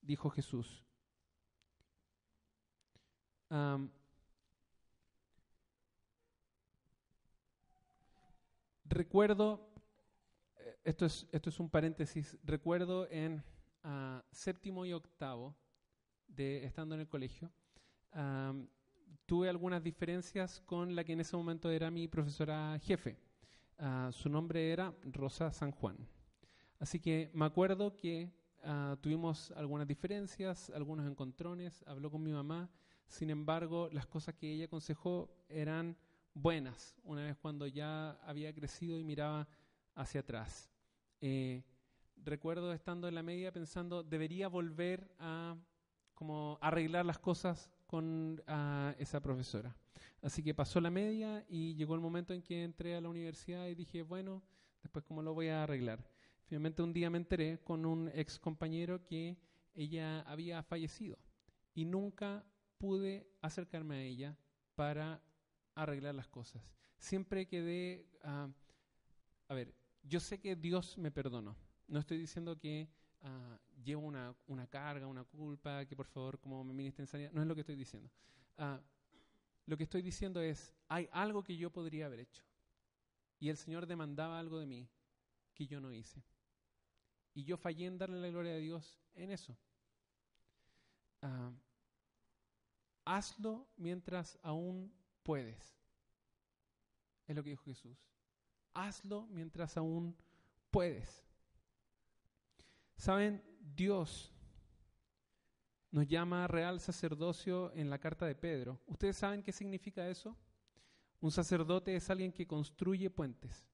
dijo 0.00 0.30
Jesús. 0.30 0.82
recuerdo, 8.86 9.68
eh, 10.56 10.78
esto 10.84 11.04
es, 11.04 11.26
esto 11.32 11.50
es 11.50 11.60
un 11.60 11.68
paréntesis, 11.68 12.38
recuerdo 12.42 13.06
en 13.10 13.44
ah, 13.82 14.24
séptimo 14.32 14.86
y 14.86 14.94
octavo, 14.94 15.54
de 16.26 16.64
estando 16.64 16.94
en 16.94 17.02
el 17.02 17.08
colegio, 17.08 17.52
tuve 19.26 19.50
algunas 19.50 19.82
diferencias 19.82 20.62
con 20.62 20.96
la 20.96 21.04
que 21.04 21.12
en 21.12 21.20
ese 21.20 21.36
momento 21.36 21.70
era 21.70 21.90
mi 21.90 22.08
profesora 22.08 22.78
jefe. 22.78 23.18
Ah, 23.78 24.08
su 24.12 24.30
nombre 24.30 24.72
era 24.72 24.94
Rosa 25.02 25.52
San 25.52 25.70
Juan. 25.70 25.98
Así 26.84 27.00
que 27.00 27.30
me 27.32 27.46
acuerdo 27.46 27.96
que 27.96 28.30
ah, 28.62 28.98
tuvimos 29.00 29.52
algunas 29.52 29.88
diferencias, 29.88 30.68
algunos 30.68 31.06
encontrones, 31.06 31.82
habló 31.86 32.10
con 32.10 32.22
mi 32.22 32.30
mamá, 32.30 32.68
sin 33.06 33.30
embargo 33.30 33.88
las 33.90 34.06
cosas 34.06 34.34
que 34.34 34.52
ella 34.52 34.66
aconsejó 34.66 35.34
eran 35.48 35.96
buenas, 36.34 36.94
una 37.02 37.22
vez 37.24 37.38
cuando 37.38 37.66
ya 37.66 38.10
había 38.26 38.52
crecido 38.52 38.98
y 38.98 39.02
miraba 39.02 39.48
hacia 39.94 40.20
atrás. 40.20 40.70
Eh, 41.22 41.64
recuerdo 42.22 42.70
estando 42.74 43.08
en 43.08 43.14
la 43.14 43.22
media 43.22 43.50
pensando, 43.50 44.02
debería 44.02 44.48
volver 44.48 45.10
a 45.18 45.56
como 46.12 46.58
arreglar 46.60 47.06
las 47.06 47.18
cosas 47.18 47.70
con 47.86 48.42
ah, 48.46 48.94
esa 48.98 49.22
profesora. 49.22 49.74
Así 50.20 50.42
que 50.42 50.52
pasó 50.52 50.82
la 50.82 50.90
media 50.90 51.46
y 51.48 51.76
llegó 51.76 51.94
el 51.94 52.02
momento 52.02 52.34
en 52.34 52.42
que 52.42 52.62
entré 52.62 52.94
a 52.94 53.00
la 53.00 53.08
universidad 53.08 53.68
y 53.68 53.74
dije, 53.74 54.02
bueno, 54.02 54.42
después 54.82 55.02
cómo 55.06 55.22
lo 55.22 55.32
voy 55.32 55.48
a 55.48 55.62
arreglar. 55.62 56.12
Finalmente 56.46 56.82
un 56.82 56.92
día 56.92 57.10
me 57.10 57.18
enteré 57.18 57.58
con 57.64 57.86
un 57.86 58.10
ex 58.14 58.38
compañero 58.38 59.04
que 59.04 59.36
ella 59.74 60.20
había 60.22 60.62
fallecido 60.62 61.18
y 61.74 61.84
nunca 61.84 62.44
pude 62.78 63.26
acercarme 63.40 63.96
a 63.96 64.02
ella 64.02 64.36
para 64.74 65.22
arreglar 65.74 66.14
las 66.14 66.28
cosas. 66.28 66.74
Siempre 66.98 67.46
quedé, 67.46 68.06
uh, 68.24 68.50
a 69.48 69.54
ver, 69.54 69.74
yo 70.02 70.20
sé 70.20 70.38
que 70.38 70.54
Dios 70.54 70.98
me 70.98 71.10
perdonó. 71.10 71.56
No 71.88 71.98
estoy 71.98 72.18
diciendo 72.18 72.58
que 72.58 72.88
uh, 73.22 73.82
llevo 73.82 74.02
una, 74.02 74.34
una, 74.46 74.66
carga, 74.66 75.06
una 75.06 75.24
culpa, 75.24 75.84
que 75.86 75.96
por 75.96 76.06
favor 76.06 76.38
como 76.38 76.62
me 76.62 76.72
ministre 76.72 77.02
en 77.02 77.06
sanidad. 77.06 77.32
No 77.32 77.42
es 77.42 77.48
lo 77.48 77.54
que 77.54 77.62
estoy 77.62 77.76
diciendo. 77.76 78.10
Uh, 78.58 78.78
lo 79.66 79.76
que 79.76 79.84
estoy 79.84 80.02
diciendo 80.02 80.40
es, 80.42 80.74
hay 80.88 81.08
algo 81.10 81.42
que 81.42 81.56
yo 81.56 81.70
podría 81.70 82.06
haber 82.06 82.20
hecho. 82.20 82.44
Y 83.40 83.48
el 83.48 83.56
Señor 83.56 83.86
demandaba 83.86 84.38
algo 84.38 84.58
de 84.58 84.66
mí 84.66 84.88
que 85.54 85.66
yo 85.66 85.80
no 85.80 85.92
hice. 85.92 86.22
Y 87.34 87.44
yo 87.44 87.56
fallé 87.56 87.86
en 87.86 87.98
darle 87.98 88.20
la 88.20 88.28
gloria 88.28 88.54
a 88.54 88.58
Dios 88.58 88.96
en 89.14 89.32
eso. 89.32 89.56
Uh, 91.22 91.52
hazlo 93.04 93.66
mientras 93.76 94.38
aún 94.42 94.92
puedes. 95.22 95.76
Es 97.26 97.34
lo 97.34 97.42
que 97.42 97.50
dijo 97.50 97.64
Jesús. 97.64 97.98
Hazlo 98.72 99.26
mientras 99.26 99.76
aún 99.76 100.16
puedes. 100.70 101.24
Saben, 102.96 103.42
Dios 103.60 104.32
nos 105.90 106.06
llama 106.06 106.46
real 106.46 106.80
sacerdocio 106.80 107.72
en 107.74 107.88
la 107.88 107.98
carta 107.98 108.26
de 108.26 108.34
Pedro. 108.34 108.80
¿Ustedes 108.86 109.16
saben 109.16 109.42
qué 109.42 109.52
significa 109.52 110.08
eso? 110.08 110.36
Un 111.20 111.30
sacerdote 111.30 111.94
es 111.96 112.10
alguien 112.10 112.32
que 112.32 112.46
construye 112.46 113.10
puentes. 113.10 113.66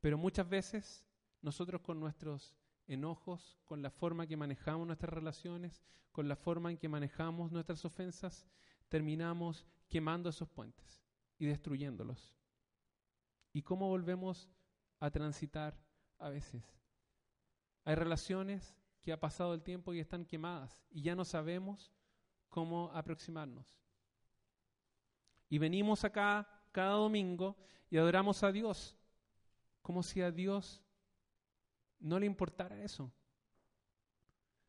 Pero 0.00 0.18
muchas 0.18 0.48
veces 0.48 1.06
nosotros 1.42 1.80
con 1.82 2.00
nuestros 2.00 2.56
enojos, 2.86 3.58
con 3.64 3.82
la 3.82 3.90
forma 3.90 4.26
que 4.26 4.36
manejamos 4.36 4.86
nuestras 4.86 5.12
relaciones, 5.12 5.82
con 6.12 6.28
la 6.28 6.36
forma 6.36 6.70
en 6.70 6.78
que 6.78 6.88
manejamos 6.88 7.52
nuestras 7.52 7.84
ofensas, 7.84 8.46
terminamos 8.88 9.66
quemando 9.88 10.30
esos 10.30 10.48
puentes 10.48 11.04
y 11.38 11.46
destruyéndolos. 11.46 12.34
¿Y 13.52 13.62
cómo 13.62 13.88
volvemos 13.88 14.48
a 15.00 15.10
transitar 15.10 15.78
a 16.18 16.28
veces? 16.28 16.64
Hay 17.84 17.94
relaciones 17.94 18.76
que 19.02 19.12
ha 19.12 19.20
pasado 19.20 19.54
el 19.54 19.62
tiempo 19.62 19.94
y 19.94 20.00
están 20.00 20.24
quemadas 20.24 20.84
y 20.90 21.02
ya 21.02 21.14
no 21.14 21.24
sabemos 21.24 21.92
cómo 22.48 22.90
aproximarnos. 22.92 23.80
Y 25.48 25.58
venimos 25.58 26.04
acá 26.04 26.48
cada 26.72 26.94
domingo 26.94 27.56
y 27.88 27.96
adoramos 27.96 28.42
a 28.42 28.50
Dios 28.50 28.96
como 29.82 30.02
si 30.02 30.20
a 30.20 30.32
Dios 30.32 30.82
no 31.98 32.18
le 32.18 32.26
importara 32.26 32.82
eso. 32.82 33.12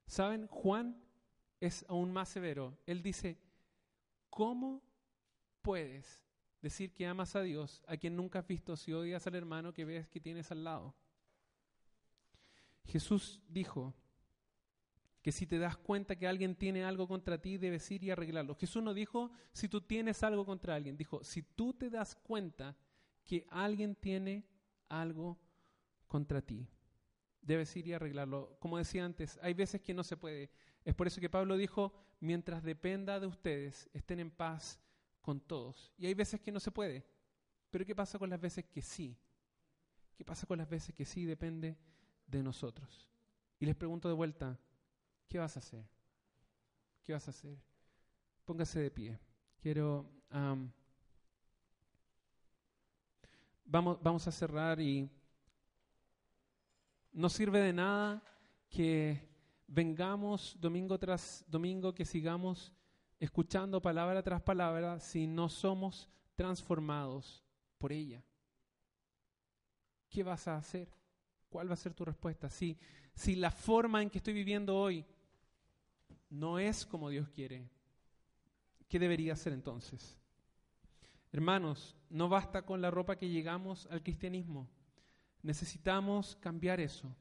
¿Saben? 0.05 0.47
Juan 0.47 1.01
es 1.59 1.85
aún 1.89 2.11
más 2.11 2.29
severo. 2.29 2.77
Él 2.85 3.01
dice, 3.01 3.37
¿cómo 4.29 4.81
puedes 5.61 6.23
decir 6.61 6.93
que 6.93 7.05
amas 7.05 7.35
a 7.35 7.41
Dios 7.41 7.83
a 7.87 7.97
quien 7.97 8.15
nunca 8.15 8.39
has 8.39 8.47
visto 8.47 8.75
si 8.75 8.93
odias 8.93 9.27
al 9.27 9.35
hermano 9.35 9.73
que 9.73 9.85
ves 9.85 10.07
que 10.07 10.21
tienes 10.21 10.51
al 10.51 10.63
lado? 10.63 10.95
Jesús 12.85 13.41
dijo, 13.47 13.93
que 15.27 15.33
si 15.33 15.45
te 15.45 15.59
das 15.59 15.75
cuenta 15.75 16.15
que 16.15 16.25
alguien 16.25 16.55
tiene 16.55 16.85
algo 16.85 17.05
contra 17.05 17.37
ti, 17.37 17.57
debes 17.57 17.91
ir 17.91 18.01
y 18.01 18.11
arreglarlo. 18.11 18.55
Jesús 18.55 18.81
no 18.81 18.93
dijo 18.93 19.29
si 19.51 19.67
tú 19.67 19.81
tienes 19.81 20.23
algo 20.23 20.45
contra 20.45 20.73
alguien, 20.73 20.95
dijo 20.95 21.21
si 21.21 21.43
tú 21.43 21.73
te 21.73 21.89
das 21.89 22.15
cuenta 22.15 22.77
que 23.25 23.45
alguien 23.49 23.93
tiene 23.93 24.47
algo 24.87 25.37
contra 26.07 26.41
ti, 26.41 26.65
debes 27.47 27.75
ir 27.75 27.87
y 27.87 27.93
arreglarlo. 27.93 28.57
Como 28.59 28.77
decía 28.77 29.05
antes, 29.05 29.39
hay 29.41 29.53
veces 29.53 29.81
que 29.81 29.93
no 29.93 30.03
se 30.03 30.17
puede. 30.17 30.51
Es 30.85 30.93
por 30.93 31.07
eso 31.07 31.19
que 31.19 31.29
Pablo 31.29 31.57
dijo, 31.57 31.93
mientras 32.19 32.61
dependa 32.61 33.19
de 33.19 33.27
ustedes, 33.27 33.89
estén 33.93 34.19
en 34.19 34.29
paz 34.29 34.79
con 35.21 35.39
todos. 35.39 35.91
Y 35.97 36.05
hay 36.05 36.13
veces 36.13 36.39
que 36.39 36.51
no 36.51 36.59
se 36.59 36.71
puede. 36.71 37.03
Pero 37.71 37.85
¿qué 37.85 37.95
pasa 37.95 38.19
con 38.19 38.29
las 38.29 38.39
veces 38.39 38.65
que 38.65 38.81
sí? 38.81 39.17
¿Qué 40.15 40.23
pasa 40.23 40.45
con 40.45 40.57
las 40.57 40.69
veces 40.69 40.93
que 40.93 41.05
sí 41.05 41.25
depende 41.25 41.77
de 42.27 42.43
nosotros? 42.43 43.09
Y 43.59 43.65
les 43.65 43.75
pregunto 43.75 44.07
de 44.07 44.13
vuelta, 44.13 44.59
¿Qué 45.27 45.39
vas 45.39 45.57
a 45.57 45.59
hacer? 45.59 45.83
¿Qué 47.03 47.13
vas 47.13 47.27
a 47.27 47.31
hacer? 47.31 47.57
Póngase 48.45 48.79
de 48.79 48.91
pie. 48.91 49.19
Quiero 49.59 50.09
Am, 50.29 50.71
vamos, 53.65 53.97
vamos 54.01 54.27
a 54.27 54.31
cerrar 54.31 54.79
y 54.79 55.09
no 57.11 57.29
sirve 57.29 57.59
de 57.61 57.73
nada 57.73 58.23
que 58.69 59.27
vengamos 59.67 60.55
domingo 60.59 60.97
tras 60.97 61.45
domingo, 61.47 61.93
que 61.93 62.05
sigamos 62.05 62.73
escuchando 63.19 63.81
palabra 63.81 64.21
tras 64.23 64.41
palabra 64.41 64.99
si 64.99 65.27
no 65.27 65.49
somos 65.49 66.09
transformados 66.35 67.43
por 67.77 67.91
ella. 67.91 68.23
¿Qué 70.09 70.23
vas 70.23 70.47
a 70.47 70.57
hacer? 70.57 70.89
¿Cuál 71.49 71.69
va 71.69 71.73
a 71.73 71.77
ser 71.77 71.93
tu 71.93 72.05
respuesta? 72.05 72.49
Si, 72.49 72.77
si 73.13 73.35
la 73.35 73.51
forma 73.51 74.01
en 74.01 74.09
que 74.09 74.19
estoy 74.19 74.33
viviendo 74.33 74.77
hoy 74.77 75.05
no 76.29 76.59
es 76.59 76.85
como 76.85 77.09
Dios 77.09 77.29
quiere, 77.29 77.69
¿qué 78.87 78.99
debería 78.99 79.33
hacer 79.33 79.53
entonces? 79.53 80.17
Hermanos, 81.31 81.95
no 82.09 82.29
basta 82.29 82.63
con 82.63 82.81
la 82.81 82.91
ropa 82.91 83.17
que 83.17 83.29
llegamos 83.29 83.87
al 83.91 84.01
cristianismo. 84.01 84.67
Necesitamos 85.41 86.35
cambiar 86.37 86.79
eso. 86.79 87.15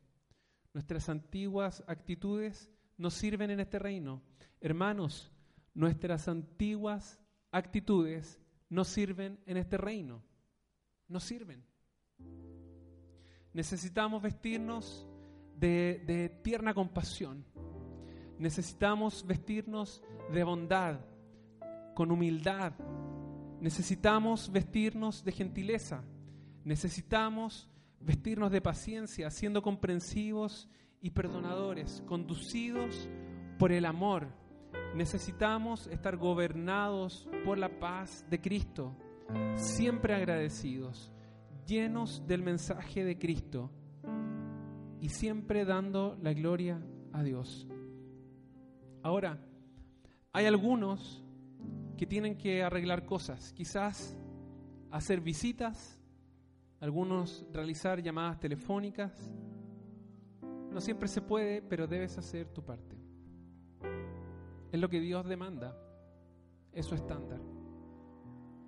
Nuestras 0.73 1.09
antiguas 1.09 1.83
actitudes 1.87 2.69
no 2.99 3.11
sirven 3.11 3.51
en 3.51 3.61
este 3.61 3.79
reino. 3.79 4.23
Hermanos, 4.61 5.31
nuestras 5.75 6.29
antiguas 6.29 7.21
actitudes 7.51 8.41
no 8.69 8.85
sirven 8.85 9.39
en 9.47 9.57
este 9.57 9.77
reino. 9.77 10.23
No 11.09 11.21
sirven. 11.21 11.65
Necesitamos 13.53 14.23
vestirnos 14.23 15.09
de, 15.57 16.03
de 16.07 16.29
tierna 16.43 16.75
compasión. 16.75 17.45
Necesitamos 18.39 19.27
vestirnos 19.27 20.03
de 20.33 20.45
bondad, 20.45 21.01
con 21.95 22.11
humildad. 22.11 22.75
Necesitamos 23.61 24.53
vestirnos 24.53 25.25
de 25.25 25.33
gentileza. 25.33 26.05
Necesitamos 26.65 27.71
vestirnos 28.07 28.53
de 28.53 28.61
paciencia, 28.61 29.31
siendo 29.31 29.63
comprensivos 29.63 30.69
y 31.01 31.11
perdonadores, 31.11 32.05
conducidos 32.07 33.11
por 33.59 33.73
el 33.73 33.85
amor. 33.85 34.29
Necesitamos 34.95 35.89
estar 35.89 36.17
gobernados 36.17 37.29
por 37.45 37.59
la 37.59 37.81
paz 37.81 38.25
de 38.31 38.41
Cristo, 38.41 38.97
siempre 39.57 40.15
agradecidos, 40.15 41.13
llenos 41.67 42.25
del 42.29 42.43
mensaje 42.43 43.05
de 43.05 43.19
Cristo 43.19 43.73
y 45.01 45.09
siempre 45.09 45.65
dando 45.65 46.17
la 46.23 46.33
gloria 46.33 46.81
a 47.13 47.25
Dios. 47.25 47.67
Ahora, 49.03 49.41
hay 50.33 50.47
algunos 50.47 51.25
que 51.97 52.07
tienen 52.07 52.39
que 52.39 52.63
arreglar 52.63 53.05
cosas, 53.05 53.53
quizás 53.53 54.17
hacer 54.93 55.21
visitas, 55.21 56.01
algunos 56.81 57.47
realizar 57.53 58.03
llamadas 58.03 58.39
telefónicas. 58.39 59.31
No 60.71 60.81
siempre 60.81 61.09
se 61.09 61.23
puede, 61.23 61.63
pero 61.63 61.87
debes 61.87 62.19
hacer 62.19 62.49
tu 62.49 62.63
parte. 62.63 62.97
Es 64.73 64.81
lo 64.81 64.89
que 64.89 65.01
Dios 65.01 65.27
demanda, 65.27 65.75
es 66.73 66.87
su 66.87 66.95
estándar. 66.95 67.41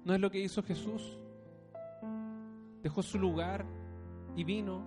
No 0.04 0.14
es 0.14 0.20
lo 0.20 0.30
que 0.30 0.40
hizo 0.40 0.62
Jesús. 0.62 1.18
Dejó 2.82 3.02
su 3.02 3.18
lugar 3.18 3.66
y 4.36 4.44
vino 4.44 4.82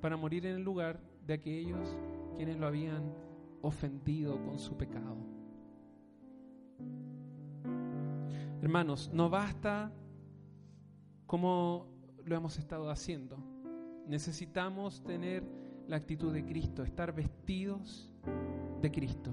para 0.00 0.16
morir 0.16 0.46
en 0.46 0.56
el 0.56 0.62
lugar 0.62 1.00
de 1.26 1.34
aquellos 1.34 1.96
quienes 2.36 2.58
lo 2.58 2.66
habían 2.66 3.14
ofendido 3.60 4.42
con 4.42 4.58
su 4.58 4.76
pecado. 4.76 5.16
Hermanos, 8.60 9.10
no 9.12 9.28
basta 9.28 9.92
como 11.26 11.91
lo 12.24 12.36
hemos 12.36 12.58
estado 12.58 12.90
haciendo. 12.90 13.38
Necesitamos 14.06 15.02
tener 15.02 15.44
la 15.88 15.96
actitud 15.96 16.32
de 16.32 16.44
Cristo, 16.44 16.82
estar 16.82 17.14
vestidos 17.14 18.12
de 18.80 18.90
Cristo. 18.90 19.32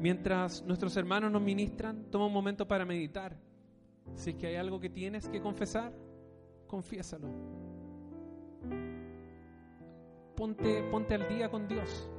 Mientras 0.00 0.64
nuestros 0.64 0.96
hermanos 0.96 1.30
nos 1.30 1.42
ministran, 1.42 2.10
toma 2.10 2.26
un 2.26 2.32
momento 2.32 2.66
para 2.66 2.84
meditar. 2.84 3.36
Si 4.16 4.30
es 4.30 4.36
que 4.36 4.48
hay 4.48 4.56
algo 4.56 4.80
que 4.80 4.90
tienes 4.90 5.28
que 5.28 5.40
confesar, 5.40 5.92
confiésalo. 6.66 7.28
Ponte, 10.34 10.82
ponte 10.90 11.14
al 11.14 11.28
día 11.28 11.48
con 11.48 11.68
Dios. 11.68 12.10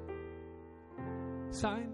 ¿Saben? 1.49 1.91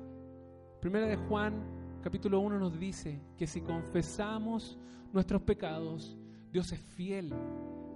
Primera 0.80 1.08
de 1.08 1.16
Juan, 1.16 2.00
capítulo 2.04 2.40
1 2.40 2.60
nos 2.60 2.80
dice 2.80 3.20
que 3.36 3.48
si 3.48 3.62
confesamos 3.62 4.78
nuestros 5.12 5.42
pecados, 5.42 6.19
Dios 6.52 6.72
es 6.72 6.80
fiel 6.80 7.34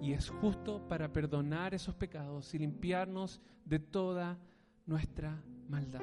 y 0.01 0.13
es 0.13 0.29
justo 0.29 0.87
para 0.87 1.11
perdonar 1.11 1.73
esos 1.73 1.95
pecados 1.95 2.53
y 2.53 2.59
limpiarnos 2.59 3.41
de 3.65 3.79
toda 3.79 4.37
nuestra 4.85 5.41
maldad. 5.69 6.01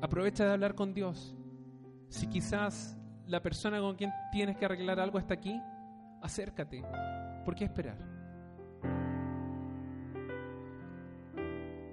Aprovecha 0.00 0.44
de 0.44 0.52
hablar 0.52 0.74
con 0.74 0.94
Dios. 0.94 1.34
Si 2.08 2.26
quizás 2.26 2.96
la 3.26 3.42
persona 3.42 3.80
con 3.80 3.94
quien 3.96 4.10
tienes 4.32 4.56
que 4.56 4.64
arreglar 4.64 4.98
algo 4.98 5.18
está 5.18 5.34
aquí, 5.34 5.60
acércate. 6.22 6.82
¿Por 7.44 7.54
qué 7.54 7.64
esperar? 7.64 7.98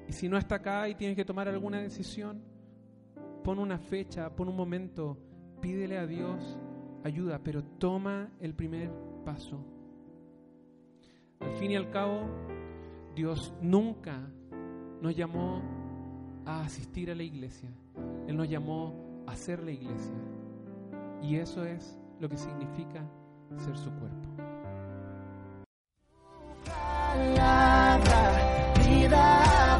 Y 0.07 0.11
si 0.11 0.28
no 0.28 0.38
está 0.38 0.55
acá 0.55 0.89
y 0.89 0.95
tienes 0.95 1.16
que 1.16 1.26
tomar 1.26 1.47
alguna 1.47 1.80
decisión, 1.80 2.41
pon 3.43 3.59
una 3.59 3.78
fecha, 3.78 4.30
pon 4.36 4.47
un 4.47 4.55
momento, 4.55 5.18
pídele 5.59 5.97
a 5.97 6.07
Dios 6.07 6.57
ayuda, 7.04 7.39
pero 7.43 7.64
toma 7.64 8.30
el 8.39 8.54
primer 8.54 8.91
paso. 9.26 9.64
Al 11.39 11.51
fin 11.54 11.72
y 11.72 11.76
al 11.76 11.89
cabo, 11.89 12.22
Dios 13.16 13.54
nunca 13.62 14.20
nos 15.01 15.16
llamó 15.16 15.62
a 16.45 16.62
asistir 16.62 17.12
a 17.12 17.16
la 17.16 17.24
iglesia. 17.24 17.70
Él 18.28 18.38
nos 18.38 18.49
llamó 18.49 19.24
a 19.28 19.36
ser 19.36 19.64
la 19.64 19.72
iglesia. 19.72 20.16
Y 21.22 21.36
eso 21.36 21.66
es 21.66 21.97
lo 22.20 22.30
que 22.30 22.38
significa 22.38 23.06
ser 23.58 23.78
su 23.78 23.89
cuerpo. 23.91 24.34
palabra, 27.14 28.74
vida 28.80 29.80